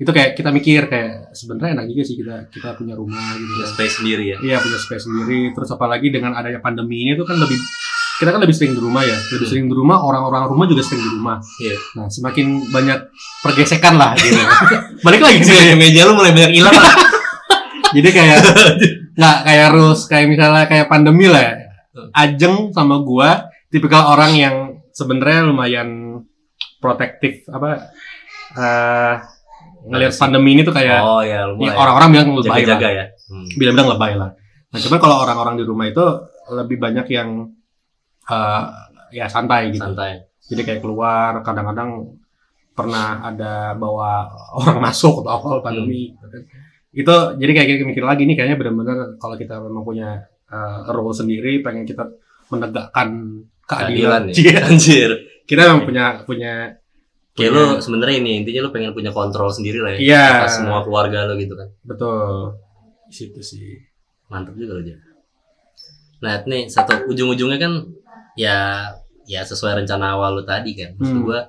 itu 0.00 0.08
kayak 0.08 0.32
kita 0.32 0.48
mikir 0.48 0.88
kayak 0.88 1.36
sebenarnya 1.36 1.76
enak 1.76 1.86
juga 1.92 2.02
sih 2.08 2.16
kita 2.16 2.48
kita 2.48 2.72
punya 2.72 2.96
rumah 2.96 3.20
gitu 3.36 3.52
Punya 3.52 3.66
kan. 3.68 3.72
space 3.76 3.94
sendiri 4.00 4.24
ya 4.32 4.38
Iya 4.40 4.56
punya 4.56 4.78
space 4.80 5.04
sendiri. 5.04 5.52
Terus 5.52 5.68
apalagi 5.68 6.08
dengan 6.08 6.32
adanya 6.32 6.56
pandemi 6.56 7.04
ini 7.04 7.12
tuh 7.12 7.28
kan 7.28 7.36
lebih 7.36 7.60
kita 8.20 8.30
kan 8.30 8.38
lebih 8.38 8.52
sering 8.52 8.72
di 8.72 8.80
rumah 8.80 9.00
ya. 9.00 9.16
Lebih 9.16 9.40
Hmm. 9.40 9.48
sering 9.48 9.64
di 9.64 9.74
rumah, 9.74 9.96
orang-orang 9.98 10.44
rumah 10.46 10.66
juga 10.66 10.84
sering 10.84 11.00
di 11.00 11.10
rumah. 11.10 11.40
Iya. 11.58 11.76
Nah 11.94 12.06
semakin 12.06 12.46
banyak 12.68 12.98
pergesekan 13.40 13.96
lah 13.96 14.12
gitu. 14.14 14.36
Balik 15.06 15.20
lagi 15.20 15.40
sih. 15.40 15.50
meja 15.50 15.74
meja 15.74 16.00
lu 16.04 16.12
mulai 16.12 16.30
banyak 16.30 16.52
hilang 16.52 16.70
lah 16.72 16.94
Jadi 17.96 18.08
kayak 18.08 18.38
nggak 19.12 19.36
kayak 19.42 19.68
rules 19.70 20.00
kayak 20.04 20.26
misalnya 20.28 20.64
kayak 20.64 20.86
pandemi 20.86 21.26
lah. 21.26 21.42
ya. 21.42 21.54
Ajeng 22.12 22.70
sama 22.70 23.00
gua 23.00 23.48
tipikal 23.66 24.10
orang 24.10 24.32
yang 24.32 24.54
sebenarnya 24.90 25.42
lumayan 25.42 26.20
protektif 26.78 27.44
apa 27.48 27.88
eh 28.52 29.14
ngelihat 29.82 30.12
pandemi 30.14 30.52
ini 30.52 30.62
tuh 30.62 30.70
kayak 30.70 31.00
oh 31.00 31.20
ya 31.20 31.48
ya, 31.50 31.72
orang-orang 31.72 32.08
bilang 32.10 32.28
lebay 32.32 32.44
lah. 32.62 32.76
jaga-jaga 32.76 32.88
ya 32.90 33.04
Hmm. 33.26 33.46
bilang-bilang 33.54 33.90
lebay 33.90 34.12
lah. 34.14 34.30
Nah, 34.68 34.78
cuman 34.78 34.98
kalau 34.98 35.16
orang-orang 35.20 35.54
di 35.54 35.64
rumah 35.64 35.86
itu 35.86 36.02
lebih 36.48 36.78
banyak 36.78 37.06
yang 37.08 37.46
eh, 38.30 38.62
ya 39.12 39.26
santai 39.26 39.70
gitu. 39.70 39.82
santai 39.82 40.22
Jadi 40.46 40.62
kayak 40.62 40.80
keluar, 40.80 41.42
kadang-kadang 41.42 42.10
pernah 42.70 43.22
ada 43.22 43.74
bawa 43.74 44.26
orang 44.58 44.78
masuk 44.80 45.22
atau 45.22 45.30
awal 45.32 45.58
pandemi. 45.60 46.10
gitu 46.10 46.26
kan. 46.26 46.42
Itu 46.90 47.14
jadi 47.38 47.50
kayak 47.52 47.66
kita 47.68 47.84
mikir 47.84 48.02
lagi 48.02 48.22
nih 48.24 48.34
kayaknya 48.34 48.56
benar-benar 48.56 48.98
kalau 49.16 49.34
kita 49.34 49.58
memang 49.58 49.82
punya 49.82 50.08
eh, 50.46 50.78
role 50.88 51.12
sendiri, 51.12 51.60
pengen 51.60 51.84
kita 51.84 52.02
menegakkan 52.48 53.42
keadilan 53.62 54.26
keadilan. 54.26 54.50
ya 54.50 54.60
anjir 54.66 55.10
kita 55.46 55.60
memang 55.66 55.86
punya 55.86 56.04
punya 56.24 56.52
kayak 57.34 57.50
punya- 57.54 57.70
lu 57.70 57.78
sebenarnya 57.78 58.16
ini 58.18 58.32
intinya 58.42 58.66
lu 58.66 58.70
pengen 58.70 58.90
punya 58.90 59.10
kontrol 59.10 59.46
sendiri 59.46 59.78
lah 59.78 59.94
ya 59.94 59.98
Iya. 60.02 60.24
atas 60.42 60.58
semua 60.58 60.82
keluarga 60.82 61.30
lu 61.30 61.38
gitu 61.38 61.54
kan 61.54 61.70
betul 61.82 62.58
di 63.06 63.14
situ 63.14 63.38
sih. 63.38 63.78
mantep 64.26 64.54
juga 64.54 64.74
lo 64.74 64.82
Jan. 64.82 64.98
Nah 66.20 66.42
nih 66.42 66.66
satu 66.66 67.06
ujung-ujungnya 67.06 67.58
kan 67.58 67.72
ya 68.40 68.88
ya 69.24 69.40
sesuai 69.42 69.72
rencana 69.78 70.16
awal 70.16 70.30
lu 70.34 70.44
tadi 70.44 70.72
kan. 70.72 70.96
Maksud 70.96 71.12
Hmm. 71.14 71.26
gua 71.26 71.40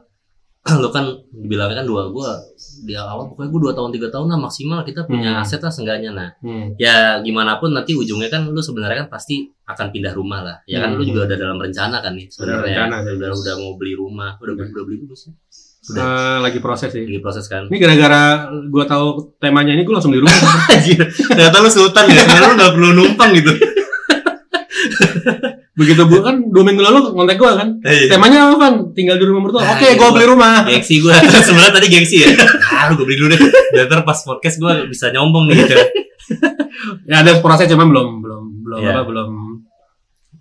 lu 0.77 0.89
kan 0.89 1.01
dibilangnya 1.34 1.82
kan 1.82 1.88
dua 1.88 2.06
gua 2.08 2.38
di 2.82 2.93
awal 2.93 3.25
pokoknya 3.25 3.49
gua 3.49 3.62
dua 3.62 3.73
tahun 3.73 3.89
tiga 3.91 4.08
tahun 4.10 4.27
lah 4.27 4.39
maksimal 4.39 4.80
kita 4.82 5.01
punya 5.04 5.34
Hmm. 5.34 5.41
aset 5.41 5.58
lah 5.58 5.69
seenggaknya 5.69 6.12
nah 6.12 6.30
Hmm. 6.38 6.77
ya 6.77 6.93
gimana 7.19 7.58
pun 7.58 7.71
nanti 7.71 7.91
ujungnya 7.93 8.30
kan 8.30 8.45
lu 8.45 8.60
sebenarnya 8.60 9.01
kan 9.01 9.10
pasti 9.10 9.41
akan 9.65 9.89
pindah 9.89 10.12
rumah 10.12 10.41
lah 10.41 10.58
ya 10.63 10.77
kan 10.77 10.93
Hmm. 10.93 10.97
lu 10.97 11.04
juga 11.04 11.25
udah 11.25 11.38
dalam 11.39 11.58
rencana 11.58 11.97
kan 11.97 12.13
nih 12.13 12.27
sebenarnya 12.27 12.77
rencana, 12.86 12.95
sih. 13.01 13.13
udah 13.15 13.30
udah 13.34 13.54
mau 13.58 13.73
beli 13.73 13.93
rumah 13.95 14.38
udah 14.38 14.54
Udah. 14.54 14.65
udah 14.67 14.84
beli 14.84 14.97
belum 15.01 15.17
sih 15.17 15.34
udah 15.84 16.04
Eh, 16.06 16.38
lagi 16.39 16.60
proses 16.60 16.89
sih. 16.89 17.01
lagi 17.01 17.19
proses 17.19 17.45
kan 17.47 17.65
Ini 17.65 17.77
gara-gara 17.80 18.21
gua 18.67 18.86
tahu 18.86 19.08
temanya 19.36 19.73
ini 19.73 19.82
gua 19.82 19.97
langsung 19.97 20.13
di 20.13 20.21
rumah. 20.21 20.30
Anjir, 20.69 21.01
ternyata 21.27 21.58
lu 21.58 21.69
sultan 21.71 22.06
ya 22.06 22.21
sebenarnya 22.21 22.45
lu 22.45 22.56
nggak 22.56 22.71
perlu 22.71 22.89
numpang 22.93 23.30
gitu 23.34 23.49
Begitu 25.82 26.02
bu 26.06 26.22
kan 26.22 26.38
dua 26.46 26.62
minggu 26.62 26.80
lalu 26.80 27.10
kontak 27.10 27.36
gua 27.36 27.58
kan. 27.58 27.82
Temanya 27.82 28.48
apa 28.48 28.58
kan? 28.60 28.74
Tinggal 28.94 29.17
di 29.17 29.26
rumah 29.26 29.41
mertua. 29.44 29.65
Nah, 29.65 29.74
Oke, 29.74 29.84
iya, 29.84 29.98
gua 29.98 30.08
gua- 30.08 30.15
beli 30.15 30.26
rumah. 30.28 30.54
gengsi 30.63 30.96
gue 30.98 31.10
sebenarnya 31.48 31.74
tadi 31.74 31.88
gengsi 31.89 32.15
ya 32.22 32.30
ah 32.72 32.89
gue 32.89 33.02
beli 33.02 33.17
dulu 33.17 33.28
deh 33.30 33.39
biar 33.74 34.02
pas 34.02 34.20
podcast 34.20 34.56
gue 34.58 34.74
bisa 34.88 35.10
nyombong 35.10 35.50
nih 35.50 35.56
gitu 35.60 35.76
Ya 37.06 37.20
ada 37.20 37.38
proses 37.39 37.67
cuman 37.67 37.88
belum 37.88 38.08
belum 38.20 38.44
belum 38.62 38.80
Iya. 38.80 38.91
apa 38.94 39.02
belum 39.04 39.30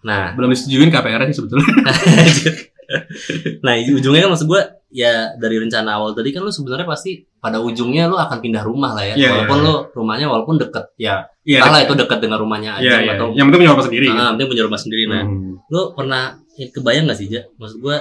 nah 0.00 0.32
belum 0.32 0.48
disetujuin 0.48 0.88
KPR 0.88 1.24
sih 1.26 1.36
sebetulnya. 1.36 1.66
nah 3.64 3.72
ujungnya 3.76 4.24
kan 4.24 4.30
maksud 4.30 4.46
gue 4.46 4.62
ya 4.90 5.12
dari 5.34 5.56
rencana 5.56 5.96
awal 5.96 6.12
tadi 6.12 6.30
kan 6.30 6.42
lu 6.42 6.50
sebenarnya 6.50 6.84
pasti 6.84 7.12
pada 7.36 7.56
ujungnya 7.56 8.04
lu 8.04 8.14
akan 8.14 8.38
pindah 8.38 8.60
rumah 8.60 8.92
lah 8.92 9.04
ya. 9.04 9.14
Iya, 9.14 9.28
walaupun 9.32 9.56
iya, 9.56 9.64
lu 9.64 9.74
rumahnya 9.92 10.26
walaupun 10.26 10.54
deket 10.58 10.84
ya. 10.96 11.14
Iya, 11.40 11.58
Entahlah 11.58 11.80
iya. 11.80 11.86
itu 11.86 11.94
deket 11.96 12.18
dengan 12.20 12.38
rumahnya 12.38 12.70
aja 12.74 12.84
Iya, 12.84 12.96
iya. 13.00 13.12
atau 13.14 13.26
Yang 13.30 13.46
penting 13.46 13.60
punya 13.60 13.72
apa 13.72 13.82
sendiri. 13.82 14.06
ah, 14.08 14.30
penting 14.30 14.48
punya 14.48 14.64
rumah 14.64 14.80
sendiri. 14.80 15.02
Nah, 15.06 15.22
Hmm. 15.22 15.52
lu 15.64 15.80
pernah 15.92 16.22
ya, 16.54 16.66
kebayang 16.68 17.04
gak 17.06 17.16
sih, 17.16 17.26
Ja? 17.28 17.42
Maksud 17.54 17.78
gua 17.78 17.96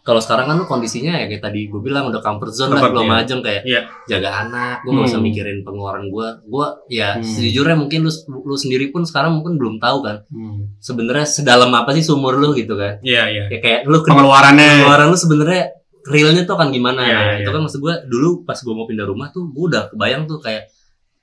kalau 0.00 0.22
sekarang 0.22 0.46
kan 0.46 0.54
lu 0.54 0.64
kondisinya 0.64 1.18
ya 1.18 1.26
kayak 1.26 1.42
tadi 1.42 1.66
gue 1.66 1.82
bilang 1.82 2.06
udah 2.06 2.22
comfort 2.22 2.54
zone 2.54 2.70
lah 2.70 2.78
Comfort, 2.78 2.94
belum 2.94 3.02
iya. 3.02 3.14
majeng 3.16 3.40
kayak 3.42 3.62
Iya. 3.66 3.80
jaga 4.06 4.30
anak 4.40 4.76
gue 4.80 4.94
nggak 4.94 5.02
usah 5.04 5.18
Hmm. 5.18 5.26
mikirin 5.26 5.58
pengeluaran 5.60 6.04
gue 6.06 6.28
gue 6.46 6.66
ya 6.94 7.08
Hmm. 7.12 7.26
sejujurnya 7.26 7.74
mungkin 7.74 8.06
lu 8.06 8.10
lu 8.38 8.54
sendiri 8.54 8.86
pun 8.88 9.02
sekarang 9.02 9.34
mungkin 9.34 9.58
belum 9.58 9.82
tahu 9.82 9.98
kan 10.00 10.22
Hmm. 10.28 10.70
sebenarnya 10.78 11.26
sedalam 11.26 11.74
apa 11.74 11.90
sih 11.90 12.06
sumur 12.06 12.38
lu 12.38 12.54
gitu 12.54 12.78
kan 12.78 13.02
Iya, 13.02 13.22
iya. 13.26 13.44
ya 13.48 13.58
kayak 13.58 13.80
lu 13.84 13.98
ke- 13.98 14.06
Pengeluarannya. 14.06 14.70
pengeluaran 14.78 15.06
lu 15.10 15.18
sebenarnya 15.18 15.62
realnya 16.06 16.42
tuh 16.42 16.54
akan 16.54 16.68
gimana 16.70 17.00
Iya, 17.02 17.12
Nah, 17.12 17.24
iya, 17.32 17.42
itu 17.42 17.50
kan 17.50 17.60
maksud 17.60 17.80
gue 17.80 17.94
dulu 18.06 18.28
pas 18.42 18.56
gue 18.56 18.70
mau 18.70 18.84
pindah 18.84 19.04
rumah 19.04 19.28
tuh 19.28 19.46
gue 19.46 19.64
udah 19.66 19.90
kebayang 19.90 20.24
tuh 20.24 20.38
kayak 20.38 20.70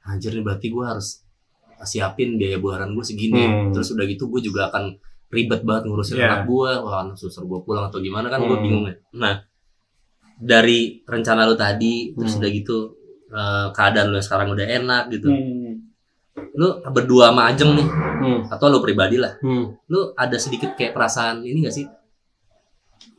anjir 0.03 0.31
nih 0.31 0.41
berarti 0.41 0.67
gue 0.67 0.83
harus 0.83 1.23
siapin 1.81 2.35
biaya 2.35 2.57
bulanan 2.57 2.91
gue 2.91 3.01
segini 3.01 3.43
Hmm. 3.43 3.71
terus 3.71 3.91
udah 3.91 4.03
gitu 4.03 4.27
gue 4.27 4.39
juga 4.41 4.67
akan 4.67 4.95
ribet 5.27 5.61
banget 5.61 5.83
ngurusin 5.85 6.15
Iya. 6.15 6.27
anak 6.29 6.41
gue 6.45 6.71
wah 6.77 6.97
anak 7.01 7.15
suster 7.15 7.43
gue 7.43 7.59
pulang 7.59 7.87
atau 7.87 7.99
gimana 7.99 8.27
kan 8.27 8.39
gue 8.39 8.51
Hmm. 8.51 8.61
bingung 8.61 8.85
ya 8.85 8.95
nah 9.13 9.35
dari 10.35 11.03
rencana 11.03 11.43
lu 11.43 11.55
tadi 11.55 12.11
terus 12.11 12.33
Hmm. 12.33 12.39
udah 12.39 12.51
gitu 12.51 12.77
eh, 13.29 13.67
keadaan 13.71 14.07
lu 14.09 14.19
sekarang 14.19 14.51
udah 14.51 14.61
enak 14.63 15.03
gitu 15.09 15.27
Hmm. 15.27 15.89
lu 16.53 16.67
berdua 16.87 17.29
sama 17.29 17.49
Ajeng 17.49 17.73
nih 17.73 17.87
Hmm. 18.19 18.39
atau 18.47 18.65
lu 18.67 18.79
pribadi 18.79 19.17
lah 19.17 19.33
Hmm. 19.39 19.73
lu 19.87 20.13
ada 20.13 20.37
sedikit 20.37 20.73
kayak 20.73 20.93
perasaan 20.93 21.41
ini 21.41 21.63
gak 21.63 21.73
sih 21.73 21.85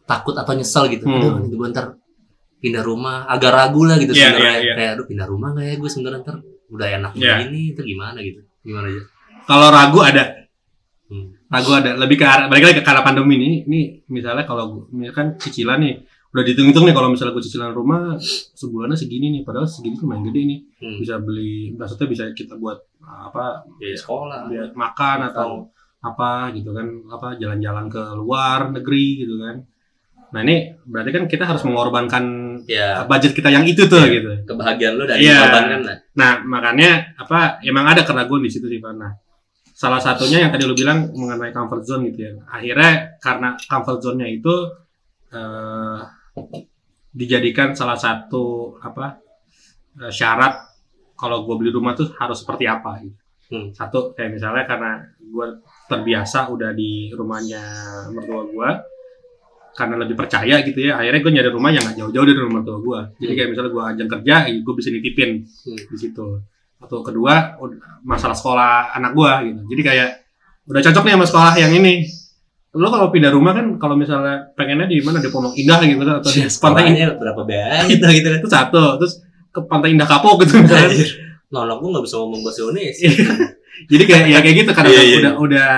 takut 0.04 0.32
atau 0.32 0.52
nyesel 0.52 0.88
gitu 0.88 1.04
Hmm. 1.04 1.16
aduh 1.18 1.32
gue 1.46 1.68
ntar 1.70 1.86
pindah 2.58 2.80
rumah 2.80 3.24
agak 3.26 3.50
ragu 3.50 3.84
lah 3.84 3.96
gitu 3.96 4.10
Iya, 4.10 4.32
sebenarnya 4.32 4.52
iya, 4.52 4.60
iya. 4.62 4.74
kayak 4.74 4.90
aduh 4.94 5.06
pindah 5.06 5.26
rumah 5.26 5.48
gak 5.52 5.64
ya 5.64 5.74
gue 5.74 5.90
sebenarnya 5.90 6.20
ntar 6.20 6.36
udah 6.66 6.86
enak 6.90 7.10
Iya. 7.14 7.32
begini 7.38 7.60
itu 7.70 7.80
gimana 7.82 8.18
gitu 8.18 8.40
gimana 8.62 8.86
aja 8.88 9.02
Kalau 9.44 9.68
ragu 9.68 10.00
ada. 10.00 10.24
Hmm. 11.04 11.36
Ragu 11.46 11.70
ada. 11.70 11.90
Lebih 11.94 12.16
ke 12.16 12.24
arah, 12.24 12.48
balik 12.48 12.64
lagi 12.64 12.80
ke 12.80 12.88
arah 12.88 13.04
pandemi 13.04 13.36
nih. 13.36 13.68
Ini 13.68 13.80
misalnya 14.08 14.40
kalau 14.42 14.64
gua- 14.72 14.88
misalkan 14.90 15.36
cicilan 15.36 15.76
nih, 15.78 16.00
udah 16.32 16.42
dihitung-hitung 16.42 16.88
nih 16.88 16.96
kalau 16.96 17.12
misalnya 17.12 17.36
gue 17.36 17.44
cicilan 17.44 17.70
rumah 17.70 18.16
sebulannya 18.56 18.96
segini 18.96 19.28
nih, 19.30 19.42
padahal 19.44 19.68
segini 19.68 19.94
tuh 19.94 20.08
main 20.08 20.24
gede 20.24 20.40
nih. 20.42 20.60
Hmm. 20.80 20.96
Bisa 20.96 21.20
beli, 21.20 21.76
maksudnya 21.76 22.08
bisa 22.08 22.24
kita 22.32 22.56
buat 22.56 22.80
apa 23.04 23.68
Biaya 23.76 23.92
sekolah 23.94 24.48
biar 24.48 24.72
makan 24.72 25.18
atau 25.28 25.68
apa 26.00 26.48
gitu 26.50 26.72
kan 26.72 26.88
apa 27.06 27.36
jalan-jalan 27.36 27.86
ke 27.86 28.02
luar 28.14 28.72
negeri 28.72 29.06
gitu 29.20 29.36
kan 29.38 29.60
nah 30.34 30.42
ini 30.42 30.74
berarti 30.82 31.10
kan 31.14 31.24
kita 31.30 31.46
harus 31.46 31.62
mengorbankan 31.62 32.24
ya 32.66 33.06
budget 33.06 33.38
kita 33.38 33.54
yang 33.54 33.62
itu 33.62 33.86
tuh 33.86 34.02
Iya. 34.02 34.18
gitu 34.18 34.30
kebahagiaan 34.50 34.94
lu 34.98 35.06
dari 35.06 35.30
Iya. 35.30 35.38
korbankan 35.46 35.80
lah 35.86 35.96
nah 36.18 36.32
makanya 36.42 36.90
apa 37.14 37.62
emang 37.62 37.86
ada 37.86 38.02
keraguan 38.02 38.42
di 38.42 38.50
situ 38.50 38.66
sih 38.66 38.82
Pak. 38.82 38.98
nah 38.98 39.14
salah 39.70 40.02
satunya 40.02 40.42
yang 40.42 40.50
tadi 40.50 40.66
lu 40.66 40.74
bilang 40.74 41.06
mengenai 41.14 41.54
comfort 41.54 41.86
zone 41.86 42.10
gitu 42.10 42.26
ya 42.26 42.30
akhirnya 42.50 43.14
karena 43.22 43.54
comfort 43.70 44.02
zone-nya 44.02 44.26
itu 44.26 44.54
eh, 45.30 45.98
dijadikan 47.14 47.74
salah 47.74 47.94
satu 47.94 48.74
apa 48.82 49.18
eh, 50.02 50.10
syarat 50.10 50.54
kalau 51.14 51.46
gue 51.46 51.54
beli 51.58 51.70
rumah 51.70 51.94
tuh 51.94 52.10
harus 52.18 52.42
seperti 52.42 52.66
apa 52.66 52.98
gitu. 53.02 53.14
Hmm. 53.54 53.70
Satu 53.70 54.10
kayak 54.18 54.34
misalnya 54.34 54.64
karena 54.66 54.98
gue 55.20 55.46
terbiasa 55.86 56.50
udah 56.50 56.74
di 56.74 57.14
rumahnya 57.14 57.62
mertua 58.10 58.42
gue 58.50 58.70
karena 59.74 59.94
lebih 59.98 60.14
percaya 60.14 60.62
gitu 60.62 60.78
ya 60.80 60.96
akhirnya 60.96 61.20
gue 61.20 61.32
nyari 61.34 61.50
rumah 61.50 61.68
yang 61.68 61.82
gak 61.82 61.98
jauh-jauh 61.98 62.22
dari 62.24 62.38
rumah 62.38 62.62
mertua 62.62 62.78
gue 62.78 63.00
jadi 63.16 63.26
Hmm. 63.26 63.36
kayak 63.36 63.48
misalnya 63.50 63.70
gue 63.70 63.82
ajang 63.84 64.08
kerja 64.08 64.34
gue 64.48 64.74
bisa 64.74 64.88
nitipin 64.88 65.30
Hmm. 65.42 65.78
di 65.90 65.98
situ. 65.98 66.26
Atau 66.78 67.00
kedua 67.00 67.56
masalah 68.02 68.32
sekolah 68.32 68.92
anak 68.92 69.12
gue 69.12 69.32
gitu. 69.48 69.60
Jadi 69.72 69.82
kayak 69.82 70.08
udah 70.64 70.80
cocok 70.80 71.02
nih 71.02 71.12
sama 71.14 71.26
sekolah 71.26 71.52
yang 71.56 71.72
ini. 71.72 72.04
Lo 72.74 72.90
kalau 72.90 73.08
pindah 73.08 73.30
rumah 73.30 73.54
kan 73.54 73.78
kalau 73.78 73.94
misalnya 73.94 74.50
pengennya 74.52 74.84
di 74.84 75.00
mana? 75.00 75.16
Di 75.16 75.30
Pondok 75.30 75.54
Indah 75.54 75.80
gitu 75.80 75.96
kan 75.98 76.18
atau 76.18 76.28
di 76.28 76.42
Ya, 76.42 76.48
Pantai 76.52 76.82
Indah 76.90 77.16
berapa 77.16 77.40
biaya 77.42 77.82
gitu 77.90 78.04
gitu. 78.04 78.26
Kan 78.28 78.38
itu 78.38 78.50
satu. 78.50 78.84
Terus 79.00 79.14
ke 79.48 79.60
Pantai 79.64 79.96
Indah 79.96 80.04
Kapok 80.04 80.44
gitu 80.44 80.60
Anjir. 80.60 81.08
Nolak 81.48 81.78
gue 81.80 81.88
gak 81.88 82.04
bisa 82.04 82.16
ngomong 82.20 82.40
bahasa 82.42 82.60
Indonesia. 82.62 83.08
Jadi 83.90 84.02
kayak 84.04 84.24
ya 84.28 84.38
kayak 84.38 84.56
gitu 84.60 84.70
karena 84.70 84.90
Iya, 84.92 85.02
iya, 85.02 85.16
udah 85.18 85.32
udah 85.40 85.70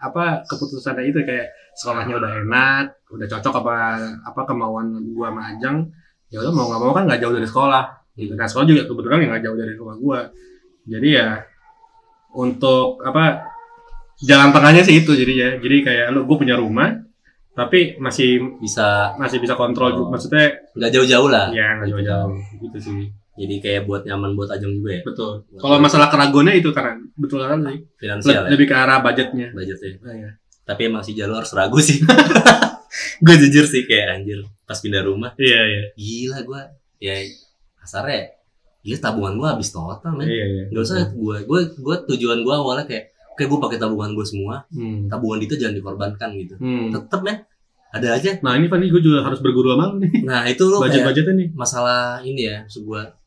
apa 0.00 0.24
keputusannya 0.44 1.04
itu 1.06 1.20
kayak 1.22 1.46
sekolahnya 1.80 2.14
udah 2.20 2.30
enak 2.44 2.84
udah 3.08 3.26
cocok 3.26 3.54
apa 3.64 3.74
apa 4.20 4.40
kemauan 4.44 5.00
gua 5.16 5.32
sama 5.32 5.42
Ajeng 5.56 5.88
ya 6.28 6.44
udah 6.44 6.52
mau 6.52 6.68
nggak 6.68 6.80
mau 6.84 6.92
kan 6.92 7.04
nggak 7.08 7.20
jauh 7.24 7.32
dari 7.32 7.48
sekolah. 7.48 7.84
Gitu. 8.14 8.36
Nah 8.36 8.44
sekolah 8.44 8.66
juga 8.68 8.82
kebetulan 8.84 9.24
nggak 9.24 9.42
jauh 9.48 9.56
dari 9.56 9.72
rumah 9.74 9.96
gua. 9.96 10.20
Jadi 10.84 11.08
ya 11.16 11.40
untuk 12.36 13.00
apa 13.02 13.48
jalan 14.20 14.52
tengahnya 14.52 14.82
sih 14.84 15.00
itu 15.00 15.16
jadi 15.16 15.32
ya 15.32 15.50
jadi 15.58 15.76
kayak 15.80 16.06
lu 16.12 16.28
gue 16.28 16.36
punya 16.36 16.60
rumah 16.60 16.92
tapi 17.56 17.98
masih 17.98 18.60
bisa. 18.62 19.16
masih 19.18 19.42
bisa 19.42 19.58
kontrol 19.58 19.90
Oh. 19.90 19.96
juga 20.04 20.08
maksudnya 20.16 20.54
nggak 20.76 20.90
jauh-jauh 20.94 21.28
lah. 21.28 21.50
Ya 21.50 21.76
nggak 21.76 21.88
jauh-jauh. 21.92 22.32
Gitu 22.62 22.78
sih. 22.78 23.00
Jadi 23.40 23.54
kayak 23.58 23.82
buat 23.88 24.04
nyaman 24.04 24.36
buat 24.36 24.52
Ajeng 24.52 24.80
juga 24.80 25.00
ya? 25.00 25.02
Betul. 25.02 25.48
Kalau 25.56 25.76
masalah 25.80 26.12
keraguannya 26.12 26.60
itu 26.60 26.70
karena 26.76 27.00
betul 27.16 27.40
kan 27.40 27.58
sih. 27.64 27.78
Finansial 27.96 28.42
ya? 28.46 28.50
lebih 28.52 28.66
ke 28.68 28.74
arah 28.76 29.00
budgetnya. 29.00 29.48
Budgetnya. 29.56 29.96
Nah, 30.04 30.14
ya. 30.14 30.30
Tapi 30.70 30.86
emang 30.86 31.02
si 31.02 31.18
jalur 31.18 31.42
harus 31.42 31.50
ragu 31.50 31.82
sih. 31.82 31.98
Gue 33.26 33.34
jujur 33.42 33.66
sih 33.66 33.90
kayak 33.90 34.22
anjir 34.22 34.46
pas 34.62 34.78
pindah 34.78 35.02
rumah. 35.02 35.34
Iya 35.34 35.60
iya. 35.66 35.82
Gila 35.98 36.38
gue 36.46 36.62
ya 37.02 37.14
kasarnya 37.82 38.38
gila 38.86 38.98
tabungan 39.02 39.34
gue 39.34 39.48
habis 39.50 39.74
total 39.74 40.14
men. 40.14 40.30
Iya 40.30 40.46
iya. 40.46 40.64
Nggak 40.70 40.84
usah 40.86 40.98
gue 41.10 41.36
gue 41.42 41.60
gue 41.74 41.96
tujuan 42.14 42.46
gue 42.46 42.54
awalnya 42.54 42.86
kayak 42.86 43.10
kayak 43.34 43.48
gue 43.50 43.58
pakai 43.58 43.78
tabungan 43.82 44.14
gue 44.14 44.26
semua. 44.26 44.62
Hmm. 44.70 45.10
tabungan 45.10 45.42
itu 45.42 45.58
jangan 45.58 45.74
dikorbankan 45.74 46.30
gitu. 46.38 46.54
Hmm. 46.62 46.94
tetep 46.94 47.20
men. 47.26 47.42
Ada 47.90 48.08
aja. 48.14 48.30
Nah 48.46 48.54
ini 48.54 48.70
Fanny 48.70 48.86
gue 48.94 49.02
juga 49.02 49.26
harus 49.26 49.42
berguru 49.42 49.74
sama 49.74 49.98
nih. 49.98 50.22
Nah 50.22 50.46
itu 50.46 50.62
lo 50.70 50.78
kayak 50.78 51.02
budget-budgetnya 51.02 51.34
nih. 51.34 51.48
masalah 51.50 52.22
ini 52.22 52.46
ya 52.46 52.62
sebuah. 52.70 53.18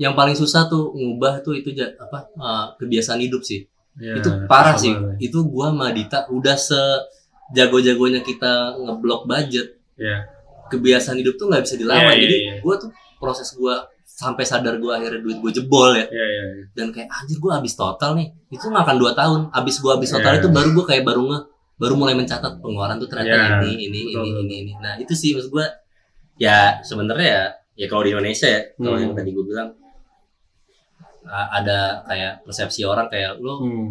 Yang 0.00 0.14
paling 0.16 0.36
susah 0.36 0.64
tuh 0.64 0.96
ngubah 0.96 1.44
tuh 1.44 1.60
itu 1.60 1.76
apa 1.76 2.24
eh, 2.32 2.66
kebiasaan 2.80 3.20
hidup 3.20 3.44
sih 3.44 3.68
Ya, 4.00 4.16
itu 4.16 4.28
parah 4.46 4.74
sih 4.74 4.90
lah. 4.90 5.12
itu 5.18 5.38
gua 5.44 5.68
sama 5.68 5.92
Dita 5.92 6.24
udah 6.28 6.56
se 6.56 6.80
jago-jagonya 7.50 8.20
kita 8.20 8.52
ngeblok 8.78 9.26
budget 9.26 9.76
Ya. 9.94 10.24
kebiasaan 10.66 11.18
hidup 11.18 11.36
tuh 11.36 11.46
nggak 11.46 11.62
bisa 11.62 11.76
dilawan 11.76 12.00
Iya, 12.00 12.14
iya, 12.14 12.22
jadi 12.22 12.36
iya. 12.38 12.52
gua 12.60 12.74
tuh 12.74 12.88
proses 13.16 13.52
gua 13.52 13.84
sampai 14.02 14.42
sadar 14.42 14.76
gua 14.76 14.96
akhirnya 14.96 15.20
duit 15.20 15.36
gua 15.38 15.50
jebol 15.50 15.92
ya 15.92 16.02
Iya 16.02 16.24
iya. 16.24 16.44
iya. 16.48 16.64
dan 16.72 16.88
kayak 16.88 17.08
anjir 17.10 17.36
gua 17.36 17.52
habis 17.56 17.74
total 17.74 18.14
nih 18.14 18.32
itu 18.48 18.64
nggak 18.64 18.82
akan 18.82 18.96
dua 18.96 19.12
tahun 19.12 19.40
habis 19.50 19.76
gua 19.78 19.92
habis 19.94 20.08
total 20.08 20.32
Iya. 20.32 20.40
itu 20.40 20.48
baru 20.48 20.68
gua 20.72 20.84
kayak 20.86 21.04
baru 21.04 21.22
nge 21.26 21.40
baru 21.76 21.94
mulai 21.94 22.14
mencatat 22.14 22.52
pengeluaran 22.58 22.96
tuh 22.96 23.08
ternyata 23.08 23.60
Iya, 23.60 23.60
ini 23.62 23.72
ini 23.82 24.00
betul, 24.08 24.24
ini 24.24 24.40
ini 24.40 24.54
ini 24.62 24.72
nah 24.78 24.94
itu 24.96 25.12
sih 25.12 25.32
maksud 25.32 25.50
gua 25.50 25.68
ya 26.36 26.80
sebenarnya 26.80 27.28
ya 27.28 27.42
ya 27.76 27.86
kalau 27.86 28.02
di 28.02 28.10
Indonesia 28.10 28.48
ya 28.48 28.60
kalau 28.74 28.96
Hmm. 28.96 29.04
yang 29.04 29.12
tadi 29.12 29.30
gua 29.30 29.44
bilang 29.44 29.68
ada 31.30 31.78
kayak 32.04 32.32
persepsi 32.42 32.82
orang 32.82 33.06
kayak 33.06 33.38
lo 33.38 33.58
Hmm. 33.58 33.88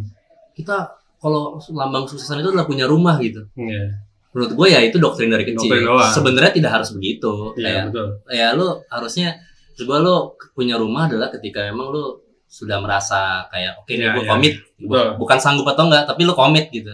kita 0.51 0.91
kalau 1.17 1.55
lambang 1.69 2.03
kesuksesan 2.03 2.39
itu 2.39 2.49
adalah 2.49 2.63
punya 2.63 2.83
rumah 2.83 3.15
gitu 3.17 3.43
Iya. 3.53 3.95
menurut 4.29 4.51
gue 4.53 4.67
ya 4.69 4.79
itu 4.79 4.95
doktrin 4.95 5.27
dari 5.27 5.43
kecil 5.43 5.71
sebenarnya 6.07 6.51
tidak 6.53 6.71
harus 6.73 6.89
begitu 6.91 7.51
Iya 7.53 7.63
kayak 7.65 7.83
betul. 7.89 8.07
ya 8.29 8.47
lo 8.53 8.67
harusnya 8.87 9.35
coba 9.73 9.95
lo 9.97 10.15
punya 10.51 10.75
rumah 10.75 11.07
adalah 11.07 11.27
ketika 11.29 11.63
memang 11.65 11.89
lo 11.89 12.05
sudah 12.45 12.77
merasa 12.77 13.45
kayak 13.47 13.77
oke 13.77 13.89
nih 13.89 13.99
Iya, 14.01 14.11
gue 14.11 14.23
iya. 14.23 14.29
komit 14.29 14.53
Betul. 14.75 15.07
bukan 15.17 15.37
sanggup 15.37 15.67
atau 15.67 15.83
enggak 15.85 16.03
tapi 16.05 16.21
lo 16.23 16.33
komit 16.33 16.67
gitu 16.69 16.91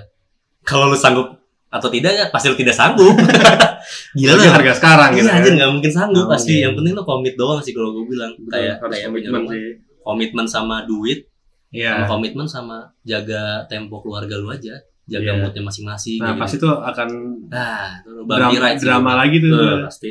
kalau 0.62 0.88
lo 0.88 0.95
sanggup 0.95 1.27
atau 1.67 1.89
tidak 1.89 2.12
ya 2.13 2.25
pasti 2.29 2.47
lo 2.47 2.55
tidak 2.55 2.73
sanggup 2.73 3.13
gila 4.17 4.34
lo 4.34 4.41
harga 4.47 4.73
sekarang 4.73 5.10
gitu. 5.13 5.21
iya 5.21 5.29
kan. 5.29 5.38
anjir 5.38 5.51
nggak 5.55 5.71
mungkin 5.71 5.91
sanggup 5.91 6.25
pasti 6.25 6.53
yang 6.58 6.73
penting 6.73 6.93
lo 6.93 7.03
komit 7.03 7.36
doang 7.36 7.60
sih 7.60 7.71
kalau 7.71 7.91
gue 7.91 8.05
bilang 8.08 8.31
Betul, 8.34 8.49
kayak 8.49 8.75
harus 8.79 8.93
kayak 8.95 9.10
punya 9.12 9.29
rumah 9.29 9.51
sih. 9.51 9.65
Komitmen 10.05 10.45
sama 10.45 10.85
duit 10.85 11.25
Iya. 11.69 11.91
sama 11.97 12.05
komitmen 12.07 12.45
sama 12.45 12.77
jaga 13.01 13.65
tempo 13.65 13.99
keluarga 13.99 14.37
lu 14.37 14.47
aja 14.47 14.77
jaga 15.06 15.27
Iya. 15.27 15.41
moodnya 15.41 15.62
masing-masing 15.62 16.17
Nah 16.17 16.31
gitu. 16.31 16.39
pas 16.39 16.51
itu 16.53 16.67
akan 16.69 17.10
nah 17.45 17.99
drama, 18.25 18.53
sih. 18.71 18.79
drama 18.79 19.12
lagi 19.15 19.37
tuh. 19.39 19.51
Tuh, 19.51 19.83
pasti 19.83 20.10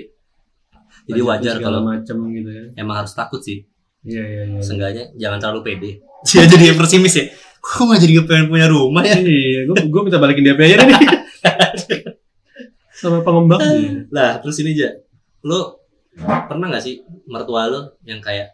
jadi 1.05 1.21
wajar 1.21 1.57
kalau 1.59 1.81
macem 1.83 2.17
gitu 2.29 2.49
ya. 2.49 2.65
emang 2.77 2.97
harus 2.99 3.13
takut 3.13 3.39
sih 3.39 3.63
Iya 4.03 4.21
iya 4.21 4.43
iya. 4.47 4.61
seenggaknya 4.61 5.05
jangan 5.15 5.39
terlalu 5.39 5.61
pede 5.65 5.91
Dia 6.25 6.45
jadi 6.53 6.75
pesimis 6.75 7.15
ya 7.15 7.25
kok 7.57 7.81
nggak 7.81 7.97
jadi 7.99 8.13
pengen 8.23 8.47
punya 8.47 8.67
rumah 8.69 9.01
ya 9.01 9.17
Iya, 9.17 9.65
gue 9.65 9.77
gue 9.85 10.01
minta 10.03 10.19
balikin 10.19 10.45
DP 10.45 10.61
aja 10.67 10.77
nih. 10.81 11.01
Sama 12.95 13.21
pengembang 13.21 13.61
lah 14.11 14.39
terus 14.39 14.61
ini 14.61 14.73
aja 14.73 14.95
lu 15.43 15.61
pernah 16.17 16.71
nggak 16.71 16.81
sih 16.81 17.01
mertua 17.27 17.69
lu 17.69 17.81
yang 18.03 18.17
kayak 18.19 18.49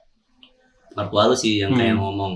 mertua 0.92 1.26
lu 1.26 1.34
sih 1.34 1.58
yang 1.58 1.72
kayak 1.72 1.92
Hmm. 1.92 2.02
ngomong 2.02 2.32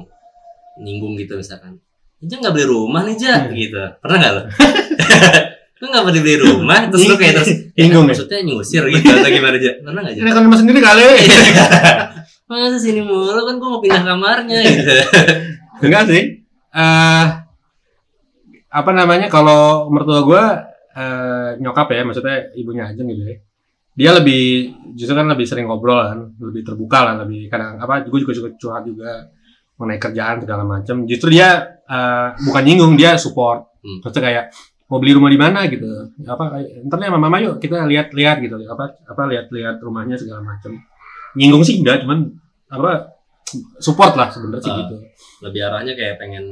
nyinggung 0.76 1.14
gitu 1.14 1.34
misalkan 1.34 1.78
Ja 2.20 2.36
nggak 2.36 2.52
beli 2.52 2.66
rumah 2.66 3.02
nih 3.02 3.16
Ja 3.16 3.34
Hmm. 3.42 3.52
gitu 3.52 3.80
pernah 4.00 4.16
nggak 4.18 4.32
lo? 4.32 4.42
Lu 5.82 5.90
nggak 5.90 6.02
pernah 6.02 6.22
beli 6.22 6.36
rumah, 6.38 6.78
terus 6.88 7.05
lu 7.05 7.14
kayak 7.14 7.34
terus 7.36 7.50
Bingung 7.76 8.07
ya? 8.07 8.14
maksudnya 8.14 8.38
nyusir 8.40 8.82
gitu 8.86 9.05
atau 9.05 9.28
gimana 9.28 9.55
aja? 9.55 9.70
Pernah 9.76 10.00
nggak 10.00 10.14
Ini 10.14 10.22
aja? 10.22 10.32
kan 10.32 10.42
rumah 10.42 10.59
sendiri 10.59 10.80
kali. 10.80 11.05
Masa 12.48 12.78
sini 12.78 13.00
mulu 13.00 13.40
kan 13.40 13.55
gua 13.57 13.68
mau 13.68 13.80
pindah 13.80 14.02
kamarnya 14.02 14.59
gitu. 14.62 14.94
Enggak 15.80 16.02
sih. 16.09 16.22
Eh 16.70 17.24
apa 18.70 18.90
namanya 18.90 19.26
kalau 19.28 19.86
mertua 19.88 20.22
gua 20.22 20.44
eh, 20.94 21.59
nyokap 21.59 21.90
ya, 21.90 22.02
maksudnya 22.02 22.48
ibunya 22.55 22.86
Ajeng 22.86 23.05
gitu 23.05 23.26
ya. 23.26 23.38
Dia 23.95 24.11
lebih 24.11 24.74
justru 24.99 25.14
kan 25.14 25.30
lebih 25.30 25.47
sering 25.47 25.70
ngobrol 25.70 26.03
kan, 26.03 26.18
lebih 26.42 26.66
terbuka 26.66 26.99
lah, 27.07 27.14
lebih 27.22 27.47
kadang 27.47 27.78
apa 27.78 28.03
gue 28.03 28.20
juga 28.20 28.34
suka 28.34 28.51
curhat 28.59 28.82
juga 28.82 29.30
mengenai 29.78 30.03
kerjaan 30.03 30.36
segala 30.42 30.62
macam. 30.66 31.07
Justru 31.07 31.30
dia 31.34 31.78
eh, 31.86 32.28
bukan 32.42 32.62
nyinggung, 32.66 32.95
dia 32.99 33.14
support. 33.14 33.70
Hmm. 33.86 34.03
Maksudnya 34.03 34.24
kayak 34.24 34.45
mau 34.90 34.99
beli 34.99 35.14
rumah 35.14 35.30
di 35.30 35.38
mana 35.38 35.64
gitu. 35.70 35.86
Apa 36.26 36.59
ntar 36.90 36.99
sama 37.01 37.18
mama 37.22 37.38
yuk 37.38 37.62
kita 37.62 37.86
lihat-lihat 37.86 38.42
gitu. 38.42 38.59
Apa 38.66 38.99
apa 39.07 39.22
lihat-lihat 39.30 39.78
rumahnya 39.78 40.18
segala 40.18 40.42
macam. 40.42 40.74
Nyinggung 41.38 41.62
sih 41.62 41.78
enggak, 41.82 42.03
cuman 42.03 42.30
apa 42.70 43.14
support 43.78 44.18
lah 44.18 44.26
sebenarnya 44.30 44.62
sih 44.62 44.72
Ah. 44.74 44.78
gitu. 44.82 44.97
Lebih 45.47 45.61
arahnya 45.70 45.92
kayak 45.95 46.18
pengen 46.18 46.45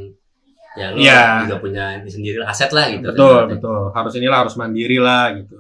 ya 0.73 0.89
lu 0.95 1.05
Iya. 1.05 1.45
juga 1.45 1.57
punya 1.61 1.85
ini 2.01 2.09
sendiri 2.09 2.41
aset 2.43 2.71
lah 2.73 2.89
gitu. 2.89 3.05
betul 3.13 3.45
Kan, 3.45 3.49
betul 3.53 3.83
harus 3.93 4.13
inilah 4.17 4.39
harus 4.47 4.55
mandiri 4.57 4.97
lah 5.03 5.35
gitu. 5.37 5.57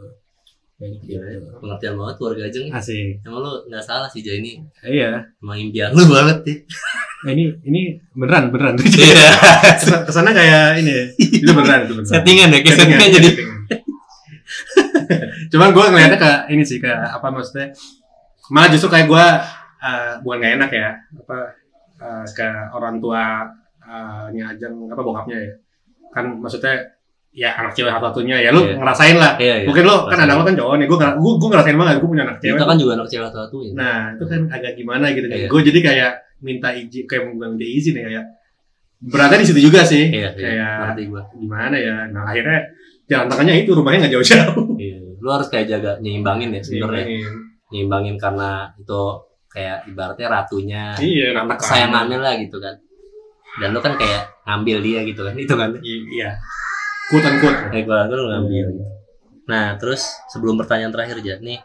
Gila, 0.82 1.22
ya. 1.24 1.38
pengertian 1.56 1.94
banget 1.94 2.14
keluarga 2.16 2.42
Ajeng. 2.44 2.66
asik 2.68 3.22
Emang 3.22 3.40
lu 3.40 3.52
nggak 3.66 3.80
salah 3.80 4.06
sih 4.06 4.18
Jai 4.18 4.38
ini 4.38 4.58
iya 4.82 5.22
emang 5.38 5.56
impian 5.56 5.90
lu 5.90 6.02
banget 6.04 6.38
sih. 6.42 6.56
Nah, 7.22 7.30
ini 7.30 7.44
ini 7.62 7.80
beneran 8.12 8.50
beneran 8.50 8.74
Iya. 8.82 9.30
Kesana- 10.02 10.34
kayak 10.34 10.78
ini 10.78 10.90
ya. 10.90 11.04
itu 11.38 11.50
beneran 11.50 11.80
itu 11.84 11.94
beneran 11.94 12.10
Settingan 12.12 12.48
ya, 12.48 12.58
kayak 12.60 12.74
Settingan, 12.74 12.98
settingan 12.98 13.10
jadi. 13.14 13.30
cuman 15.48 15.68
gue 15.70 15.84
ngeliatnya 15.86 16.18
ke 16.18 16.30
ini 16.50 16.62
sih 16.62 16.78
ke 16.78 16.88
apa 16.88 17.28
maksudnya 17.28 17.70
malah 18.48 18.68
justru 18.68 18.88
kayak 18.88 19.06
gue 19.06 19.26
eh, 19.80 20.12
bukan 20.20 20.38
gak 20.38 20.54
enak 20.58 20.70
ya 20.72 20.90
apa 21.16 21.38
eh, 21.98 22.26
ke 22.28 22.48
orang 22.70 22.98
tua 22.98 23.46
eh, 23.78 24.24
nya 24.32 24.50
Ajeng 24.50 24.88
apa 24.88 25.00
bokapnya 25.00 25.38
ya 25.38 25.52
kan 26.10 26.28
maksudnya 26.34 26.74
ya 27.32 27.48
anak 27.56 27.72
cewek 27.72 27.88
satu-satunya 27.88 28.36
ya 28.44 28.52
lu 28.52 28.60
Iya. 28.60 28.76
ngerasain 28.76 29.16
lah 29.16 29.40
Iya, 29.40 29.64
iya. 29.64 29.66
mungkin 29.68 29.84
lu 29.88 29.96
kan 30.04 30.18
ada 30.20 30.36
lu 30.36 30.44
kan 30.44 30.52
cowok 30.52 30.74
nih 30.76 30.86
gue 30.86 30.98
gue 31.00 31.32
gue 31.40 31.48
ngerasain 31.48 31.76
banget 31.80 31.94
gue 31.96 32.08
punya 32.12 32.24
anak 32.28 32.36
cewek 32.44 32.56
Kita 32.60 32.66
kan 32.68 32.76
juga 32.76 32.92
anak 33.00 33.08
cewek 33.08 33.30
satu 33.32 33.56
ya. 33.64 33.70
Nah, 33.72 33.98
itu 34.12 34.24
kan 34.28 34.40
agak 34.52 34.72
gimana 34.76 35.06
gitu 35.16 35.26
kan. 35.26 35.38
Iya. 35.40 35.48
Gue 35.48 35.60
jadi 35.64 35.78
kayak 35.80 36.12
minta 36.44 36.68
izin, 36.76 37.04
kayak 37.08 37.22
bukan 37.32 37.48
minta 37.56 37.64
izin 37.64 37.94
ya 37.96 38.04
kayak 38.04 38.24
beratnya 39.02 39.38
di 39.40 39.46
situ 39.48 39.60
juga 39.64 39.80
sih. 39.82 40.04
Iya, 40.12 40.30
iya. 40.36 40.70
Kayak 40.92 41.08
gua. 41.08 41.22
gimana 41.32 41.76
ya. 41.80 41.96
Nah, 42.12 42.22
akhirnya 42.28 42.60
jalan 43.08 43.26
tengahnya 43.32 43.54
itu 43.64 43.70
rumahnya 43.72 43.98
nggak 44.06 44.12
jauh-jauh. 44.14 44.64
Iya. 44.76 44.96
Lu 45.18 45.28
harus 45.32 45.48
kayak 45.48 45.66
jaga 45.72 45.90
nyimbangin 46.04 46.52
ya 46.52 46.60
sebenarnya. 46.60 47.06
Nyimbangin 47.72 48.20
karena 48.20 48.68
itu 48.76 49.02
kayak 49.48 49.88
ibaratnya 49.88 50.28
ratunya, 50.28 50.84
Iya, 50.96 51.32
anak 51.32 51.42
anak 51.48 51.56
kesayangannya 51.64 52.18
lah 52.20 52.34
gitu 52.36 52.56
kan. 52.60 52.74
Dan 53.60 53.72
lu 53.72 53.80
kan 53.80 53.96
kayak 53.96 54.28
ngambil 54.44 54.78
dia 54.84 55.00
gitu 55.04 55.20
kan. 55.24 55.34
Itu 55.44 55.54
kan. 55.56 55.70
Iya. 55.80 56.28
Quote 57.08 57.26
unquote. 57.26 57.58
Kayak 57.70 57.84
gua 57.86 57.98
lu 58.06 58.24
ngambil. 58.28 58.66
Iya. 58.70 58.86
Nah, 59.42 59.66
terus 59.76 60.06
sebelum 60.30 60.54
pertanyaan 60.54 60.90
terakhir 60.90 61.18
aja 61.18 61.34
nih. 61.38 61.58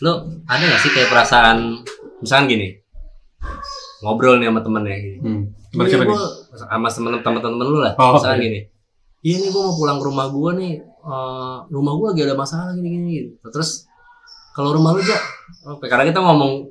Lu 0.00 0.12
ada 0.44 0.62
gak 0.62 0.80
sih 0.80 0.92
kayak 0.92 1.08
perasaan 1.08 1.80
misalkan 2.20 2.46
gini. 2.46 2.68
Ngobrol 4.04 4.36
nih 4.36 4.52
sama 4.52 4.60
temennya 4.60 4.96
gini. 4.96 5.18
Hmm. 5.20 5.42
Teman 5.72 5.84
Iya, 5.84 5.90
siapa 5.92 6.04
nih? 6.04 6.18
sama 6.56 6.88
temen 6.88 7.12
temen-temen 7.20 7.66
lu 7.66 7.78
lah. 7.80 7.92
Oh, 7.96 8.14
Misalkan 8.14 8.38
iya. 8.38 8.44
gini. 8.44 8.60
Iya 9.24 9.36
nih 9.40 9.50
gua 9.50 9.62
mau 9.64 9.74
pulang 9.74 9.96
ke 9.98 10.04
rumah 10.04 10.26
gua 10.28 10.50
nih. 10.54 10.74
eh, 11.06 11.56
rumah 11.70 11.92
gua 11.94 12.06
lagi 12.10 12.22
ada 12.22 12.34
masalah 12.34 12.70
gini 12.72 12.88
gini. 12.90 13.06
gini. 13.08 13.28
Terus 13.46 13.86
kalau 14.52 14.72
rumah 14.72 14.90
lu 14.90 15.00
aja, 15.00 15.14
oke 15.68 15.84
karena 15.86 16.02
kita 16.02 16.18
ngomong 16.18 16.66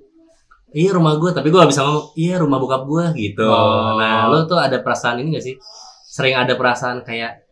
iya 0.72 0.92
rumah 0.92 1.16
gua, 1.16 1.32
tapi 1.32 1.48
gua 1.50 1.64
gak 1.64 1.72
bisa 1.72 1.82
ngomong 1.84 2.06
iya 2.16 2.36
rumah 2.36 2.58
bokap 2.60 2.84
gua 2.84 3.14
gitu. 3.14 3.46
Oh. 3.46 3.96
Nah, 3.96 4.28
lu 4.28 4.44
tuh 4.44 4.58
ada 4.58 4.76
perasaan 4.80 5.22
ini 5.22 5.34
gak 5.34 5.46
sih? 5.46 5.56
Sering 6.06 6.36
ada 6.36 6.54
perasaan 6.54 7.00
kayak 7.02 7.45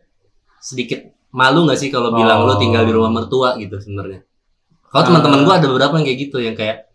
sedikit 0.64 1.00
malu 1.30 1.68
gak 1.68 1.76
sih 1.76 1.88
kalau 1.88 2.08
bilang 2.10 2.40
Oh. 2.40 2.48
lu 2.48 2.54
tinggal 2.56 2.82
di 2.82 2.90
rumah 2.90 3.12
mertua 3.12 3.54
gitu 3.56 3.76
sebenarnya? 3.76 4.24
Kalau 4.86 5.02
Ah. 5.02 5.06
teman-teman 5.06 5.40
gua 5.42 5.54
ada 5.58 5.66
beberapa 5.66 5.94
yang 5.94 6.06
kayak 6.06 6.18
gitu 6.22 6.38
yang 6.38 6.54
kayak 6.54 6.88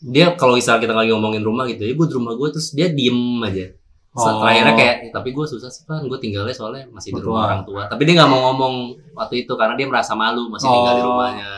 dia 0.00 0.32
kalau 0.32 0.54
misal 0.54 0.78
kita 0.78 0.92
lagi 0.92 1.10
ngomongin 1.10 1.40
rumah 1.40 1.66
gitu 1.66 1.82
ya 1.82 1.92
gue 1.92 2.06
di 2.06 2.14
rumah 2.14 2.32
gue 2.32 2.48
terus 2.50 2.70
dia 2.70 2.88
diem 2.88 3.16
aja 3.42 3.74
Oh. 4.10 4.42
Terakhirnya 4.42 4.74
kayak 4.74 4.96
tapi 5.12 5.30
gue 5.30 5.44
susah 5.44 5.68
sih 5.68 5.84
kan 5.84 6.02
gue 6.02 6.18
tinggalnya 6.18 6.50
soalnya 6.50 6.82
masih 6.88 7.10
di 7.10 7.14
Mertua. 7.14 7.30
rumah 7.30 7.42
orang 7.46 7.62
tua 7.62 7.82
tapi 7.84 8.02
dia 8.02 8.14
nggak 8.16 8.26
mau 8.28 8.40
ngomong 8.44 8.74
waktu 9.12 9.34
itu 9.40 9.52
karena 9.54 9.74
dia 9.74 9.86
merasa 9.86 10.12
malu 10.14 10.48
masih 10.48 10.66
tinggal 10.66 10.94
di 10.94 11.02
Oh. 11.02 11.08
rumahnya 11.10 11.50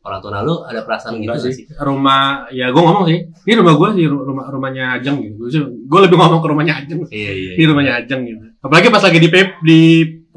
orang 0.00 0.18
tua 0.18 0.30
nah 0.30 0.42
lu 0.42 0.54
ada 0.60 0.80
perasaan 0.80 1.12
gitu 1.14 1.28
Enggak 1.28 1.38
nggak 1.38 1.54
sih. 1.54 1.64
Rumah, 1.70 2.22
ya 2.50 2.66
gue 2.68 2.82
ngomong 2.82 3.04
sih. 3.04 3.18
Ini 3.44 3.54
rumah 3.54 3.74
gue 3.76 3.88
sih, 3.94 4.04
rumah 4.08 4.46
rumahnya 4.48 4.84
Ajeng 4.96 5.16
gitu. 5.20 5.42
Gue 5.86 6.00
lebih 6.00 6.16
ngomong 6.16 6.40
ke 6.40 6.48
rumahnya 6.48 6.74
Ajeng. 6.78 7.00
iya 7.06 7.30
iya 7.30 7.50
Ini 7.54 7.64
rumahnya 7.68 7.92
Ajeng 8.00 8.20
gitu. 8.24 8.44
Apalagi 8.58 8.88
pas 8.88 9.02
lagi 9.02 9.18
di 9.18 9.28
PEP, 9.28 9.48
di 9.62 9.80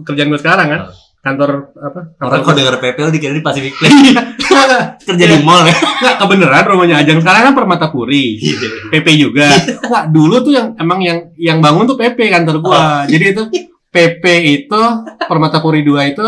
pekerjaan 0.01 0.29
gue 0.29 0.41
sekarang 0.41 0.67
kan. 0.69 0.81
Kantor 1.23 1.71
apa? 1.79 1.99
orang 2.19 2.19
Kantor 2.19 2.39
kok 2.43 2.55
denger 2.59 2.75
PPL 2.83 3.11
dikira 3.15 3.31
di 3.31 3.39
Pacific 3.39 3.71
Place 3.79 3.95
kerja 5.07 5.23
di 5.23 5.37
mall 5.39 5.63
ya 5.63 5.75
Nggak, 5.75 6.15
kebenaran 6.19 6.63
rumahnya 6.67 6.95
Ajeng 6.99 7.19
sekarang 7.23 7.41
kan 7.47 7.53
Permata 7.55 7.87
Puri. 7.87 8.43
PP 8.91 9.07
juga. 9.15 9.47
Wah, 9.87 10.03
dulu 10.03 10.43
tuh 10.43 10.51
yang 10.51 10.75
emang 10.75 10.99
yang 10.99 11.31
yang 11.39 11.63
bangun 11.63 11.87
tuh 11.87 11.95
PP 11.95 12.27
kantor 12.27 12.59
gua. 12.59 13.07
Jadi 13.07 13.25
itu 13.31 13.43
PP 13.87 14.23
itu 14.51 14.81
Permata 15.23 15.63
Puri 15.63 15.85
2 15.85 16.11
itu 16.11 16.27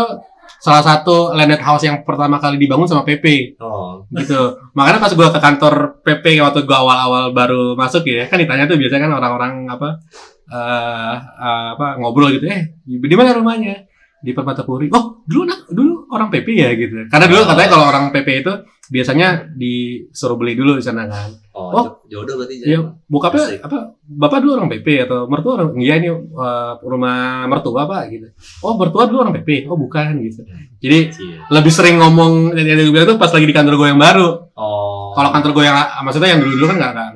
salah 0.56 0.80
satu 0.80 1.36
landed 1.36 1.60
house 1.60 1.84
yang 1.84 2.00
pertama 2.00 2.40
kali 2.40 2.56
dibangun 2.56 2.88
sama 2.88 3.04
PP 3.04 3.58
oh 3.60 4.08
gitu. 4.16 4.56
Makanya 4.72 4.98
pas 4.98 5.12
gua 5.12 5.28
ke 5.28 5.40
kantor 5.44 6.00
PP 6.00 6.40
waktu 6.40 6.64
gua 6.64 6.80
awal-awal 6.80 7.36
baru 7.36 7.76
masuk 7.76 8.08
ya, 8.08 8.24
kan 8.24 8.40
ditanya 8.40 8.64
tuh 8.64 8.80
biasanya 8.80 9.06
kan 9.06 9.12
orang-orang 9.20 9.68
apa 9.68 10.00
eh 10.46 11.14
eh, 11.18 11.66
apa 11.74 11.98
ngobrol 11.98 12.30
gitu, 12.32 12.46
eh 12.46 12.78
di 12.82 13.14
mana 13.14 13.34
rumahnya? 13.34 13.86
Di 14.16 14.32
Permata 14.32 14.66
Puri. 14.66 14.90
Oh, 14.90 15.22
dulu 15.22 15.46
anak 15.46 15.60
dulu 15.70 16.08
orang 16.10 16.32
PP 16.32 16.48
ya 16.56 16.72
gitu. 16.74 17.06
Karena 17.06 17.26
dulu 17.26 17.40
Oh. 17.42 17.46
katanya 17.46 17.70
kalau 17.70 17.84
orang 17.86 18.04
PP 18.10 18.28
itu 18.42 18.52
biasanya 18.86 19.28
disuruh 19.52 20.34
beli 20.34 20.54
dulu 20.54 20.74
di 20.74 20.82
sana 20.82 21.06
kan. 21.06 21.30
oh, 21.54 21.70
Oh. 21.70 21.84
jo- 22.04 22.24
jodoh 22.24 22.42
berarti 22.42 22.58
bokapnya 23.06 23.42
Asik. 23.54 23.60
apa? 23.62 23.78
Bapak 24.02 24.38
dulu 24.40 24.50
orang 24.56 24.68
PP 24.68 24.86
atau 25.06 25.24
mertua 25.24 25.52
orang 25.56 25.68
iya 25.78 25.96
ini 25.96 26.08
eh, 26.10 26.72
rumah 26.80 27.44
mertua 27.46 27.86
Pak 27.86 28.02
gitu. 28.08 28.26
Oh, 28.60 28.74
mertua 28.74 29.06
dulu 29.06 29.18
orang 29.20 29.34
PP. 29.36 29.68
Oh, 29.68 29.78
bukan 29.78 30.18
gitu. 30.20 30.42
Jadi 30.80 30.98
Iya. 31.12 31.38
lebih 31.52 31.70
sering 31.70 31.96
ngomong 31.96 32.50
yang 32.52 32.66
gue 32.76 32.90
bilang 32.90 33.06
tuh 33.06 33.18
pas 33.18 33.30
lagi 33.30 33.46
di 33.46 33.54
kantor 33.54 33.74
gue 33.76 33.88
yang 33.88 34.00
baru. 34.00 34.28
oh 34.52 35.12
Kalau 35.14 35.30
kantor 35.30 35.50
gue 35.54 35.64
yang 35.64 35.76
maksudnya 36.02 36.34
yang 36.34 36.40
dulu-dulu 36.40 36.66
kan 36.72 36.76
nggak 36.76 36.92
nggak 36.92 37.10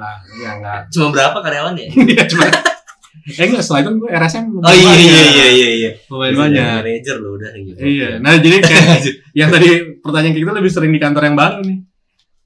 nggak 0.60 0.78
ya 0.78 0.88
cuma 0.88 1.06
berapa 1.10 1.38
karyawannya 1.38 1.84
Iya, 1.90 2.22
cuma 2.28 2.44
Eh 3.22 3.44
enggak, 3.44 3.60
setelah 3.60 3.80
itu 3.82 3.90
gue 3.96 4.10
RSM 4.10 4.44
oh 4.50 4.60
iya 4.66 4.92
iya 4.94 5.20
iya 5.20 5.46
iya 5.50 5.68
iya 5.70 5.90
Lumayan 6.06 6.34
banyak. 6.34 6.64
manajer 6.80 7.16
lo 7.16 7.28
udah 7.34 7.50
gitu 7.54 7.78
Iya. 7.78 8.08
Nah, 8.18 8.32
jadi 8.36 8.56
kayak 8.58 8.86
yang 9.40 9.48
tadi 9.48 9.68
pertanyaan 9.98 10.32
kayak 10.32 10.42
gitu 10.42 10.52
lebih 10.54 10.70
sering 10.70 10.90
di 10.90 10.98
kantor 10.98 11.22
yang 11.24 11.36
baru 11.36 11.60
nih. 11.60 11.78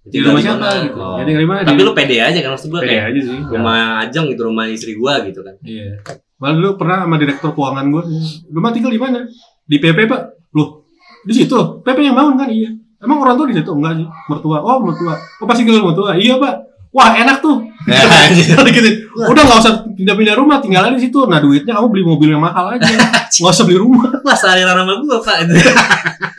Di 0.04 0.18
rumah 0.20 0.36
siapa 0.38 0.68
gitu. 0.84 0.98
Oh. 0.98 1.16
Jadi 1.16 1.30
di 1.32 1.46
mana? 1.46 1.60
tapi 1.62 1.76
Di- 1.76 1.86
lu 1.86 1.92
pede 1.92 2.16
aja 2.18 2.38
kan 2.38 2.50
maksud 2.52 2.68
gua 2.68 2.80
pede 2.80 2.90
kayak 2.92 3.04
aja 3.08 3.20
sih. 3.22 3.38
rumah 3.46 3.76
Ajeng 4.02 4.26
gitu 4.28 4.42
rumah 4.44 4.64
istri 4.66 4.92
gua 4.94 5.22
gitu 5.22 5.40
kan 5.40 5.54
Iya. 5.60 6.02
Malah 6.34 6.54
dulu 6.54 6.70
pernah 6.76 6.96
sama 7.00 7.16
direktur 7.16 7.50
keuangan 7.52 7.86
gue. 7.88 8.02
Rumah 8.50 8.70
tinggal 8.70 8.90
di 8.90 9.00
mana? 9.00 9.18
Di 9.64 9.76
PP 9.78 9.98
pak. 10.04 10.22
Loh, 10.52 10.84
di 11.22 11.32
situ. 11.32 11.56
PP 11.80 11.98
yang 12.02 12.12
bangun 12.12 12.36
kan? 12.36 12.48
Iya. 12.48 12.68
Emang 12.98 13.20
orang 13.20 13.34
tua 13.34 13.46
di 13.46 13.54
situ 13.54 13.70
enggak 13.70 13.96
sih? 13.96 14.06
Mertua. 14.28 14.58
Oh 14.58 14.76
mertua. 14.78 15.14
Oh 15.14 15.46
pasti 15.46 15.62
tinggal 15.62 15.86
mertua. 15.86 16.12
Iya 16.14 16.36
pak. 16.36 16.54
Wah 16.95 17.11
enak 17.11 17.42
tuh. 17.42 17.59
Udah 17.90 18.70
gitu. 18.78 18.88
Udah 19.18 19.42
nggak 19.42 19.59
usah 19.66 19.82
pindah-pindah 19.99 20.38
rumah, 20.38 20.62
tinggal 20.62 20.86
aja 20.86 20.95
di 20.95 21.11
situ. 21.11 21.26
Nah 21.26 21.42
duitnya 21.42 21.74
kamu 21.74 21.90
beli 21.90 22.05
mobil 22.07 22.28
yang 22.30 22.42
mahal 22.42 22.70
aja. 22.70 22.86
Nggak 23.34 23.51
usah 23.51 23.64
beli 23.66 23.78
rumah. 23.82 24.07
Wah, 24.26 24.36
saliran 24.38 24.78
nama 24.78 24.95
gua, 25.03 25.18
Pak. 25.18 25.42
Itu. 25.42 25.59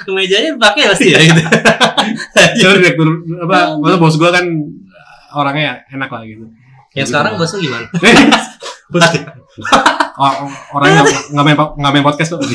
Kemejanya 0.07 0.55
pakai 0.55 0.95
pasti 0.95 1.11
ya 1.11 1.19
gitu. 1.19 1.43
Jadi 2.55 2.79
direktur 2.79 3.07
apa? 3.43 3.75
Maksudnya 3.83 3.99
bos 3.99 4.15
gue 4.15 4.29
kan 4.31 4.45
orangnya 5.35 5.83
enak 5.91 6.07
lah 6.07 6.23
gitu. 6.23 6.47
Yang 6.95 7.11
sekarang 7.11 7.35
bos 7.35 7.51
lu 7.51 7.67
gimana? 7.67 7.85
Oh, 10.15 10.47
orangnya 10.79 11.03
nggak 11.35 11.43
main 11.43 11.57
nggak 11.59 11.91
main 11.91 12.05
podcast 12.07 12.39
kok. 12.39 12.47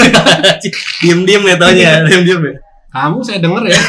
Diem-diem 1.04 1.42
ya 1.44 1.56
taunya, 1.60 1.90
diem-diem 2.08 2.40
ya. 2.48 2.54
Kamu 2.90 3.20
saya 3.20 3.44
denger 3.44 3.68
ya. 3.68 3.80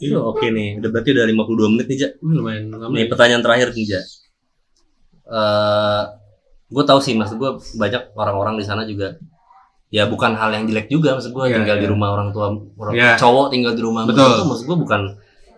Itu 0.00 0.16
oke 0.18 0.46
nih. 0.48 0.80
Udah 0.80 0.88
berarti 0.90 1.10
udah 1.12 1.24
52 1.28 1.72
menit 1.76 1.86
nih, 1.86 1.98
Ja. 1.98 2.08
Wih, 2.18 2.34
lumayan 2.34 2.64
lama. 2.72 2.90
Nih 2.90 3.04
ya. 3.04 3.08
pertanyaan 3.12 3.42
terakhir 3.44 3.68
nih, 3.70 3.86
Ja. 3.86 4.00
Eh, 5.30 6.02
gue 6.70 6.84
tahu 6.84 6.98
sih 6.98 7.14
maksud 7.14 7.36
gue 7.36 7.50
banyak 7.76 8.14
orang-orang 8.14 8.54
di 8.54 8.64
sana 8.64 8.82
juga 8.82 9.14
ya 9.90 10.06
bukan 10.06 10.34
hal 10.34 10.54
yang 10.54 10.64
jelek 10.66 10.86
juga 10.86 11.18
maksud 11.18 11.34
gue 11.34 11.44
Iya, 11.44 11.56
tinggal 11.58 11.76
di 11.78 11.86
iya. 11.86 11.90
rumah 11.90 12.08
orang 12.14 12.30
tua 12.30 12.46
orang 12.76 12.94
Iya. 12.94 13.10
cowok 13.18 13.46
tinggal 13.50 13.74
di 13.74 13.82
rumah 13.82 14.06
Betul. 14.06 14.22
mertua, 14.22 14.46
maksud 14.46 14.64
gue 14.66 14.78
bukan 14.78 15.00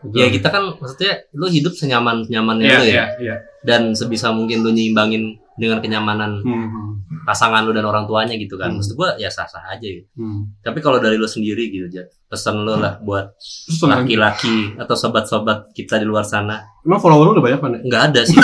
Betul. 0.02 0.16
ya 0.16 0.26
kita 0.28 0.48
kan 0.48 0.62
maksudnya 0.72 1.12
lu 1.32 1.46
hidup 1.48 1.72
senyaman 1.72 2.24
nyamannya 2.26 2.64
Iya, 2.64 2.76
lu 2.76 2.84
ya 2.84 2.88
iya, 2.88 3.04
iya. 3.20 3.36
dan 3.60 3.92
sebisa 3.92 4.32
mungkin 4.32 4.64
lu 4.64 4.72
nyimbangin 4.72 5.36
dengan 5.54 5.78
kenyamanan 5.78 6.40
Hmm. 6.40 7.04
pasangan 7.22 7.60
lu 7.60 7.70
dan 7.70 7.82
orang 7.82 8.04
tuanya 8.04 8.34
gitu 8.34 8.54
kan 8.54 8.68
Hmm. 8.68 8.76
maksud 8.76 8.94
gua 8.94 9.12
ya 9.14 9.28
sah 9.28 9.44
sah 9.44 9.62
aja 9.68 9.82
gitu 9.82 10.08
Hmm. 10.14 10.48
tapi 10.58 10.78
kalau 10.78 10.96
dari 10.96 11.14
lu 11.14 11.26
sendiri 11.26 11.68
gitu 11.68 11.86
pesan 12.24 12.60
lu 12.60 12.74
lah 12.74 12.96
buat 12.98 13.36
Terus 13.36 13.78
tenang. 13.78 14.02
laki-laki 14.02 14.56
atau 14.74 14.94
sobat-sobat 14.94 15.70
kita 15.70 15.96
di 15.96 16.04
luar 16.04 16.22
sana 16.22 16.64
Emang 16.80 16.98
follower 16.98 17.26
lu 17.26 17.32
udah 17.34 17.44
banyak 17.44 17.60
kan? 17.60 17.72
nggak 17.80 18.02
ada 18.06 18.20
sih 18.22 18.34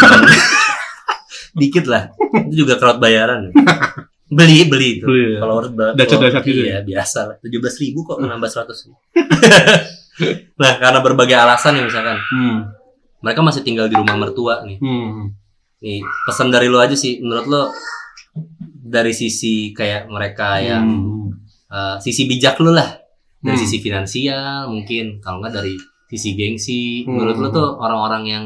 dikit 1.54 1.84
lah 1.86 2.12
itu 2.44 2.62
juga 2.62 2.76
crowd 2.76 2.98
bayaran 2.98 3.48
beli 4.30 4.68
beli 4.68 5.00
itu 5.00 5.06
Beli 5.06 5.24
ya? 5.34 5.38
follower 5.40 5.64
Dacet-dacet 5.96 6.42
gitu 6.44 6.60
iya 6.62 6.78
biasa 6.80 7.18
lah 7.24 7.36
tujuh 7.40 7.58
belas 7.58 7.74
ribu 7.78 8.04
kok 8.04 8.20
nambah 8.20 8.46
seratus 8.46 8.84
nah 10.60 10.72
karena 10.76 10.98
berbagai 11.00 11.34
alasan 11.34 11.72
nih 11.72 11.84
misalkan 11.84 12.18
Hmm. 12.28 12.68
mereka 13.18 13.40
masih 13.40 13.62
tinggal 13.62 13.86
di 13.86 13.94
rumah 13.94 14.14
mertua 14.14 14.62
nih 14.62 14.76
Hmm. 14.76 15.32
Nih 15.78 15.98
pesan 16.26 16.48
dari 16.48 16.66
lo 16.66 16.78
aja 16.78 16.94
sih 16.94 17.18
menurut 17.18 17.46
lo 17.46 17.62
dari 18.82 19.12
sisi 19.12 19.70
kayak 19.70 20.08
mereka 20.08 20.58
yang 20.58 20.84
Hmm. 20.84 21.30
eh, 21.68 21.96
sisi 22.00 22.24
bijak 22.24 22.56
lu 22.58 22.72
lah 22.72 22.88
dari 23.38 23.54
Hmm. 23.54 23.62
sisi 23.62 23.78
finansial 23.78 24.66
mungkin 24.66 25.20
kalau 25.20 25.38
nggak 25.38 25.54
dari 25.54 25.74
sisi 26.06 26.32
gengsi 26.32 27.04
Hmm. 27.04 27.14
menurut 27.14 27.36
lu 27.36 27.48
tuh 27.50 27.68
orang-orang 27.76 28.24
yang 28.24 28.44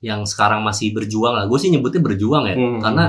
yang 0.00 0.22
sekarang 0.22 0.62
masih 0.62 0.90
berjuang 0.90 1.34
lah 1.34 1.46
gue 1.46 1.58
sih 1.58 1.68
nyebutnya 1.68 2.00
berjuang 2.00 2.44
ya 2.46 2.54
Hmm. 2.54 2.80
karena 2.80 3.04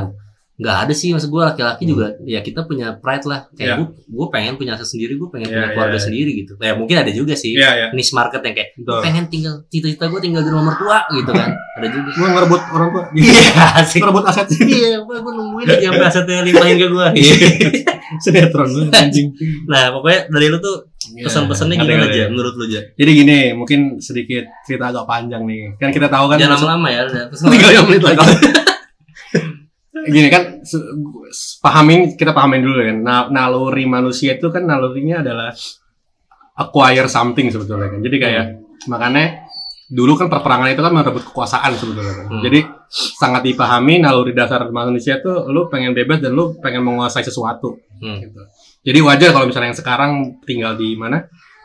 nggak 0.53 0.77
ada 0.79 0.93
sih 0.93 1.09
maksud 1.09 1.27
gue 1.27 1.41
laki-laki 1.41 1.83
juga 1.83 2.13
ya 2.21 2.39
kita 2.39 2.61
punya 2.63 2.93
pride 2.95 3.25
lah 3.25 3.49
Ya. 3.51 3.73
kayak 3.73 3.75
gue 3.75 3.87
gue 4.07 4.27
pengen 4.29 4.53
punya 4.53 4.73
aset 4.73 4.85
sendiri 4.87 5.13
gue 5.13 5.25
pengen 5.27 5.49
Ya, 5.49 5.53
punya 5.55 5.65
ya, 5.65 5.73
keluarga 5.73 5.97
ya. 5.97 6.03
sendiri 6.03 6.31
gitu 6.37 6.53
ya 6.55 6.73
mungkin 6.73 6.95
ada 6.95 7.09
juga 7.09 7.33
sih 7.33 7.53
Iya, 7.53 7.69
iya. 7.73 7.87
niche 7.89 8.13
market 8.13 8.37
yang 8.39 8.53
kayak 8.53 8.69
Betul. 8.75 9.01
pengen 9.01 9.25
tinggal 9.27 9.53
cita-cita 9.67 10.05
gue 10.07 10.21
tinggal 10.21 10.41
di 10.41 10.49
rumah 10.49 10.65
mertua 10.69 10.99
gitu 11.11 11.31
kan 11.31 11.49
ada 11.77 11.87
juga 11.87 12.09
Gua 12.13 12.27
ngerebut 12.29 12.61
orang 12.69 12.87
tua. 12.87 13.03
iya 13.17 13.49
asik 13.75 13.99
Ngerebut 13.99 14.23
aset. 14.23 14.47
iya 14.69 14.91
gue 14.99 15.17
nungguin 15.17 15.65
aja 15.67 15.85
sampai 15.89 16.05
asetnya 16.07 16.41
limpahin 16.43 16.75
ke 16.75 16.87
gue 16.87 17.07
Sinetron 18.15 18.67
lu 18.67 18.81
anjing. 18.89 19.33
nah 19.65 19.89
pokoknya 19.89 20.29
dari 20.29 20.47
lu 20.47 20.57
tuh 20.59 20.85
pesan-pesannya 21.15 21.75
Iya, 21.75 21.83
gimana 21.83 22.05
aja 22.05 22.19
ya. 22.19 22.27
menurut 22.29 22.53
lu 22.53 22.63
aja 22.63 22.79
Jadi 22.93 23.11
gini, 23.11 23.37
mungkin 23.51 23.79
sedikit 23.99 24.45
cerita 24.63 24.87
agak 24.87 25.03
panjang 25.03 25.43
nih. 25.43 25.75
Kan 25.75 25.89
kita 25.89 26.07
tahu 26.07 26.29
kan 26.29 26.37
jangan 26.37 26.61
lama-lama 26.61 26.87
ya 26.89 27.01
lima 27.09 27.81
menit 27.83 28.03
lagi. 28.05 28.71
Gini 30.03 30.27
kan, 30.27 30.43
pahamin 31.59 32.15
kita 32.15 32.31
pahamin 32.31 32.61
dulu 32.61 32.79
kan. 32.79 32.97
Na- 32.99 33.29
naluri 33.29 33.85
manusia 33.85 34.35
itu 34.35 34.47
kan 34.49 34.63
nalurinya 34.63 35.23
adalah 35.23 35.51
acquire 36.53 37.09
something 37.09 37.49
sebetulnya 37.49 37.89
kan. 37.89 37.99
Jadi 37.99 38.17
kayak 38.19 38.45
makanya 38.85 39.47
dulu 39.89 40.17
kan 40.17 40.27
perperangan 40.27 40.73
itu 40.73 40.81
kan 40.81 40.93
merebut 40.93 41.23
kekuasaan 41.27 41.71
sebetulnya 41.75 42.13
kan. 42.13 42.25
Hmm. 42.29 42.41
Jadi 42.41 42.59
sangat 42.89 43.41
dipahami 43.45 44.01
naluri 44.01 44.33
dasar 44.33 44.65
manusia 44.69 45.21
tuh 45.21 45.49
lu 45.49 45.69
pengen 45.69 45.93
bebas 45.93 46.21
dan 46.21 46.33
lu 46.33 46.57
pengen 46.59 46.83
menguasai 46.85 47.23
sesuatu 47.23 47.77
Hmm. 48.01 48.19
gitu. 48.19 48.41
Jadi 48.83 48.99
wajar 48.99 49.31
kalau 49.31 49.47
misalnya 49.47 49.71
yang 49.71 49.79
sekarang 49.79 50.11
tinggal 50.43 50.75
di 50.75 50.99
mana? 50.99 51.23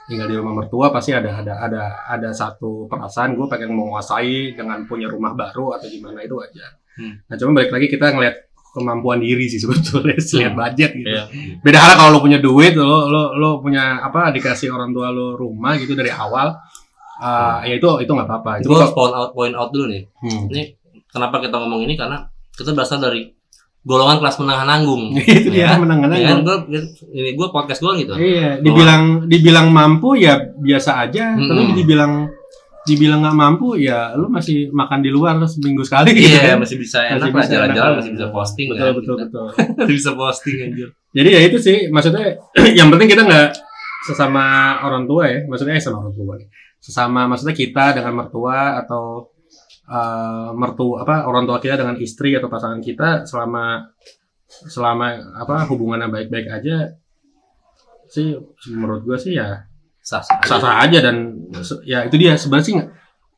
Tinggal 0.09 0.27
di 0.27 0.37
rumah 0.41 0.57
mertua 0.57 0.89
pasti 0.89 1.13
ada 1.13 1.45
ada 1.45 1.55
ada 1.61 1.83
ada 2.09 2.31
satu 2.33 2.89
perasaan 2.89 3.37
gue 3.37 3.45
pengen 3.45 3.77
menguasai 3.77 4.57
dengan 4.57 4.89
punya 4.89 5.05
rumah 5.05 5.37
baru 5.37 5.77
atau 5.77 5.85
gimana 5.85 6.25
itu 6.25 6.33
wajar. 6.33 6.81
Hmm. 6.97 7.21
Nah, 7.29 7.37
cuma 7.37 7.61
balik 7.61 7.71
lagi 7.71 7.87
kita 7.87 8.17
ngelihat 8.17 8.37
kemampuan 8.73 9.21
diri 9.21 9.45
sih 9.47 9.61
sebetulnya, 9.61 10.17
lihat 10.41 10.53
Hmm. 10.53 10.61
budget 10.61 10.91
gitu. 10.97 11.09
Iya. 11.13 11.25
Beda 11.61 11.79
hal 11.85 11.93
kalau 12.01 12.11
lo 12.17 12.21
punya 12.25 12.41
duit, 12.41 12.73
lo 12.73 13.05
lo 13.07 13.37
lo 13.37 13.61
punya 13.61 14.01
apa 14.01 14.33
dikasih 14.33 14.73
orang 14.73 14.97
tua 14.97 15.13
lo 15.13 15.37
rumah 15.37 15.77
gitu 15.77 15.93
dari 15.93 16.09
awal. 16.09 16.57
uh, 17.19 17.59
ya 17.67 17.75
itu 17.77 17.87
itu 18.01 18.11
nggak 18.15 18.29
apa-apa. 18.31 18.63
Gue 18.63 18.71
Cuma 18.71 18.79
harus 18.81 18.95
point 18.95 19.11
out 19.13 19.31
point 19.35 19.55
out 19.55 19.71
dulu 19.75 19.91
nih. 19.91 20.07
hmm. 20.25 20.45
Ini 20.55 20.63
kenapa 21.11 21.43
kita 21.43 21.59
ngomong 21.59 21.83
ini 21.85 21.99
karena 21.99 22.25
kita 22.55 22.73
berasal 22.73 23.03
dari 23.03 23.27
golongan 23.89 24.21
kelas 24.21 24.37
menengah 24.37 24.65
nanggung. 24.67 25.03
itu 25.41 25.49
dia 25.49 25.65
Ya. 25.65 25.81
menang-menang. 25.81 26.21
Ya 26.21 26.29
kan 26.31 26.41
gue 26.45 26.57
ini 27.11 27.33
gue 27.33 27.47
podcast 27.49 27.81
gue 27.81 27.93
gitu. 27.99 28.13
Iya, 28.15 28.61
dibilang 28.61 29.03
dibilang 29.25 29.67
mampu 29.71 30.13
ya 30.15 30.37
biasa 30.55 30.91
aja, 31.03 31.33
tapi 31.33 31.63
Mm-mm. 31.65 31.73
dibilang 31.75 32.13
dibilang 32.85 33.21
nggak 33.21 33.37
mampu 33.37 33.77
ya 33.77 34.13
lu 34.13 34.29
masih 34.29 34.73
makan 34.73 35.01
di 35.01 35.09
luar 35.09 35.37
seminggu 35.45 35.85
sekali 35.85 36.09
gitu 36.11 36.33
Iya, 36.33 36.57
kan. 36.57 36.65
masih 36.65 36.77
bisa 36.77 36.99
Masih 37.01 37.13
enak 37.17 37.29
lah 37.29 37.33
bisa 37.39 37.53
jalan-jalan, 37.55 37.93
masih 37.97 38.13
bisa 38.13 38.27
posting 38.29 38.67
betul 38.69 38.85
kan. 38.85 38.93
betul. 38.97 39.47
Masih 39.81 39.95
bisa 39.97 40.11
posting 40.13 40.57
anjir. 40.63 40.89
Jadi 41.09 41.29
ya 41.29 41.41
itu 41.43 41.57
sih 41.59 41.77
maksudnya 41.89 42.25
yang 42.79 42.89
penting 42.89 43.09
kita 43.09 43.25
nggak 43.25 43.49
sesama 44.05 44.45
orang 44.81 45.05
tua 45.05 45.25
ya, 45.27 45.45
maksudnya 45.45 45.77
eh 45.77 45.83
sama 45.83 46.01
orang 46.01 46.13
tua. 46.13 46.35
Sesama 46.79 47.21
maksudnya 47.27 47.53
kita 47.53 47.93
dengan 47.93 48.13
mertua 48.15 48.81
atau 48.81 49.33
eh, 49.89 50.49
mertua 50.53 51.03
apa 51.03 51.25
orang 51.25 51.49
tua 51.49 51.59
kita 51.59 51.81
dengan 51.81 51.97
istri 51.97 52.37
atau 52.37 52.53
pasangan 52.53 52.81
kita 52.85 53.25
selama 53.25 53.89
selama 54.49 55.37
apa 55.37 55.69
hubungannya 55.69 56.09
baik-baik 56.09 56.49
aja 56.49 56.93
sih 58.09 58.33
menurut 58.73 59.05
gua 59.05 59.17
sih 59.21 59.37
ya 59.37 59.69
Sah 60.01 60.25
sah. 60.25 60.41
aja. 60.41 60.49
sah-sah 60.49 60.77
aja 60.89 60.99
dan 61.05 61.17
ya 61.85 62.09
itu 62.09 62.17
dia 62.17 62.33
sebenarnya 62.33 62.65
sih 62.65 62.75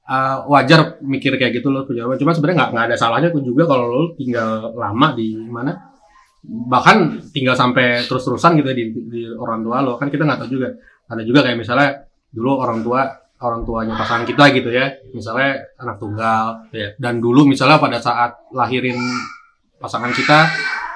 uh, 0.06 0.46
wajar 0.46 1.02
mikir 1.02 1.34
kayak 1.34 1.58
gitu 1.58 1.74
loh 1.74 1.82
jawaban 1.90 2.14
cuma 2.14 2.30
sebenarnya 2.30 2.56
nggak 2.62 2.70
nggak 2.70 2.86
ada 2.90 2.96
salahnya 2.98 3.30
juga 3.42 3.66
kalau 3.66 3.90
lo 3.90 4.02
tinggal 4.14 4.70
lama 4.78 5.18
di 5.18 5.34
mana 5.34 5.74
bahkan 6.46 7.20
tinggal 7.34 7.58
sampai 7.58 8.06
terus-terusan 8.06 8.62
gitu 8.62 8.70
di, 8.72 8.84
di 9.10 9.22
orang 9.34 9.66
tua 9.66 9.82
lo 9.82 9.98
kan 9.98 10.06
kita 10.08 10.22
nggak 10.22 10.46
tahu 10.46 10.50
juga 10.56 10.68
ada 11.10 11.22
juga 11.26 11.42
kayak 11.42 11.58
misalnya 11.58 12.06
dulu 12.30 12.50
orang 12.62 12.80
tua 12.86 13.02
orang 13.40 13.60
tuanya 13.62 13.94
pasangan 13.94 14.22
kita 14.22 14.44
gitu 14.52 14.68
ya 14.68 14.86
misalnya 15.10 15.56
anak 15.76 15.96
tunggal 15.96 16.60
Iya. 16.70 16.92
dan 16.96 17.18
dulu 17.18 17.44
misalnya 17.44 17.76
pada 17.76 17.96
saat 17.96 18.36
lahirin 18.50 19.00
pasangan 19.76 20.10
kita 20.10 20.44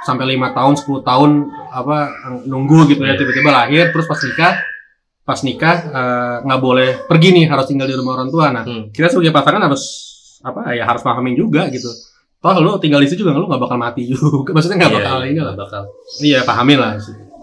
sampai 0.03 0.29
lima 0.29 0.53
tahun 0.53 0.77
10 0.77 0.85
tahun 1.01 1.31
apa 1.71 1.97
nunggu 2.45 2.85
gitu 2.87 3.01
ya 3.01 3.13
Iya. 3.13 3.19
tiba-tiba 3.19 3.51
lahir 3.51 3.85
terus 3.89 4.05
pas 4.05 4.21
nikah 4.21 4.55
pas 5.23 5.41
nikah 5.41 5.77
eh, 5.87 6.37
nggak 6.43 6.61
boleh 6.61 6.89
pergi 7.03 7.29
nih 7.33 7.45
harus 7.47 7.65
tinggal 7.65 7.85
di 7.85 7.97
rumah 7.97 8.13
orang 8.15 8.29
tua 8.29 8.47
nah 8.51 8.61
Hmm. 8.63 8.89
kita 8.91 9.09
sebagai 9.09 9.33
pasangan 9.33 9.65
harus 9.65 9.83
apa 10.41 10.73
ya 10.73 10.85
harus 10.85 11.01
pahamin 11.01 11.33
juga 11.33 11.65
gitu 11.69 11.89
toh 12.37 12.53
lu 12.61 12.77
tinggal 12.77 13.01
di 13.01 13.09
situ 13.09 13.25
juga 13.25 13.33
lu 13.33 13.49
nggak 13.49 13.57
bakal 13.59 13.81
mati 13.81 14.05
juga 14.13 14.53
maksudnya 14.53 14.77
nggak 14.79 14.93
Iya, 14.93 14.99
bakal 15.01 15.19
iya, 15.19 15.29
ini 15.33 15.41
lah 15.41 15.55
bakal. 15.57 15.83
iya 16.21 16.39
pahamin 16.43 16.77
lah 16.77 16.93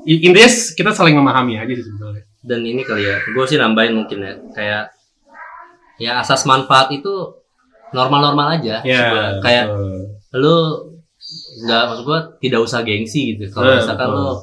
intinya 0.03 0.45
kita 0.77 0.91
saling 0.91 1.13
memahami 1.13 1.57
aja 1.57 1.73
sih 1.73 1.81
sebetulnya 1.81 2.21
Dan 2.41 2.61
ini 2.61 2.81
kali 2.81 3.03
ya, 3.03 3.17
gue 3.17 3.45
sih 3.45 3.55
nambahin 3.55 3.93
mungkin 3.93 4.19
ya, 4.19 4.33
kayak 4.51 4.83
ya 5.97 6.17
asas 6.17 6.43
manfaat 6.43 6.89
itu 6.89 7.13
normal-normal 7.91 8.57
aja. 8.57 8.81
ya 8.81 9.37
kayak 9.39 9.65
betul. 9.67 10.01
lu 10.33 10.55
nggak 11.61 11.81
maksud 11.85 12.03
gua 12.03 12.19
tidak 12.37 12.59
usah 12.61 12.81
gengsi 12.81 13.35
gitu 13.35 13.45
kalau 13.51 13.69
Eh, 13.69 13.77
misalkan 13.77 14.09
betul. 14.09 14.17
lu 14.17 14.33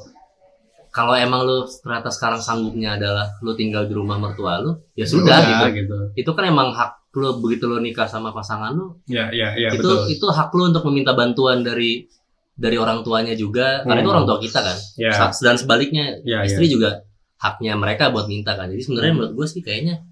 kalau 0.89 1.13
emang 1.13 1.41
lu 1.43 1.57
ternyata 1.67 2.07
sekarang 2.07 2.39
sanggupnya 2.39 2.95
adalah 2.95 3.27
lu 3.39 3.51
tinggal 3.53 3.83
di 3.83 3.91
rumah 3.91 4.15
mertua 4.15 4.57
lu 4.57 4.73
ya 4.93 5.03
sudah 5.03 5.27
Udah, 5.35 5.41
gitu 5.43 5.65
gitu 5.77 5.97
itu 6.15 6.31
kan 6.31 6.45
emang 6.45 6.71
hak 6.71 6.91
lu 7.11 7.37
begitu 7.37 7.65
lu 7.65 7.77
nikah 7.77 8.05
sama 8.05 8.31
pasangan 8.31 8.71
lu 8.71 8.95
ya 9.05 9.27
ya 9.29 9.53
ya 9.55 9.69
itu 9.69 9.81
betul 9.81 10.07
itu 10.07 10.25
hak 10.25 10.49
lu 10.51 10.69
untuk 10.69 10.85
meminta 10.87 11.11
bantuan 11.11 11.59
dari 11.59 12.07
dari 12.53 12.75
orang 12.75 13.01
tuanya 13.01 13.33
juga 13.33 13.81
karena 13.81 13.97
Hmm. 13.97 14.03
itu 14.03 14.09
orang 14.09 14.25
tua 14.25 14.37
kita 14.39 14.59
kan 14.61 14.77
ya 14.95 15.11
Sa- 15.11 15.35
dan 15.41 15.55
sebaliknya 15.55 16.21
ya 16.23 16.41
istri 16.41 16.65
juga 16.65 17.01
haknya 17.39 17.73
mereka 17.73 18.11
buat 18.11 18.27
minta 18.27 18.53
kan. 18.53 18.67
Jadi 18.67 18.83
sebenarnya 18.83 19.11
Hmm. 19.11 19.17
menurut 19.17 19.33
gue 19.33 19.47
sih 19.47 19.61
kayaknya 19.61 20.03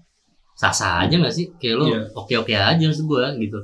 sah 0.52 0.72
sah 0.72 1.04
aja 1.04 1.14
nggak 1.14 1.30
sih? 1.30 1.52
Kayak 1.54 1.74
lu 1.76 1.84
Iya. 1.86 2.00
oke 2.12 2.34
oke 2.36 2.52
aja 2.52 2.82
maksud 2.82 3.04
gue 3.04 3.24
gitu. 3.38 3.58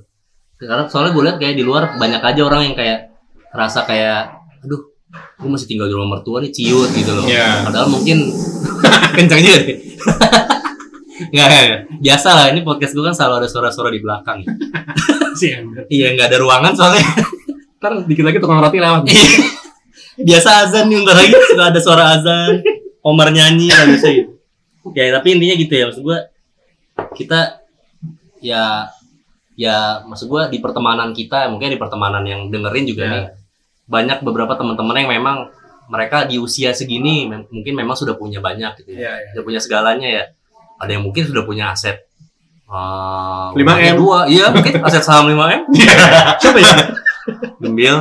Karena 0.55 0.85
soalnya 0.87 1.13
gue 1.13 1.23
lihat 1.25 1.37
kayak 1.39 1.55
di 1.55 1.65
luar 1.65 1.97
banyak 1.97 2.21
aja 2.21 2.41
orang 2.41 2.63
yang 2.65 2.77
kayak 2.77 3.11
rasa 3.51 3.83
kayak 3.83 4.31
aduh 4.61 4.81
gue 5.15 5.49
masih 5.49 5.67
tinggal 5.67 5.87
di 5.87 5.95
rumah 5.95 6.17
mertua 6.17 6.39
nih 6.39 6.51
ciut 6.51 6.91
gitu 6.91 7.11
loh. 7.11 7.25
Iya. 7.25 7.65
padahal 7.65 7.89
mungkin 7.89 8.31
kencang 9.17 9.41
juga 9.41 9.59
deh. 9.61 9.79
Nggak, 11.15 11.47
nggak, 11.47 11.81
biasa 12.03 12.29
lah 12.29 12.47
ini 12.51 12.61
podcast 12.61 12.91
gue 12.91 12.99
kan 13.01 13.15
selalu 13.15 13.35
ada 13.39 13.49
suara-suara 13.49 13.87
di 13.89 14.03
belakang 14.03 14.43
Ember. 15.55 15.87
iya 15.87 16.11
nggak 16.11 16.27
ada 16.27 16.39
ruangan 16.39 16.73
soalnya. 16.75 17.07
Ntar 17.79 18.03
dikit 18.03 18.25
lagi 18.25 18.39
tukang 18.39 18.59
roti 18.59 18.79
lewat. 18.79 19.07
Biasa 20.17 20.67
azan 20.67 20.87
nih 20.87 20.99
bentar 20.99 21.15
lagi 21.17 21.31
suka 21.31 21.65
ada 21.71 21.81
suara 21.81 22.05
azan 22.15 22.51
Omar 23.05 23.29
nyanyi 23.31 23.69
lah 23.69 23.85
biasa 23.85 24.07
gitu. 24.11 24.33
Ya 24.93 25.13
tapi 25.13 25.37
intinya 25.37 25.55
gitu 25.55 25.73
ya 25.73 25.85
maksud 25.89 26.03
gua 26.03 26.19
kita 27.13 27.61
ya 28.41 28.89
ya 29.55 29.77
maksud 30.03 30.27
gua 30.27 30.49
di 30.49 30.59
pertemanan 30.59 31.13
kita 31.13 31.47
mungkin 31.49 31.71
di 31.71 31.79
pertemanan 31.79 32.25
yang 32.25 32.49
dengerin 32.49 32.85
juga 32.85 33.03
Ya. 33.05 33.11
nih 33.13 33.25
banyak 33.85 34.19
beberapa 34.21 34.57
teman-teman 34.57 34.97
yang 34.99 35.11
memang 35.13 35.37
mereka 35.87 36.25
di 36.25 36.41
usia 36.41 36.73
segini 36.73 37.29
mem- 37.29 37.45
mungkin 37.49 37.77
memang 37.77 37.93
sudah 37.93 38.17
punya 38.17 38.41
banyak 38.41 38.81
gitu 38.81 38.97
ya. 38.97 38.99
Iya, 38.99 39.13
iya. 39.21 39.29
sudah 39.33 39.43
punya 39.45 39.61
segalanya 39.61 40.09
ya. 40.09 40.25
Ada 40.81 40.91
yang 40.97 41.05
mungkin 41.05 41.23
sudah 41.29 41.45
punya 41.45 41.71
aset 41.71 42.01
uh, 42.67 43.53
5M. 43.53 43.95
dua. 44.01 44.25
Iya 44.25 44.49
mungkin 44.51 44.81
aset 44.81 45.05
saham 45.05 45.29
5 45.29 45.37
m. 45.37 45.61
Siapa 46.41 46.59
ya? 46.59 46.75
Gembil 47.61 47.95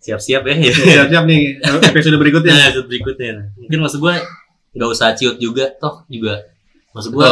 siap-siap 0.00 0.42
ya 0.48 0.54
siap-siap 0.64 1.24
nih 1.28 1.60
episode 1.92 2.16
berikutnya 2.16 2.52
Nah, 2.56 2.66
episode 2.72 2.88
berikutnya. 2.88 3.32
Mungkin 3.60 3.78
maksud 3.84 4.00
gue 4.00 4.14
nggak 4.70 4.90
usah 4.90 5.12
ciut 5.18 5.36
juga, 5.36 5.68
toh 5.76 6.06
juga. 6.08 6.40
Maksud 6.96 7.12
gue 7.12 7.28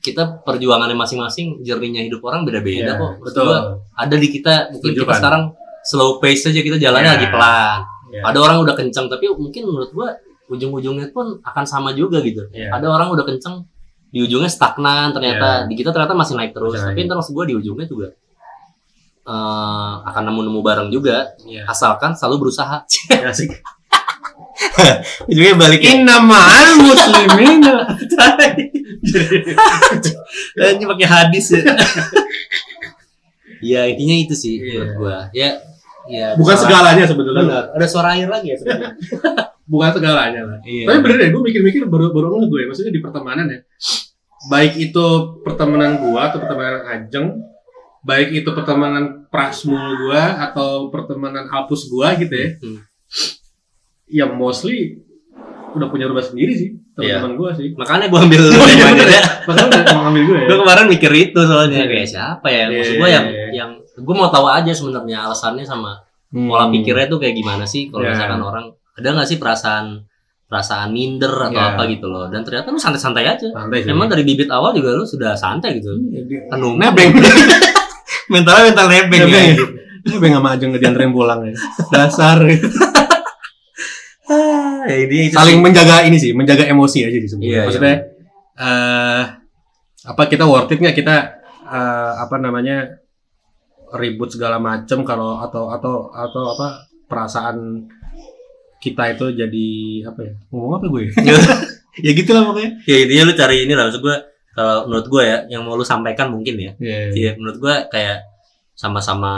kita 0.00 0.42
perjuangannya 0.46 0.94
masing-masing, 0.94 1.66
jerninya 1.66 1.98
hidup 1.98 2.22
orang 2.22 2.46
beda-beda 2.46 2.94
Iya, 2.94 2.98
kok. 2.98 3.12
Maksud 3.20 3.26
betul 3.26 3.44
gua, 3.46 3.58
ada 3.98 4.16
di 4.16 4.28
kita, 4.30 4.54
mungkin 4.70 4.94
Setuju, 4.94 5.02
kita 5.02 5.14
sekarang 5.18 5.42
slow 5.82 6.10
pace 6.22 6.46
aja 6.46 6.60
kita 6.62 6.78
jalannya 6.78 7.10
Ya. 7.10 7.14
lagi 7.18 7.26
pelan. 7.30 7.78
Iya. 8.06 8.22
Ada 8.22 8.38
orang 8.38 8.56
udah 8.62 8.74
kenceng 8.78 9.06
tapi 9.10 9.24
mungkin 9.34 9.62
menurut 9.66 9.90
gua 9.90 10.08
ujung-ujungnya 10.46 11.10
pun 11.10 11.42
akan 11.42 11.64
sama 11.66 11.90
juga 11.92 12.22
gitu. 12.22 12.46
Iya. 12.54 12.70
Ada 12.70 12.86
orang 12.86 13.10
udah 13.12 13.26
kenceng 13.26 13.66
di 14.14 14.22
ujungnya 14.22 14.46
stagnan 14.46 15.10
ternyata 15.10 15.66
di 15.66 15.74
kita 15.74 15.90
ternyata 15.90 16.14
masih 16.14 16.38
naik 16.38 16.54
terus. 16.54 16.78
Masih 16.78 16.86
tapi 16.94 17.00
naik. 17.02 17.06
ntar 17.10 17.16
maksud 17.18 17.34
gua 17.34 17.44
di 17.50 17.54
ujungnya 17.58 17.86
juga 17.90 18.08
eh, 19.26 19.92
akan 20.06 20.22
nemu-nemu 20.24 20.60
bareng 20.62 20.88
juga 20.88 21.34
Iya. 21.42 21.66
asalkan 21.66 22.14
selalu 22.14 22.48
berusaha. 22.48 22.86
Asik. 23.30 23.50
Ujungnya 25.26 25.54
balik 25.62 25.82
Innamal 25.82 26.80
muslimina. 26.80 27.84
ini 30.76 30.84
pakai 30.86 31.06
hadis 31.06 31.52
ya. 31.52 31.62
ya 33.60 33.80
intinya 33.88 34.16
itu 34.16 34.34
sih 34.36 34.54
Iya. 34.60 34.64
menurut 34.64 34.90
gua. 34.96 35.18
Ya 35.32 35.50
ya 36.06 36.26
Bukan 36.38 36.54
suara- 36.54 36.64
segalanya 36.70 37.04
sebetulnya. 37.04 37.42
Benar. 37.44 37.64
Ada 37.76 37.86
suara 37.88 38.08
air 38.14 38.28
lagi 38.28 38.48
ya 38.52 38.56
sebenarnya. 38.56 38.90
Bukan 39.66 39.90
segalanya 39.92 40.40
lah. 40.46 40.58
Iya. 40.62 40.84
Tapi 40.86 40.98
bener 41.02 41.16
deh, 41.18 41.28
gue 41.34 41.42
mikir-mikir 41.42 41.82
baru 41.90 42.14
baru 42.14 42.46
gue. 42.46 42.60
Maksudnya 42.70 42.94
di 42.94 43.02
pertemanan 43.02 43.50
ya. 43.50 43.60
Baik 44.46 44.78
itu 44.78 45.06
pertemanan 45.42 45.98
gua 45.98 46.30
atau 46.30 46.38
pertemanan 46.38 46.86
Ajeng, 46.86 47.34
baik 48.06 48.28
itu 48.32 48.50
pertemanan 48.52 49.26
Prasmul 49.26 49.76
gua 50.00 50.38
atau 50.40 50.86
pertemanan 50.88 51.50
Alpus 51.50 51.90
gua 51.90 52.14
gitu 52.14 52.30
ya. 52.32 52.48
Hmm. 52.56 52.78
Ya 54.06 54.24
mostly 54.24 55.02
udah 55.74 55.90
punya 55.90 56.06
rumah 56.06 56.22
sendiri 56.22 56.54
sih 56.54 56.70
teman-teman 56.94 57.34
gua 57.34 57.50
sih. 57.52 57.74
Makanya 57.74 58.06
gua 58.06 58.22
ambil 58.22 58.42
Oh, 58.46 58.68
iya, 58.70 58.86
ya. 58.94 59.22
Makanya 59.44 59.68
mau 59.92 60.02
ngambil 60.06 60.22
gue 60.24 60.38
ya. 60.38 60.46
Gue 60.46 60.58
kemarin 60.62 60.86
mikir 60.86 61.12
itu 61.12 61.40
soalnya 61.42 61.82
Iya. 61.82 61.90
kayak 61.90 62.08
siapa 62.08 62.46
ya? 62.48 62.64
Maksud 62.66 62.86
Iya, 62.88 62.96
gue 62.96 63.08
yang 63.10 63.26
iya, 63.26 63.36
iya. 63.36 63.48
yang 63.52 63.70
gue 63.96 64.14
mau 64.14 64.28
tahu 64.28 64.46
aja 64.46 64.70
sebenarnya 64.70 65.18
alasannya 65.24 65.64
sama 65.64 65.98
pola 66.28 66.68
pikirnya 66.68 67.06
tuh 67.06 67.18
kayak 67.18 67.34
gimana 67.34 67.64
sih 67.64 67.88
kalau 67.88 68.04
Iya. 68.04 68.12
misalkan 68.12 68.40
orang 68.40 68.64
ada 68.92 69.08
nggak 69.10 69.28
sih 69.28 69.36
perasaan 69.36 69.86
perasaan 70.46 70.88
minder 70.90 71.32
atau 71.32 71.52
Iya. 71.52 71.74
apa 71.74 71.82
gitu 71.86 72.06
loh 72.06 72.28
dan 72.28 72.40
ternyata 72.40 72.70
lu 72.70 72.78
santai-santai 72.78 73.24
aja 73.26 73.46
santai 73.46 73.82
sih. 73.82 73.90
emang 73.90 74.06
dari 74.06 74.22
bibit 74.22 74.46
awal 74.46 74.70
juga 74.70 74.94
lu 74.94 75.02
sudah 75.02 75.34
santai 75.34 75.76
gitu 75.76 75.90
Anu, 76.48 76.76
nebeng. 76.76 77.12
mentalnya 78.32 78.62
mental 78.72 78.86
nebeng 78.90 79.22
Nebeng. 79.26 79.48
ya 79.54 79.54
nebeng 80.06 80.32
sama 80.38 80.48
Ajeng 80.54 80.70
dianterin 80.74 81.10
pulang 81.10 81.40
ya. 81.46 81.54
Dasar. 81.90 82.38
Ah, 84.26 84.82
ya 84.90 84.96
ini 85.06 85.30
saling 85.30 85.62
menjaga 85.62 86.02
ini 86.02 86.18
sih, 86.18 86.34
menjaga 86.34 86.66
emosi 86.66 87.06
aja 87.06 87.14
sih 87.14 87.30
sebenarnya. 87.30 87.50
Iya, 87.50 87.62
Maksudnya 87.66 87.94
eh 88.56 89.22
apa 90.06 90.22
kita 90.30 90.46
worth 90.46 90.70
it 90.74 90.78
nggak 90.82 90.96
kita 90.98 91.16
eh, 91.66 92.12
apa 92.18 92.36
namanya 92.38 93.02
ribut 93.94 94.34
segala 94.34 94.58
macem 94.58 95.06
kalau 95.06 95.38
atau 95.38 95.70
atau 95.70 96.10
atau 96.10 96.42
apa 96.58 96.90
perasaan 97.06 97.86
kita 98.82 99.14
itu 99.14 99.26
jadi 99.34 99.68
apa 100.10 100.20
ya 100.26 100.32
ngomong 100.50 100.78
apa 100.78 100.86
gue 100.90 101.00
ya 101.06 101.12
ya 102.06 102.10
gitulah 102.12 102.42
pokoknya 102.50 102.70
ya 102.86 102.96
intinya 103.06 103.22
lu 103.30 103.34
cari 103.34 103.56
ini 103.66 103.72
lah 103.78 103.88
maksud 103.88 104.02
gue 104.02 104.16
kalau 104.56 104.88
menurut 104.88 105.06
gue 105.06 105.22
ya 105.22 105.38
yang 105.46 105.62
mau 105.62 105.76
lu 105.76 105.84
sampaikan 105.84 106.32
mungkin 106.32 106.56
ya 106.56 106.72
Iya. 106.80 106.98
Iya, 107.12 107.30
menurut 107.36 107.60
gua 107.60 107.84
kayak 107.86 108.24
sama-sama 108.72 109.32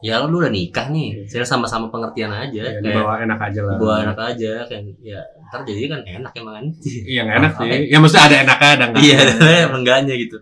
ya 0.00 0.22
lu 0.22 0.38
udah 0.38 0.50
nikah 0.50 0.86
nih, 0.86 1.26
saya 1.26 1.42
sama-sama 1.42 1.90
pengertian 1.90 2.30
aja, 2.30 2.62
kayak 2.62 2.78
dibawa 2.80 3.18
enak 3.18 3.38
aja 3.42 3.60
lah 3.62 3.74
gua 3.74 3.94
enak 4.02 4.18
aja 4.20 4.52
kan, 4.66 4.82
ya 5.00 5.18
ntar 5.46 5.62
jadi 5.62 5.82
kan 5.88 6.00
enak 6.04 6.30
emang 6.36 6.54
kan, 6.54 6.66
iya 7.04 7.20
nggak 7.22 7.36
enak 7.38 7.52
sih 7.54 7.70
ya 7.86 7.98
maksudnya 7.98 8.24
ada 8.24 8.36
enaknya 8.42 8.68
ada 8.70 8.84
enggak 8.86 9.02
iya, 9.02 9.18
enggaknya 9.68 10.14
gitu. 10.14 10.36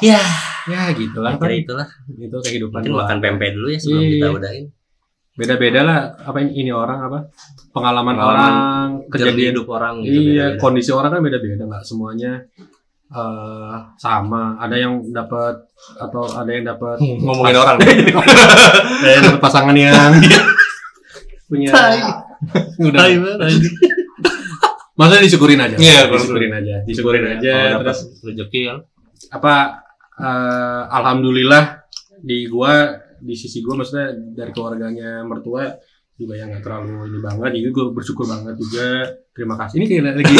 Ya, 0.00 0.22
ya 0.64 0.80
gitulah 0.94 1.36
kan 1.36 1.50
itulah. 1.50 1.88
itu 2.08 2.32
kehidupan 2.40 2.80
Mungkin 2.80 2.94
makan 2.96 3.18
pempek 3.18 3.50
dulu 3.52 3.68
ya 3.68 3.78
sebelum 3.78 4.00
Iya. 4.00 4.12
kita 4.14 4.28
udahin. 4.32 4.64
beda-beda 5.30 5.80
lah 5.82 5.98
apa 6.20 6.38
ini, 6.40 6.50
ini 6.56 6.70
orang 6.70 6.98
apa 7.02 7.18
pengalaman, 7.72 8.14
Pengalaman 8.14 8.16
orang 8.18 8.54
Kejadian 9.08 9.52
hidup 9.52 9.66
orang 9.68 9.94
gitu. 10.00 10.20
iya 10.30 10.44
beda-beda. 10.52 10.60
kondisi 10.60 10.90
orang 10.92 11.10
kan 11.10 11.20
beda-beda 11.20 11.62
nggak 11.64 11.84
semuanya 11.84 12.32
eh 13.10 13.76
sama 13.96 14.54
ada 14.56 14.72
yang 14.72 15.02
dapat 15.06 15.58
atau 15.96 16.22
ada 16.26 16.46
yang 16.46 16.62
dapat 16.64 16.94
Ngomongin 17.00 17.56
orang. 17.56 17.76
ada 19.00 19.08
yang 19.08 19.24
dapat 19.26 19.40
pasangan 19.40 19.74
yang 19.74 20.14
punya 21.48 21.70
Tai. 21.70 21.98
udah 22.78 23.00
Tai 23.00 23.14
banget, 23.16 23.38
anjing. 23.42 23.74
maksudnya 24.96 25.22
disyukurin 25.22 25.58
aja 25.58 25.74
Iya, 25.74 26.00
disyukurin 26.06 26.52
aja 26.52 26.74
disyukurin 26.84 27.24
aja 27.28 27.54
terus 27.80 28.00
rezeki 28.20 28.60
kan. 28.64 28.78
apa 29.32 29.54
eh, 30.14 30.82
alhamdulillah 30.88 31.82
di 32.16 32.46
gua 32.46 32.94
di 33.16 33.34
sisi 33.34 33.58
gua 33.58 33.74
maksudnya 33.76 34.12
dari 34.30 34.48
keluarganya 34.50 35.24
mertua 35.24 35.66
juga 36.14 36.36
yang 36.36 36.52
nggak 36.52 36.62
terlalu 36.62 37.08
ini 37.08 37.18
banget 37.18 37.50
jadi 37.56 37.68
gua 37.70 37.84
bersyukur 37.90 38.24
banget 38.24 38.54
juga 38.54 38.86
terima 39.32 39.56
kasih 39.56 39.74
ini 39.74 39.86
kayak 39.86 40.02
lagi 40.14 40.34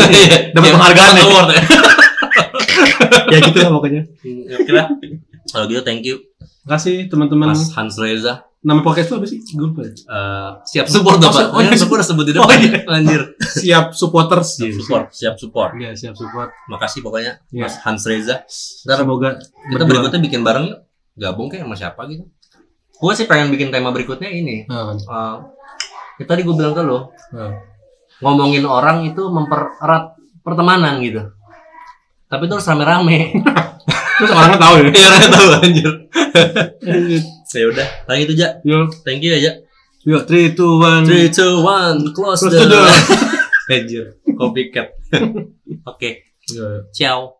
dapat 0.52 0.62
Yang 0.62 0.76
penghargaan 0.76 1.12
ya. 1.12 1.22
award 1.24 1.48
ya. 1.50 1.62
ya 3.32 3.38
gitu 3.40 3.58
lah 3.58 3.70
pokoknya 3.72 4.02
Ya, 4.22 4.56
Oke 4.56 4.72
lah. 4.72 4.86
Kalau 5.46 5.64
gitu 5.66 5.82
thank 5.82 6.04
you 6.04 6.20
kasih 6.62 7.08
teman-teman 7.08 7.50
Mas 7.50 7.72
Hans 7.72 7.96
Reza. 7.96 8.46
nama 8.60 8.84
podcast 8.84 9.08
lu 9.08 9.16
apa 9.16 9.26
sih 9.26 9.40
gue 9.40 9.64
lupa. 9.64 9.80
Eh, 9.82 10.50
siap 10.68 10.84
support 10.84 11.16
Oh, 11.16 11.24
Bapak. 11.24 11.48
oh, 11.50 11.58
ya, 11.58 11.72
udah 11.72 12.04
sebut 12.04 12.24
di 12.24 12.32
Oh, 12.32 12.44
depan. 12.44 12.58
iya. 12.60 12.78
Anjir. 12.86 13.22
siap 13.40 13.86
supporters 13.90 14.60
Siap 14.60 14.76
support, 14.76 15.04
siap 15.10 15.34
support. 15.34 15.70
Iya, 15.74 15.96
siap 15.96 16.12
support 16.12 16.52
Makasih 16.68 17.00
pokoknya 17.00 17.40
Iya. 17.48 17.64
Mas 17.64 17.80
Hans 17.80 18.04
Reza. 18.04 18.44
Ntar 18.84 19.00
semoga 19.00 19.40
kita 19.40 19.82
berikutnya 19.82 20.20
bikin 20.20 20.40
bareng. 20.40 20.76
Gabung 21.16 21.48
kayak 21.48 21.64
sama 21.64 21.74
siapa 21.74 22.04
gitu. 22.06 22.28
Gue 22.94 23.12
sih 23.14 23.24
pengen 23.24 23.48
bikin 23.48 23.72
tema 23.72 23.90
berikutnya 23.90 24.28
ini. 24.28 24.68
Ah, 24.68 24.92
Eh, 24.92 25.34
ya 26.18 26.24
tadi 26.26 26.44
gue 26.44 26.52
bilang 26.52 26.76
ke 26.76 26.84
lo, 26.84 27.16
ah. 27.32 27.56
ngomongin 28.20 28.62
orang 28.62 29.08
itu 29.08 29.24
mempererat 29.24 30.14
pertemanan 30.38 31.00
gitu. 31.00 31.32
Tapi 32.30 32.42
itu 32.46 32.54
harus 32.54 32.68
rame-rame. 32.70 33.18
terus 34.20 34.30
orangnya 34.30 34.58
tahu 34.60 34.74
ya 34.78 34.82
Iya, 34.86 35.06
orang 35.08 35.32
tahu 35.32 35.46
anjir. 35.64 35.92
ya 37.50 37.64
udah, 37.66 37.88
paling 38.06 38.22
itu 38.22 38.32
aja. 38.38 38.48
yuk 38.62 38.86
Thank 39.02 39.26
you 39.26 39.32
aja. 39.34 39.52
yuk 40.06 40.22
three 40.24 40.54
two 40.54 40.78
one 40.78 41.02
3 41.02 41.26
2 41.32 41.60
1 41.60 42.14
close, 42.14 42.46
Close 42.46 42.54
the 42.54 42.68
door. 42.68 42.86
Anjir, 43.72 44.04
copycat. 44.36 44.92
Oke, 45.86 46.30
Yuk. 46.50 46.90
ciao. 46.92 47.39